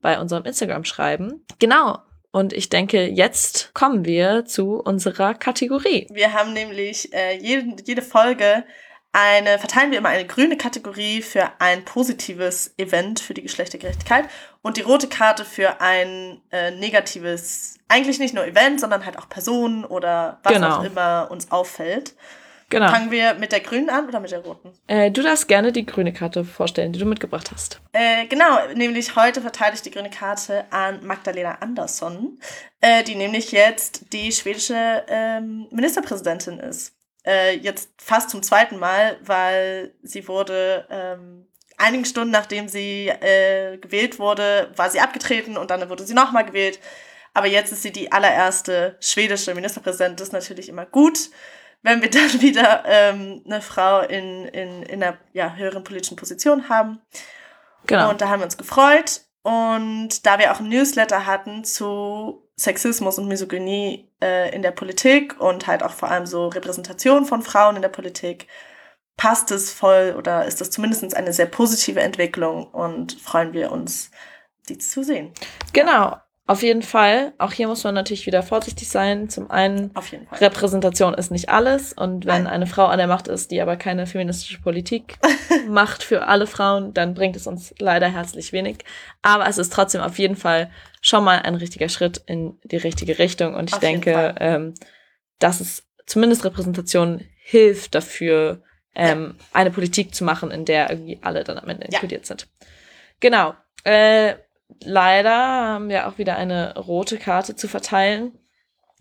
bei 0.00 0.18
unserem 0.18 0.44
Instagram 0.44 0.84
schreiben. 0.84 1.44
Genau. 1.58 1.98
Und 2.32 2.52
ich 2.54 2.70
denke, 2.70 3.06
jetzt 3.08 3.72
kommen 3.74 4.04
wir 4.04 4.46
zu 4.46 4.80
unserer 4.80 5.34
Kategorie. 5.34 6.06
Wir 6.10 6.32
haben 6.32 6.54
nämlich 6.54 7.12
äh, 7.12 7.36
jede, 7.36 7.76
jede 7.84 8.02
Folge 8.02 8.64
eine, 9.12 9.58
verteilen 9.58 9.90
wir 9.90 9.98
immer 9.98 10.08
eine 10.08 10.26
grüne 10.26 10.56
Kategorie 10.56 11.20
für 11.20 11.50
ein 11.58 11.84
positives 11.84 12.72
Event 12.78 13.20
für 13.20 13.34
die 13.34 13.42
Geschlechtergerechtigkeit 13.42 14.24
und 14.62 14.78
die 14.78 14.80
rote 14.80 15.06
Karte 15.08 15.44
für 15.44 15.82
ein 15.82 16.40
äh, 16.50 16.70
negatives, 16.70 17.78
eigentlich 17.88 18.18
nicht 18.18 18.34
nur 18.34 18.46
Event, 18.46 18.80
sondern 18.80 19.04
halt 19.04 19.18
auch 19.18 19.28
Personen 19.28 19.84
oder 19.84 20.40
was 20.42 20.54
Genau. 20.54 20.78
auch 20.78 20.84
immer 20.84 21.28
uns 21.30 21.50
auffällt. 21.50 22.14
Genau. 22.72 22.88
Fangen 22.88 23.10
wir 23.10 23.34
mit 23.34 23.52
der 23.52 23.60
grünen 23.60 23.90
an 23.90 24.08
oder 24.08 24.18
mit 24.18 24.30
der 24.30 24.38
roten? 24.38 24.72
Äh, 24.86 25.10
du 25.10 25.20
darfst 25.20 25.46
gerne 25.46 25.72
die 25.72 25.84
grüne 25.84 26.10
Karte 26.10 26.42
vorstellen, 26.42 26.90
die 26.90 26.98
du 26.98 27.04
mitgebracht 27.04 27.50
hast. 27.52 27.82
Äh, 27.92 28.26
genau, 28.28 28.66
nämlich 28.74 29.14
heute 29.14 29.42
verteile 29.42 29.74
ich 29.74 29.82
die 29.82 29.90
grüne 29.90 30.08
Karte 30.08 30.64
an 30.70 31.04
Magdalena 31.04 31.58
Andersson, 31.60 32.38
äh, 32.80 33.04
die 33.04 33.14
nämlich 33.14 33.52
jetzt 33.52 34.10
die 34.14 34.32
schwedische 34.32 35.04
ähm, 35.06 35.68
Ministerpräsidentin 35.70 36.60
ist. 36.60 36.94
Äh, 37.26 37.58
jetzt 37.58 37.90
fast 37.98 38.30
zum 38.30 38.42
zweiten 38.42 38.78
Mal, 38.78 39.18
weil 39.22 39.92
sie 40.02 40.26
wurde 40.26 40.86
ähm, 40.88 41.46
einigen 41.76 42.06
Stunden 42.06 42.30
nachdem 42.30 42.68
sie 42.68 43.08
äh, 43.08 43.76
gewählt 43.76 44.18
wurde, 44.18 44.70
war 44.76 44.88
sie 44.88 45.00
abgetreten 45.00 45.58
und 45.58 45.70
dann 45.70 45.90
wurde 45.90 46.04
sie 46.04 46.14
nochmal 46.14 46.46
gewählt. 46.46 46.80
Aber 47.34 47.48
jetzt 47.48 47.70
ist 47.70 47.82
sie 47.82 47.92
die 47.92 48.12
allererste 48.12 48.96
schwedische 49.00 49.54
Ministerpräsidentin. 49.54 50.16
Das 50.16 50.28
ist 50.28 50.32
natürlich 50.32 50.70
immer 50.70 50.86
gut, 50.86 51.28
wenn 51.82 52.02
wir 52.02 52.10
dann 52.10 52.40
wieder 52.40 52.84
ähm, 52.86 53.42
eine 53.44 53.60
Frau 53.60 54.00
in, 54.00 54.46
in, 54.46 54.82
in 54.82 55.02
einer 55.02 55.18
ja, 55.32 55.54
höheren 55.54 55.84
politischen 55.84 56.16
Position 56.16 56.68
haben. 56.68 57.00
Genau. 57.86 58.10
Und 58.10 58.20
da 58.20 58.28
haben 58.28 58.40
wir 58.40 58.44
uns 58.44 58.58
gefreut. 58.58 59.22
Und 59.42 60.24
da 60.24 60.38
wir 60.38 60.52
auch 60.52 60.60
ein 60.60 60.68
Newsletter 60.68 61.26
hatten 61.26 61.64
zu 61.64 62.48
Sexismus 62.56 63.18
und 63.18 63.26
Misogynie 63.26 64.08
äh, 64.22 64.54
in 64.54 64.62
der 64.62 64.70
Politik 64.70 65.40
und 65.40 65.66
halt 65.66 65.82
auch 65.82 65.90
vor 65.90 66.10
allem 66.10 66.26
so 66.26 66.46
Repräsentation 66.46 67.24
von 67.24 67.42
Frauen 67.42 67.74
in 67.74 67.82
der 67.82 67.88
Politik, 67.88 68.46
passt 69.16 69.50
es 69.50 69.72
voll 69.72 70.14
oder 70.16 70.46
ist 70.46 70.60
das 70.60 70.70
zumindest 70.70 71.14
eine 71.14 71.32
sehr 71.32 71.46
positive 71.46 72.00
Entwicklung 72.00 72.66
und 72.66 73.20
freuen 73.20 73.52
wir 73.52 73.72
uns, 73.72 74.10
die 74.68 74.78
zu 74.78 75.02
sehen. 75.02 75.32
Genau, 75.72 76.16
auf 76.52 76.62
jeden 76.62 76.82
Fall. 76.82 77.32
Auch 77.38 77.52
hier 77.52 77.66
muss 77.66 77.82
man 77.84 77.94
natürlich 77.94 78.26
wieder 78.26 78.42
vorsichtig 78.42 78.88
sein. 78.88 79.28
Zum 79.28 79.50
einen. 79.50 79.90
Repräsentation 80.32 81.14
ist 81.14 81.30
nicht 81.30 81.48
alles. 81.48 81.92
Und 81.92 82.26
wenn 82.26 82.44
Nein. 82.44 82.52
eine 82.52 82.66
Frau 82.66 82.86
an 82.86 82.98
der 82.98 83.06
Macht 83.06 83.28
ist, 83.28 83.50
die 83.50 83.60
aber 83.60 83.76
keine 83.76 84.06
feministische 84.06 84.60
Politik 84.60 85.18
macht 85.68 86.02
für 86.02 86.26
alle 86.28 86.46
Frauen, 86.46 86.94
dann 86.94 87.14
bringt 87.14 87.36
es 87.36 87.46
uns 87.46 87.74
leider 87.78 88.08
herzlich 88.08 88.52
wenig. 88.52 88.84
Aber 89.22 89.48
es 89.48 89.58
ist 89.58 89.72
trotzdem 89.72 90.00
auf 90.00 90.18
jeden 90.18 90.36
Fall 90.36 90.70
schon 91.00 91.24
mal 91.24 91.40
ein 91.40 91.54
richtiger 91.54 91.88
Schritt 91.88 92.22
in 92.26 92.58
die 92.64 92.76
richtige 92.76 93.18
Richtung. 93.18 93.54
Und 93.54 93.70
ich 93.70 93.74
Auf 93.74 93.80
denke, 93.80 94.34
ähm, 94.38 94.74
dass 95.38 95.60
es 95.60 95.84
zumindest 96.06 96.44
Repräsentation 96.44 97.24
hilft 97.44 97.94
dafür, 97.94 98.62
ähm, 98.94 99.36
eine 99.52 99.70
Politik 99.70 100.14
zu 100.14 100.22
machen, 100.24 100.50
in 100.50 100.64
der 100.64 100.90
irgendwie 100.90 101.18
alle 101.22 101.44
dann 101.44 101.58
am 101.58 101.68
Ende 101.68 101.86
Ja. 101.88 101.94
inkludiert 101.94 102.26
sind. 102.26 102.46
Genau. 103.20 103.54
Äh, 103.84 104.34
leider 104.82 105.34
haben 105.34 105.88
wir 105.88 106.08
auch 106.08 106.18
wieder 106.18 106.36
eine 106.36 106.74
rote 106.76 107.18
Karte 107.18 107.56
zu 107.56 107.68
verteilen. 107.68 108.32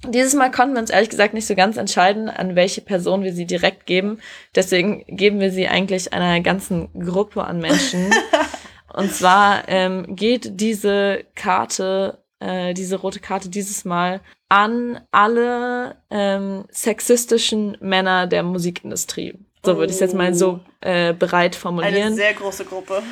Dieses 0.07 0.33
Mal 0.33 0.49
konnten 0.49 0.73
wir 0.73 0.81
uns 0.81 0.89
ehrlich 0.89 1.09
gesagt 1.09 1.33
nicht 1.33 1.45
so 1.45 1.53
ganz 1.53 1.77
entscheiden, 1.77 2.27
an 2.27 2.55
welche 2.55 2.81
Person 2.81 3.23
wir 3.23 3.33
sie 3.33 3.45
direkt 3.45 3.85
geben. 3.85 4.19
Deswegen 4.55 5.05
geben 5.07 5.39
wir 5.39 5.51
sie 5.51 5.67
eigentlich 5.67 6.11
einer 6.11 6.39
ganzen 6.41 6.89
Gruppe 6.93 7.43
an 7.43 7.59
Menschen. 7.59 8.11
Und 8.93 9.13
zwar 9.13 9.69
ähm, 9.69 10.15
geht 10.15 10.59
diese 10.59 11.23
Karte, 11.35 12.17
äh, 12.39 12.73
diese 12.73 12.97
rote 12.97 13.19
Karte 13.19 13.49
dieses 13.49 13.85
Mal 13.85 14.21
an 14.49 14.99
alle 15.11 15.97
ähm, 16.09 16.65
sexistischen 16.71 17.77
Männer 17.79 18.27
der 18.27 18.43
Musikindustrie. 18.43 19.37
So 19.63 19.77
würde 19.77 19.91
ich 19.91 19.95
es 19.95 19.99
jetzt 19.99 20.15
mal 20.15 20.33
so 20.33 20.59
äh, 20.81 21.13
bereit 21.13 21.55
formulieren. 21.55 21.95
Eine 21.95 22.15
sehr 22.15 22.33
große 22.33 22.65
Gruppe. 22.65 23.03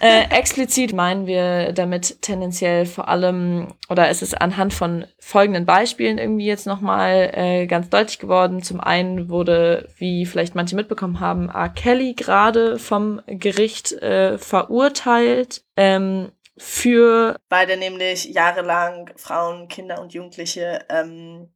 Äh, 0.00 0.24
explizit 0.30 0.92
meinen 0.92 1.26
wir 1.26 1.72
damit 1.72 2.22
tendenziell 2.22 2.86
vor 2.86 3.08
allem, 3.08 3.74
oder 3.88 4.08
es 4.08 4.22
ist 4.22 4.40
anhand 4.40 4.72
von 4.72 5.06
folgenden 5.18 5.66
Beispielen 5.66 6.18
irgendwie 6.18 6.46
jetzt 6.46 6.66
nochmal 6.66 7.30
äh, 7.34 7.66
ganz 7.66 7.88
deutlich 7.88 8.18
geworden. 8.18 8.62
Zum 8.62 8.80
einen 8.80 9.28
wurde, 9.28 9.88
wie 9.96 10.26
vielleicht 10.26 10.54
manche 10.54 10.76
mitbekommen 10.76 11.20
haben, 11.20 11.48
R. 11.48 11.68
Kelly 11.68 12.14
gerade 12.14 12.78
vom 12.78 13.20
Gericht 13.26 13.92
äh, 13.92 14.38
verurteilt 14.38 15.64
ähm, 15.76 16.32
für, 16.56 17.36
Weil 17.48 17.66
der 17.66 17.76
nämlich 17.76 18.24
jahrelang 18.24 19.10
Frauen, 19.16 19.68
Kinder 19.68 20.00
und 20.00 20.12
Jugendliche 20.12 20.84
ähm, 20.88 21.48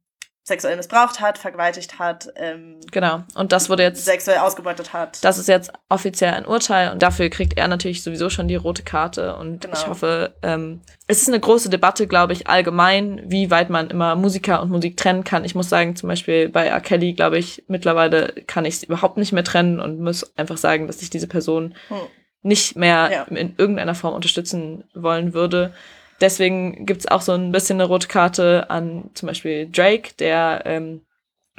sexuell 0.45 0.75
missbraucht 0.75 1.21
hat, 1.21 1.37
vergewaltigt 1.37 1.99
hat, 1.99 2.27
ähm, 2.35 2.81
genau, 2.91 3.23
und 3.35 3.53
das 3.53 3.69
wurde 3.69 3.83
jetzt 3.83 4.03
sexuell 4.03 4.39
ausgebeutet 4.39 4.91
hat. 4.91 5.23
Das 5.23 5.37
ist 5.37 5.47
jetzt 5.47 5.71
offiziell 5.87 6.33
ein 6.33 6.45
Urteil 6.45 6.91
und 6.91 7.01
dafür 7.01 7.29
kriegt 7.29 7.57
er 7.57 7.69
natürlich 7.69 8.03
sowieso 8.03 8.29
schon 8.29 8.49
die 8.49 8.55
rote 8.57 8.83
Karte. 8.83 9.37
Und 9.37 9.61
Genau. 9.61 9.73
ich 9.77 9.87
hoffe, 9.87 10.35
ähm, 10.43 10.81
es 11.07 11.21
ist 11.21 11.29
eine 11.29 11.39
große 11.39 11.69
Debatte, 11.69 12.07
glaube 12.07 12.33
ich, 12.33 12.47
allgemein, 12.47 13.21
wie 13.25 13.51
weit 13.51 13.69
man 13.69 13.89
immer 13.89 14.15
Musiker 14.15 14.61
und 14.61 14.69
Musik 14.69 14.97
trennen 14.97 15.23
kann. 15.23 15.45
Ich 15.45 15.55
muss 15.55 15.69
sagen, 15.69 15.95
zum 15.95 16.09
Beispiel 16.09 16.49
bei 16.49 16.67
R. 16.67 16.81
Kelly, 16.81 17.13
glaube 17.13 17.37
ich, 17.37 17.63
mittlerweile 17.69 18.33
kann 18.45 18.65
ich 18.65 18.75
es 18.75 18.83
überhaupt 18.83 19.15
nicht 19.15 19.31
mehr 19.31 19.45
trennen 19.45 19.79
und 19.79 20.01
muss 20.01 20.35
einfach 20.37 20.57
sagen, 20.57 20.87
dass 20.87 21.01
ich 21.01 21.09
diese 21.09 21.27
Person 21.27 21.73
Hm. 21.87 21.97
nicht 22.41 22.75
mehr 22.75 23.09
Ja. 23.13 23.23
in 23.23 23.55
irgendeiner 23.57 23.95
Form 23.95 24.13
unterstützen 24.13 24.83
wollen 24.93 25.33
würde. 25.33 25.73
Deswegen 26.23 26.85
gibt's 26.85 27.05
auch 27.05 27.21
so 27.21 27.33
ein 27.33 27.51
bisschen 27.51 27.81
eine 27.81 27.87
rote 27.89 28.07
Karte 28.07 28.69
an 28.69 29.09
zum 29.13 29.27
Beispiel 29.27 29.69
Drake, 29.69 30.13
der 30.19 30.61
ähm, 30.65 31.01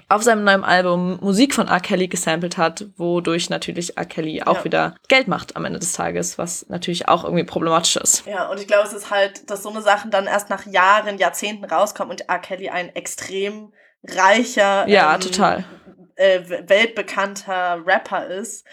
auf 0.09 0.23
seinem 0.23 0.43
neuen 0.45 0.65
Album 0.65 1.19
Musik 1.21 1.55
von 1.55 1.69
R. 1.69 1.81
Kelly 1.81 2.09
gesampelt 2.09 2.57
hat, 2.57 2.87
wodurch 2.97 3.51
natürlich 3.51 3.99
R. 3.99 4.07
Kelly 4.07 4.43
auch 4.43 4.57
Ja. 4.61 4.65
wieder 4.65 4.95
Geld 5.09 5.29
macht 5.29 5.55
am 5.55 5.67
Ende 5.67 5.79
des 5.79 5.93
Tages, 5.93 6.39
was 6.39 6.67
natürlich 6.71 7.09
auch 7.09 7.25
irgendwie 7.25 7.45
problematisch 7.45 7.97
ist. 7.97 8.27
Ja, 8.27 8.49
und 8.49 8.59
ich 8.59 8.67
glaube, 8.67 8.87
es 8.89 8.95
ist 8.95 9.11
halt, 9.11 9.51
dass 9.51 9.63
so 9.63 9.69
eine 9.69 9.83
Sachen 9.83 10.11
dann 10.11 10.27
erst 10.27 10.49
nach 10.49 10.65
Jahren, 10.65 11.19
Jahrzehnten 11.19 11.67
rauskommen 11.67 12.11
und 12.13 12.29
R. 12.29 12.39
Kelly 12.39 12.71
ein 12.71 12.89
extrem 12.97 13.73
reicher, 14.03 14.89
Ja, 14.89 15.15
ähm, 15.15 15.21
total. 15.21 15.65
Äh, 16.17 16.41
weltbekannter 16.69 17.83
Rapper 17.87 18.27
ist. 18.29 18.65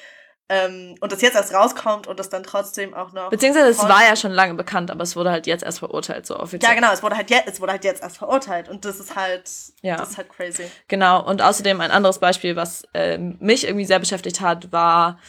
Ähm, 0.54 0.96
und 1.00 1.14
das 1.14 1.22
jetzt 1.22 1.36
erst 1.36 1.54
rauskommt 1.54 2.08
und 2.08 2.20
das 2.20 2.30
dann 2.30 2.44
trotzdem 2.44 2.94
auch 2.94 3.14
noch. 3.14 3.30
Beziehungsweise 3.30 3.70
es 3.70 3.80
war 3.80 4.06
ja 4.06 4.18
schon 4.18 4.32
lange 4.34 4.54
bekannt, 4.56 4.92
aber 4.92 5.04
es 5.04 5.16
wurde 5.16 5.32
halt 5.32 5.48
jetzt 5.48 5.64
erst 5.64 5.80
verurteilt, 5.80 6.26
so 6.26 6.38
offiziell. 6.38 6.70
Ja, 6.70 6.76
genau, 6.76 6.92
es 6.92 7.02
wurde 7.02 7.16
halt 7.16 7.30
jetzt, 7.30 7.48
es 7.48 7.62
wurde 7.62 7.72
halt 7.72 7.86
jetzt 7.86 8.04
erst 8.04 8.18
verurteilt 8.18 8.68
und 8.68 8.84
das 8.84 9.00
ist 9.00 9.16
halt, 9.16 9.50
Ja. 9.82 9.96
das 9.96 10.10
ist 10.10 10.18
halt 10.18 10.28
crazy. 10.28 10.66
Genau, 10.90 11.26
und 11.26 11.42
außerdem 11.42 11.80
ein 11.80 11.90
anderes 11.92 12.20
Beispiel, 12.20 12.58
was 12.58 12.84
ähm, 12.94 13.38
mich 13.40 13.66
irgendwie 13.66 13.86
sehr 13.86 14.00
beschäftigt 14.00 14.42
hat, 14.42 14.74
war 14.74 15.20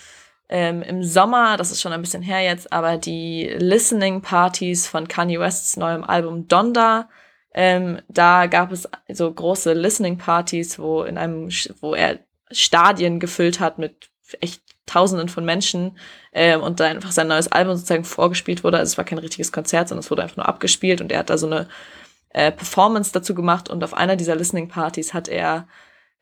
ähm, 0.49 0.83
im 0.83 1.05
Sommer, 1.05 1.57
das 1.57 1.71
ist 1.71 1.81
schon 1.81 1.93
ein 1.93 2.03
bisschen 2.03 2.23
her 2.23 2.41
jetzt, 2.41 2.73
aber 2.73 2.97
die 2.97 3.47
Listening 3.59 4.23
Partys 4.23 4.89
von 4.89 5.07
Kanye 5.07 5.39
Wests 5.39 5.77
neuem 5.77 6.03
Album 6.03 6.49
Donda. 6.49 7.09
Ähm, 7.55 8.01
da 8.09 8.47
gab 8.47 8.73
es 8.73 8.89
so 9.09 9.33
große 9.33 9.73
Listening 9.73 10.19
Partys, 10.19 10.81
wo 10.81 11.05
in 11.05 11.17
einem, 11.17 11.49
wo 11.81 11.95
er 11.95 12.19
Stadien 12.51 13.21
gefüllt 13.21 13.61
hat 13.61 13.79
mit 13.79 14.11
echt 14.41 14.63
Tausenden 14.93 15.29
von 15.29 15.45
Menschen 15.45 15.97
ähm, 16.33 16.61
und 16.63 16.81
da 16.81 16.87
einfach 16.87 17.13
sein 17.13 17.29
neues 17.29 17.51
Album 17.51 17.77
sozusagen 17.77 18.05
vorgespielt 18.05 18.65
wurde. 18.65 18.79
Also 18.79 18.93
es 18.93 18.99
war 18.99 19.05
kein 19.05 19.19
richtiges 19.19 19.53
Konzert, 19.53 19.89
sondern 19.89 20.05
es 20.05 20.11
wurde 20.11 20.23
einfach 20.23 20.37
nur 20.37 20.49
abgespielt 20.49 21.01
und 21.01 21.13
er 21.13 21.21
hat 21.21 21.31
da 21.31 21.39
so 21.39 21.47
eine 21.47 21.69
äh, 22.31 22.53
Performance 22.53 23.13
dazu 23.13 23.35
gemacht 23.35 23.71
und 23.71 23.85
auf 23.85 23.95
einer 23.95 24.17
dieser 24.17 24.37
Listening 24.37 24.69
Partys 24.69 25.15
hat 25.15 25.29
er 25.29 25.67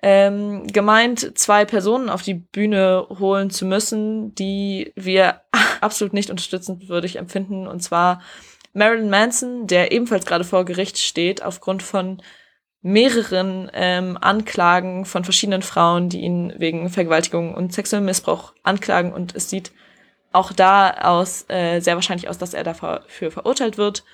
ähm, 0.03 0.66
gemeint, 0.66 1.39
zwei 1.39 1.64
Personen 1.64 2.09
auf 2.09 2.23
die 2.23 2.35
Bühne 2.35 3.07
holen 3.18 3.51
zu 3.51 3.66
müssen, 3.66 4.35
die 4.35 4.93
wir 4.97 5.43
absolut 5.81 6.14
nicht 6.14 6.31
unterstützenswürdig 6.31 7.16
empfinden. 7.16 7.66
Und 7.66 7.81
zwar 7.81 8.23
Marilyn 8.73 9.11
Manson, 9.11 9.66
der 9.66 9.93
ebenfalls 9.93 10.27
gerade 10.27 10.45
vor 10.45 10.64
Gericht 10.64 10.99
steht 10.99 11.43
aufgrund 11.43 11.83
von 11.83 12.23
mehreren 12.83 13.70
ähm, 13.74 14.16
Anklagen 14.20 15.05
von 15.05 15.24
verschiedenen 15.24 15.62
Frauen, 15.62 16.09
die 16.09 16.20
ihn 16.20 16.55
wegen 16.57 16.89
Vergewaltigung 16.89 17.55
und 17.55 17.72
sexuellem 17.72 18.07
Missbrauch 18.07 18.55
anklagen. 18.62 19.12
Und 19.12 19.35
es 19.35 19.51
sieht 19.51 19.72
auch 20.33 20.53
da 20.53 20.91
aus, 21.03 21.45
äh, 21.49 21.81
sehr 21.81 21.97
wahrscheinlich 21.97 22.28
aus, 22.28 22.39
dass 22.39 22.55
er 22.55 22.64
dafür 22.64 23.03
verurteilt 23.09 23.76
wird. 23.76 24.05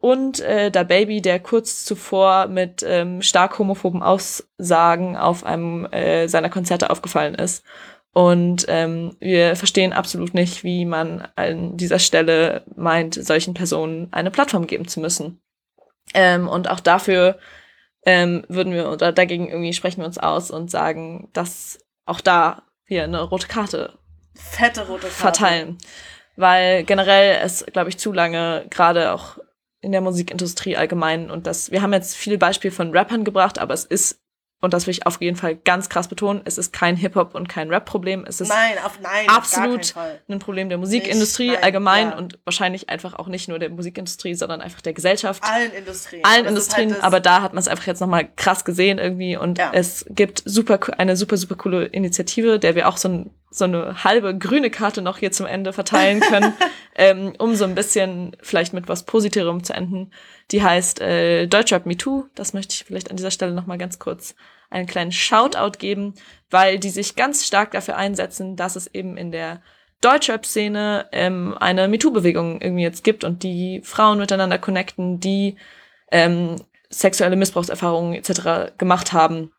Und 0.00 0.40
äh, 0.40 0.70
der 0.70 0.84
Baby, 0.84 1.20
der 1.20 1.40
kurz 1.40 1.84
zuvor 1.84 2.46
mit 2.46 2.84
ähm, 2.86 3.20
stark 3.20 3.58
homophoben 3.58 4.02
Aussagen 4.02 5.16
auf 5.16 5.44
einem 5.44 5.86
äh, 5.86 6.28
seiner 6.28 6.50
Konzerte 6.50 6.90
aufgefallen 6.90 7.34
ist. 7.34 7.64
Und 8.12 8.64
ähm, 8.68 9.16
wir 9.20 9.54
verstehen 9.56 9.92
absolut 9.92 10.34
nicht, 10.34 10.64
wie 10.64 10.84
man 10.84 11.28
an 11.36 11.76
dieser 11.76 11.98
Stelle 11.98 12.62
meint, 12.74 13.14
solchen 13.14 13.54
Personen 13.54 14.08
eine 14.12 14.30
Plattform 14.30 14.66
geben 14.66 14.88
zu 14.88 15.00
müssen. 15.00 15.40
Ähm, 16.14 16.48
und 16.48 16.70
auch 16.70 16.80
dafür 16.80 17.38
ähm, 18.04 18.44
würden 18.48 18.72
wir 18.72 18.90
oder 18.90 19.12
dagegen 19.12 19.48
irgendwie 19.48 19.72
sprechen 19.72 20.00
wir 20.00 20.06
uns 20.06 20.18
aus 20.18 20.50
und 20.50 20.70
sagen, 20.70 21.28
dass 21.32 21.78
auch 22.06 22.20
da 22.20 22.62
wir 22.86 23.04
eine 23.04 23.22
rote 23.22 23.48
Karte 23.48 23.98
Fette 24.34 24.86
rote 24.86 25.02
Karte. 25.02 25.14
verteilen. 25.14 25.78
Weil 26.36 26.84
generell 26.84 27.40
es, 27.42 27.66
glaube 27.66 27.88
ich, 27.88 27.98
zu 27.98 28.12
lange, 28.12 28.66
gerade 28.70 29.12
auch 29.12 29.38
in 29.80 29.92
der 29.92 30.00
Musikindustrie 30.00 30.76
allgemein, 30.76 31.30
und 31.30 31.46
das, 31.46 31.70
wir 31.72 31.82
haben 31.82 31.92
jetzt 31.92 32.16
viele 32.16 32.38
Beispiele 32.38 32.72
von 32.72 32.96
Rappern 32.96 33.24
gebracht, 33.24 33.58
aber 33.58 33.74
es 33.74 33.84
ist, 33.84 34.20
und 34.60 34.74
das 34.74 34.86
will 34.86 34.92
ich 34.92 35.06
auf 35.06 35.20
jeden 35.20 35.36
Fall 35.36 35.54
ganz 35.54 35.88
krass 35.88 36.08
betonen, 36.08 36.40
es 36.44 36.58
ist 36.58 36.72
kein 36.72 36.96
Hip-Hop 36.96 37.34
und 37.34 37.48
kein 37.48 37.70
Rap-Problem. 37.70 38.24
Es 38.26 38.40
ist 38.40 38.48
Nein, 38.48 38.74
auf 38.84 38.98
nein, 39.00 39.28
absolut 39.28 39.94
ein 40.28 40.38
Problem 40.40 40.68
der 40.68 40.78
Musikindustrie 40.78 41.52
nein, 41.52 41.62
allgemein 41.62 42.10
ja. 42.10 42.16
und 42.16 42.38
wahrscheinlich 42.44 42.88
einfach 42.88 43.14
auch 43.14 43.28
nicht 43.28 43.48
nur 43.48 43.60
der 43.60 43.70
Musikindustrie, 43.70 44.34
sondern 44.34 44.60
einfach 44.60 44.80
der 44.80 44.94
Gesellschaft 44.94 45.44
Allen 45.44 45.72
Industrien. 45.72 46.24
allen 46.24 46.44
Das 46.44 46.52
ist 46.54 46.58
Industrien, 46.58 46.92
halt 46.94 47.04
aber 47.04 47.20
da 47.20 47.42
hat 47.42 47.54
man 47.54 47.60
es 47.60 47.68
einfach 47.68 47.86
jetzt 47.86 48.00
nochmal 48.00 48.28
krass 48.34 48.64
gesehen 48.64 48.98
irgendwie 48.98 49.36
und 49.36 49.58
Ja. 49.58 49.70
es 49.72 50.04
gibt 50.08 50.42
super 50.44 50.80
eine 50.98 51.16
super, 51.16 51.36
super 51.36 51.54
coole 51.54 51.84
Initiative, 51.86 52.58
der 52.58 52.74
wir 52.74 52.88
auch 52.88 52.96
so, 52.96 53.08
ein, 53.08 53.30
so 53.50 53.64
eine 53.64 54.04
halbe 54.04 54.36
grüne 54.36 54.70
Karte 54.70 55.02
noch 55.02 55.18
hier 55.18 55.32
zum 55.32 55.46
Ende 55.46 55.72
verteilen 55.72 56.20
können, 56.20 56.52
ähm, 56.94 57.34
um 57.38 57.54
so 57.54 57.64
ein 57.64 57.74
bisschen 57.74 58.36
vielleicht 58.42 58.72
mit 58.72 58.88
was 58.88 59.04
Positivem 59.04 59.64
zu 59.64 59.72
enden. 59.72 60.12
Die 60.50 60.62
heißt 60.62 61.00
äh, 61.00 61.46
Deutschrap 61.46 61.86
Me 61.86 61.96
Too. 61.96 62.24
Das 62.34 62.52
möchte 62.52 62.74
ich 62.74 62.84
vielleicht 62.84 63.10
an 63.10 63.16
dieser 63.16 63.30
Stelle 63.30 63.52
nochmal 63.52 63.78
ganz 63.78 63.98
kurz 63.98 64.34
einen 64.70 64.86
kleinen 64.86 65.12
Shoutout 65.12 65.78
geben, 65.78 66.14
weil 66.50 66.78
die 66.78 66.90
sich 66.90 67.16
ganz 67.16 67.46
stark 67.46 67.70
dafür 67.70 67.96
einsetzen, 67.96 68.56
dass 68.56 68.76
es 68.76 68.86
eben 68.88 69.16
in 69.16 69.32
der 69.32 69.62
Deutschrap-Szene 70.02 71.06
ähm, 71.12 71.56
eine 71.58 71.88
MeToo-Bewegung 71.88 72.60
irgendwie 72.60 72.82
jetzt 72.82 73.02
gibt 73.02 73.24
und 73.24 73.42
die 73.42 73.80
Frauen 73.82 74.18
miteinander 74.18 74.58
connecten, 74.58 75.20
die 75.20 75.56
ähm, 76.12 76.56
sexuelle 76.90 77.36
Missbrauchserfahrungen 77.36 78.14
etc. 78.14 78.76
gemacht 78.78 79.12
haben 79.12 79.52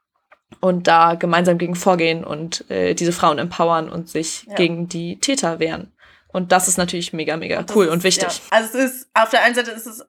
und 0.62 0.88
da 0.88 1.16
gemeinsam 1.16 1.58
gegen 1.58 1.76
vorgehen 1.76 2.24
und 2.24 2.70
äh, 2.70 2.94
diese 2.94 3.12
Frauen 3.12 3.38
empowern 3.40 3.90
und 3.90 4.10
sich 4.10 4.46
Ja. 4.48 4.56
gegen 4.56 4.88
die 4.88 5.20
Täter 5.20 5.60
wehren. 5.60 5.92
Und 6.32 6.52
das 6.52 6.68
ist 6.68 6.78
natürlich 6.78 7.14
mega, 7.14 7.38
mega 7.38 7.66
cool 7.76 7.86
ist, 7.86 7.92
und 7.92 8.04
wichtig. 8.04 8.28
Ja. 8.28 8.58
Also 8.58 8.78
es 8.78 8.92
ist, 8.92 9.10
auf 9.14 9.30
der 9.30 9.44
einen 9.44 9.56
Seite 9.56 9.72
ist 9.72 9.88
es, 9.88 10.06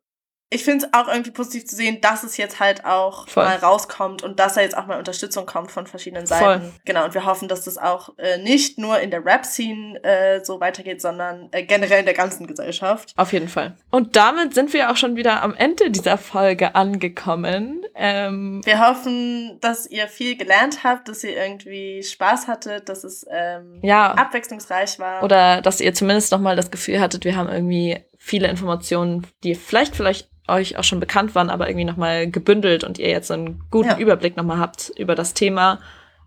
ich 0.53 0.65
finde 0.65 0.85
es 0.85 0.93
auch 0.93 1.07
irgendwie 1.07 1.31
positiv 1.31 1.65
zu 1.67 1.77
sehen, 1.77 2.01
dass 2.01 2.25
es 2.25 2.37
jetzt 2.37 2.59
halt 2.59 2.85
auch 2.85 3.29
Voll. 3.29 3.45
mal 3.45 3.57
rauskommt 3.57 4.23
und 4.23 4.41
dass 4.41 4.55
da 4.55 4.61
jetzt 4.61 4.77
auch 4.77 4.87
mal 4.87 4.99
Unterstützung 4.99 5.47
kommt 5.47 5.71
von 5.71 5.87
verschiedenen 5.87 6.27
Voll. 6.27 6.39
Seiten. 6.39 6.75
Genau, 6.85 7.05
und 7.05 7.15
wir 7.15 7.25
hoffen, 7.25 7.47
dass 7.47 7.63
das 7.65 7.79
auch 7.79 8.19
äh, 8.19 8.39
nicht 8.39 8.77
nur 8.77 8.99
in 8.99 9.13
der 9.13 9.25
Rap-Scene 9.25 10.03
äh, 10.03 10.45
so 10.45 10.61
weitergeht, 10.61 11.01
sondern 11.01 11.49
äh, 11.53 11.63
generell 11.63 12.01
in 12.01 12.05
der 12.05 12.15
ganzen 12.15 12.49
Gesellschaft. 12.49 13.15
Auf 13.17 13.33
jeden 13.33 13.49
Fall. 13.49 13.77
Und 13.91 14.17
damit 14.17 14.55
sind 14.55 14.73
wir 14.73 14.91
auch 14.91 14.97
schon 14.97 15.15
wieder 15.15 15.41
am 15.43 15.55
Ende 15.55 15.89
dieser 15.91 16.19
Folge 16.19 16.75
angekommen. 16.75 17.87
Ähm, 17.95 18.61
Wir 18.65 18.81
hoffen, 18.81 19.59
dass 19.61 19.87
ihr 19.87 20.09
viel 20.09 20.37
gelernt 20.37 20.83
habt, 20.83 21.09
dass 21.09 21.23
ihr 21.23 21.37
irgendwie 21.37 22.03
Spaß 22.03 22.49
hattet, 22.49 22.89
dass 22.89 23.05
es 23.05 23.25
ähm, 23.31 23.79
ja. 23.83 24.15
abwechslungsreich 24.15 24.99
war. 24.99 25.23
Oder 25.23 25.63
dass 25.63 25.81
ihr 25.81 25.95
zumindest 25.95 26.33
noch 26.33 26.41
mal 26.41 26.57
das 26.57 26.73
Gefühl 26.73 27.01
hattet, 27.01 27.25
wir 27.25 27.37
haben 27.37 27.49
irgendwie 27.49 28.01
viele 28.23 28.49
Informationen, 28.49 29.27
die 29.43 29.55
vielleicht 29.57 29.97
vielleicht 29.97 30.29
euch 30.47 30.77
auch 30.77 30.85
schon 30.85 31.01
bekannt 31.01 31.35
waren, 31.35 31.49
aber 31.51 31.69
irgendwie 31.69 31.85
noch 31.87 31.97
mal 31.97 32.31
gebündelt 32.31 32.85
und 32.85 32.99
ihr 32.99 33.09
jetzt 33.09 33.29
so 33.29 33.35
einen 33.35 33.65
guten 33.71 33.89
Ja. 33.89 33.99
Überblick 33.99 34.37
noch 34.37 34.45
mal 34.45 34.59
habt 34.59 34.93
über 34.97 35.15
das 35.15 35.33
Thema 35.35 35.81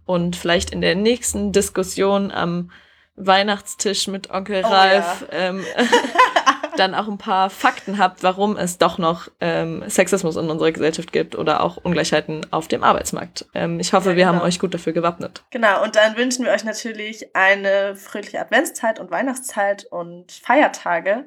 und 0.05 0.35
vielleicht 0.35 0.71
in 0.71 0.81
der 0.81 0.95
nächsten 0.95 1.51
Diskussion 1.51 2.31
am 2.31 2.71
Weihnachtstisch 3.15 4.07
mit 4.07 4.31
Onkel 4.31 4.63
Oh, 4.65 4.69
Ralf 4.69 5.25
ähm, 5.31 5.63
dann 6.77 6.95
auch 6.95 7.07
ein 7.07 7.19
paar 7.19 7.51
Fakten 7.51 7.99
habt, 7.99 8.23
warum 8.23 8.57
es 8.57 8.79
doch 8.79 8.97
noch 8.97 9.27
ähm, 9.39 9.83
Sexismus 9.87 10.35
in 10.35 10.49
unserer 10.49 10.71
Gesellschaft 10.71 11.11
gibt 11.11 11.35
oder 11.35 11.61
auch 11.61 11.77
Ungleichheiten 11.77 12.47
auf 12.49 12.67
dem 12.67 12.83
Arbeitsmarkt. 12.83 13.45
Ähm, 13.53 13.79
ich 13.79 13.93
hoffe, 13.93 14.11
Ja, 14.11 14.15
wir 14.15 14.27
haben 14.27 14.37
genau. 14.37 14.47
euch 14.47 14.57
gut 14.59 14.73
dafür 14.73 14.93
gewappnet. 14.93 15.43
Genau, 15.51 15.83
und 15.83 15.95
dann 15.95 16.17
wünschen 16.17 16.43
wir 16.45 16.51
euch 16.51 16.63
natürlich 16.63 17.35
eine 17.35 17.95
fröhliche 17.95 18.39
Adventszeit 18.39 18.99
und 18.99 19.11
Weihnachtszeit 19.11 19.85
und 19.91 20.31
Feiertage. 20.31 21.25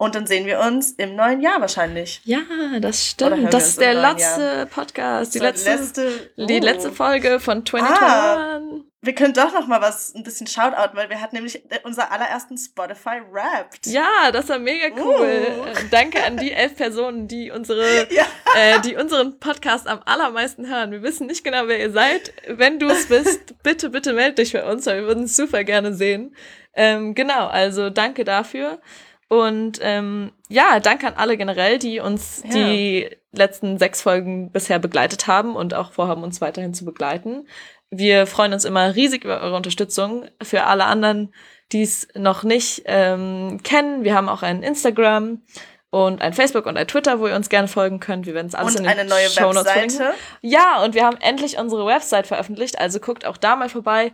Und 0.00 0.14
dann 0.14 0.28
sehen 0.28 0.46
wir 0.46 0.60
uns 0.60 0.92
im 0.92 1.16
neuen 1.16 1.40
Jahr 1.40 1.60
wahrscheinlich. 1.60 2.20
Ja, 2.24 2.38
das 2.80 3.04
stimmt. 3.04 3.52
Das 3.52 3.66
ist 3.66 3.80
der 3.80 3.94
letzte 3.94 4.66
Podcast, 4.70 5.34
die 5.34 5.38
So, 5.38 5.44
letzte, 5.44 6.30
die 6.36 6.60
oh. 6.60 6.64
letzte 6.64 6.92
Folge 6.92 7.40
von 7.40 7.66
2021. 7.66 8.84
Wir 9.00 9.14
können 9.14 9.32
doch 9.32 9.52
noch 9.52 9.66
mal 9.66 9.80
was, 9.80 10.14
ein 10.14 10.22
bisschen 10.22 10.46
Shoutout, 10.46 10.96
weil 10.96 11.08
wir 11.08 11.20
hatten 11.20 11.34
nämlich 11.36 11.62
unser 11.84 12.12
allerersten 12.12 12.56
Spotify 12.58 13.20
Wrapped. 13.30 13.86
Ja, 13.86 14.30
das 14.32 14.48
war 14.48 14.58
mega 14.58 14.86
cool. 15.00 15.16
Uh. 15.16 15.64
Äh, 15.66 15.74
Danke 15.90 16.22
an 16.24 16.36
die 16.36 16.52
elf 16.52 16.76
Personen, 16.76 17.26
die 17.26 17.50
unsere, 17.50 17.84
Ja. 18.12 18.24
äh, 18.56 18.80
die 18.80 18.96
unseren 18.96 19.38
Podcast 19.40 19.88
am 19.88 20.00
allermeisten 20.04 20.68
hören. 20.68 20.92
Wir 20.92 21.02
wissen 21.02 21.26
nicht 21.26 21.42
genau, 21.42 21.66
wer 21.66 21.78
ihr 21.80 21.90
seid. 21.92 22.32
Wenn 22.46 22.78
du 22.78 22.88
es 22.88 23.06
bist, 23.06 23.54
bitte, 23.64 23.90
bitte 23.90 24.12
melde 24.12 24.42
dich 24.42 24.52
bei 24.52 24.64
uns, 24.64 24.86
weil 24.86 25.00
wir 25.00 25.06
würden 25.08 25.24
es 25.24 25.36
super 25.36 25.62
gerne 25.64 25.94
sehen. 25.94 26.36
Ähm, 26.74 27.14
genau, 27.14 27.46
also 27.48 27.90
danke 27.90 28.24
dafür. 28.24 28.80
Und 29.28 29.78
ähm, 29.82 30.32
ja, 30.48 30.80
danke 30.80 31.06
an 31.06 31.14
alle 31.16 31.36
generell, 31.36 31.78
die 31.78 32.00
uns 32.00 32.42
Ja. 32.44 32.50
die 32.50 33.10
letzten 33.32 33.78
sechs 33.78 34.00
Folgen 34.02 34.50
bisher 34.50 34.78
begleitet 34.78 35.26
haben 35.26 35.54
und 35.54 35.74
auch 35.74 35.92
vorhaben, 35.92 36.22
uns 36.22 36.40
weiterhin 36.40 36.72
zu 36.74 36.84
begleiten. 36.86 37.46
Wir 37.90 38.26
freuen 38.26 38.52
uns 38.52 38.64
immer 38.64 38.94
riesig 38.94 39.24
über 39.24 39.40
eure 39.40 39.56
Unterstützung. 39.56 40.26
Für 40.42 40.64
alle 40.64 40.84
anderen, 40.86 41.32
die 41.72 41.82
es 41.82 42.08
noch 42.14 42.42
nicht 42.42 42.82
ähm, 42.86 43.60
kennen, 43.62 44.04
wir 44.04 44.14
haben 44.14 44.28
auch 44.30 44.42
ein 44.42 44.62
Instagram 44.62 45.42
und 45.90 46.20
ein 46.20 46.32
Facebook 46.34 46.66
und 46.66 46.76
ein 46.76 46.86
Twitter, 46.86 47.18
wo 47.20 47.28
ihr 47.28 47.34
uns 47.36 47.48
gerne 47.48 47.68
folgen 47.68 48.00
könnt. 48.00 48.26
Wir 48.26 48.34
werden 48.34 48.46
es 48.48 48.54
alles 48.54 48.74
Und 48.74 48.80
in 48.80 48.84
den 48.88 48.98
eine 48.98 49.08
neue 49.08 49.28
Shownotes 49.28 49.70
verlinken. 49.72 49.98
Webseite. 50.00 50.18
Ja, 50.42 50.82
und 50.82 50.94
wir 50.94 51.04
haben 51.04 51.16
endlich 51.20 51.58
unsere 51.58 51.86
Website 51.86 52.26
veröffentlicht, 52.26 52.78
also 52.78 53.00
guckt 53.00 53.26
auch 53.26 53.36
da 53.38 53.56
mal 53.56 53.68
vorbei. 53.70 54.12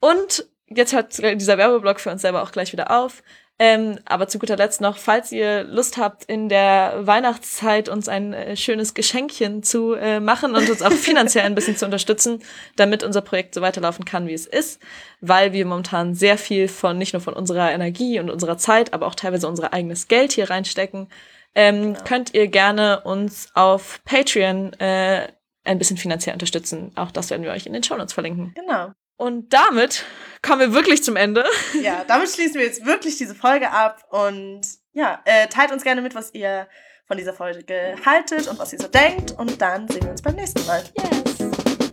Und 0.00 0.46
jetzt 0.68 0.92
hört 0.92 1.18
dieser 1.18 1.58
Werbeblock 1.58 1.98
für 2.00 2.10
uns 2.10 2.22
selber 2.22 2.42
auch 2.42 2.52
gleich 2.52 2.72
wieder 2.72 2.90
auf. 2.92 3.22
Ähm, 3.58 3.98
aber 4.04 4.28
zu 4.28 4.38
guter 4.38 4.56
Letzt 4.56 4.82
noch, 4.82 4.98
falls 4.98 5.32
ihr 5.32 5.64
Lust 5.64 5.96
habt, 5.96 6.24
in 6.24 6.50
der 6.50 7.06
Weihnachtszeit 7.06 7.88
uns 7.88 8.06
ein 8.06 8.34
äh, 8.34 8.54
schönes 8.54 8.92
Geschenkchen 8.92 9.62
zu 9.62 9.94
äh, 9.94 10.20
machen 10.20 10.54
und 10.54 10.68
uns 10.68 10.82
auch 10.82 10.92
finanziell 10.92 11.46
ein 11.46 11.54
bisschen 11.54 11.76
zu 11.76 11.86
unterstützen, 11.86 12.42
damit 12.76 13.02
unser 13.02 13.22
Projekt 13.22 13.54
so 13.54 13.62
weiterlaufen 13.62 14.04
kann, 14.04 14.26
wie 14.26 14.34
es 14.34 14.44
ist, 14.44 14.82
weil 15.22 15.54
wir 15.54 15.64
momentan 15.64 16.14
sehr 16.14 16.36
viel 16.36 16.68
von, 16.68 16.98
nicht 16.98 17.14
nur 17.14 17.22
von 17.22 17.32
unserer 17.32 17.72
Energie 17.72 18.20
und 18.20 18.28
unserer 18.28 18.58
Zeit, 18.58 18.92
aber 18.92 19.06
auch 19.06 19.14
teilweise 19.14 19.48
unser 19.48 19.72
eigenes 19.72 20.06
Geld 20.08 20.32
hier 20.32 20.50
reinstecken, 20.50 21.08
ähm, 21.54 21.96
könnt 22.04 22.34
ihr 22.34 22.48
gerne 22.48 23.00
uns 23.04 23.48
auf 23.54 24.00
Patreon 24.04 24.74
äh, 24.74 25.28
ein 25.64 25.78
bisschen 25.78 25.96
finanziell 25.96 26.34
unterstützen. 26.34 26.92
Auch 26.94 27.10
das 27.10 27.30
werden 27.30 27.42
wir 27.42 27.52
euch 27.52 27.64
in 27.64 27.72
den 27.72 27.82
Shownotes 27.82 28.12
verlinken. 28.12 28.52
Genau. 28.54 28.92
Und 29.16 29.52
damit 29.52 30.04
kommen 30.42 30.60
wir 30.60 30.72
wirklich 30.74 31.02
zum 31.02 31.16
Ende. 31.16 31.44
Ja, 31.80 32.04
damit 32.06 32.30
schließen 32.30 32.56
wir 32.56 32.66
jetzt 32.66 32.84
wirklich 32.84 33.16
diese 33.16 33.34
Folge 33.34 33.70
ab. 33.70 34.04
Und 34.10 34.62
ja, 34.92 35.20
äh, 35.24 35.46
teilt 35.48 35.72
uns 35.72 35.82
gerne 35.82 36.02
mit, 36.02 36.14
was 36.14 36.34
ihr 36.34 36.68
von 37.06 37.16
dieser 37.16 37.32
Folge 37.32 37.96
haltet 38.04 38.46
und 38.48 38.58
was 38.58 38.72
ihr 38.72 38.78
so 38.80 38.88
denkt. 38.88 39.32
Und 39.32 39.60
dann 39.60 39.88
sehen 39.88 40.02
wir 40.02 40.10
uns 40.10 40.22
beim 40.22 40.34
nächsten 40.34 40.64
Mal. 40.66 40.82
Yes. 40.96 41.38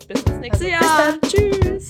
Bis 0.07 0.21
ins 0.23 0.29
nächste 0.39 0.65
Also, 0.65 0.65
bis 0.65 0.69
Jahr. 0.71 1.07
dann. 1.07 1.21
Tschüss. 1.21 1.89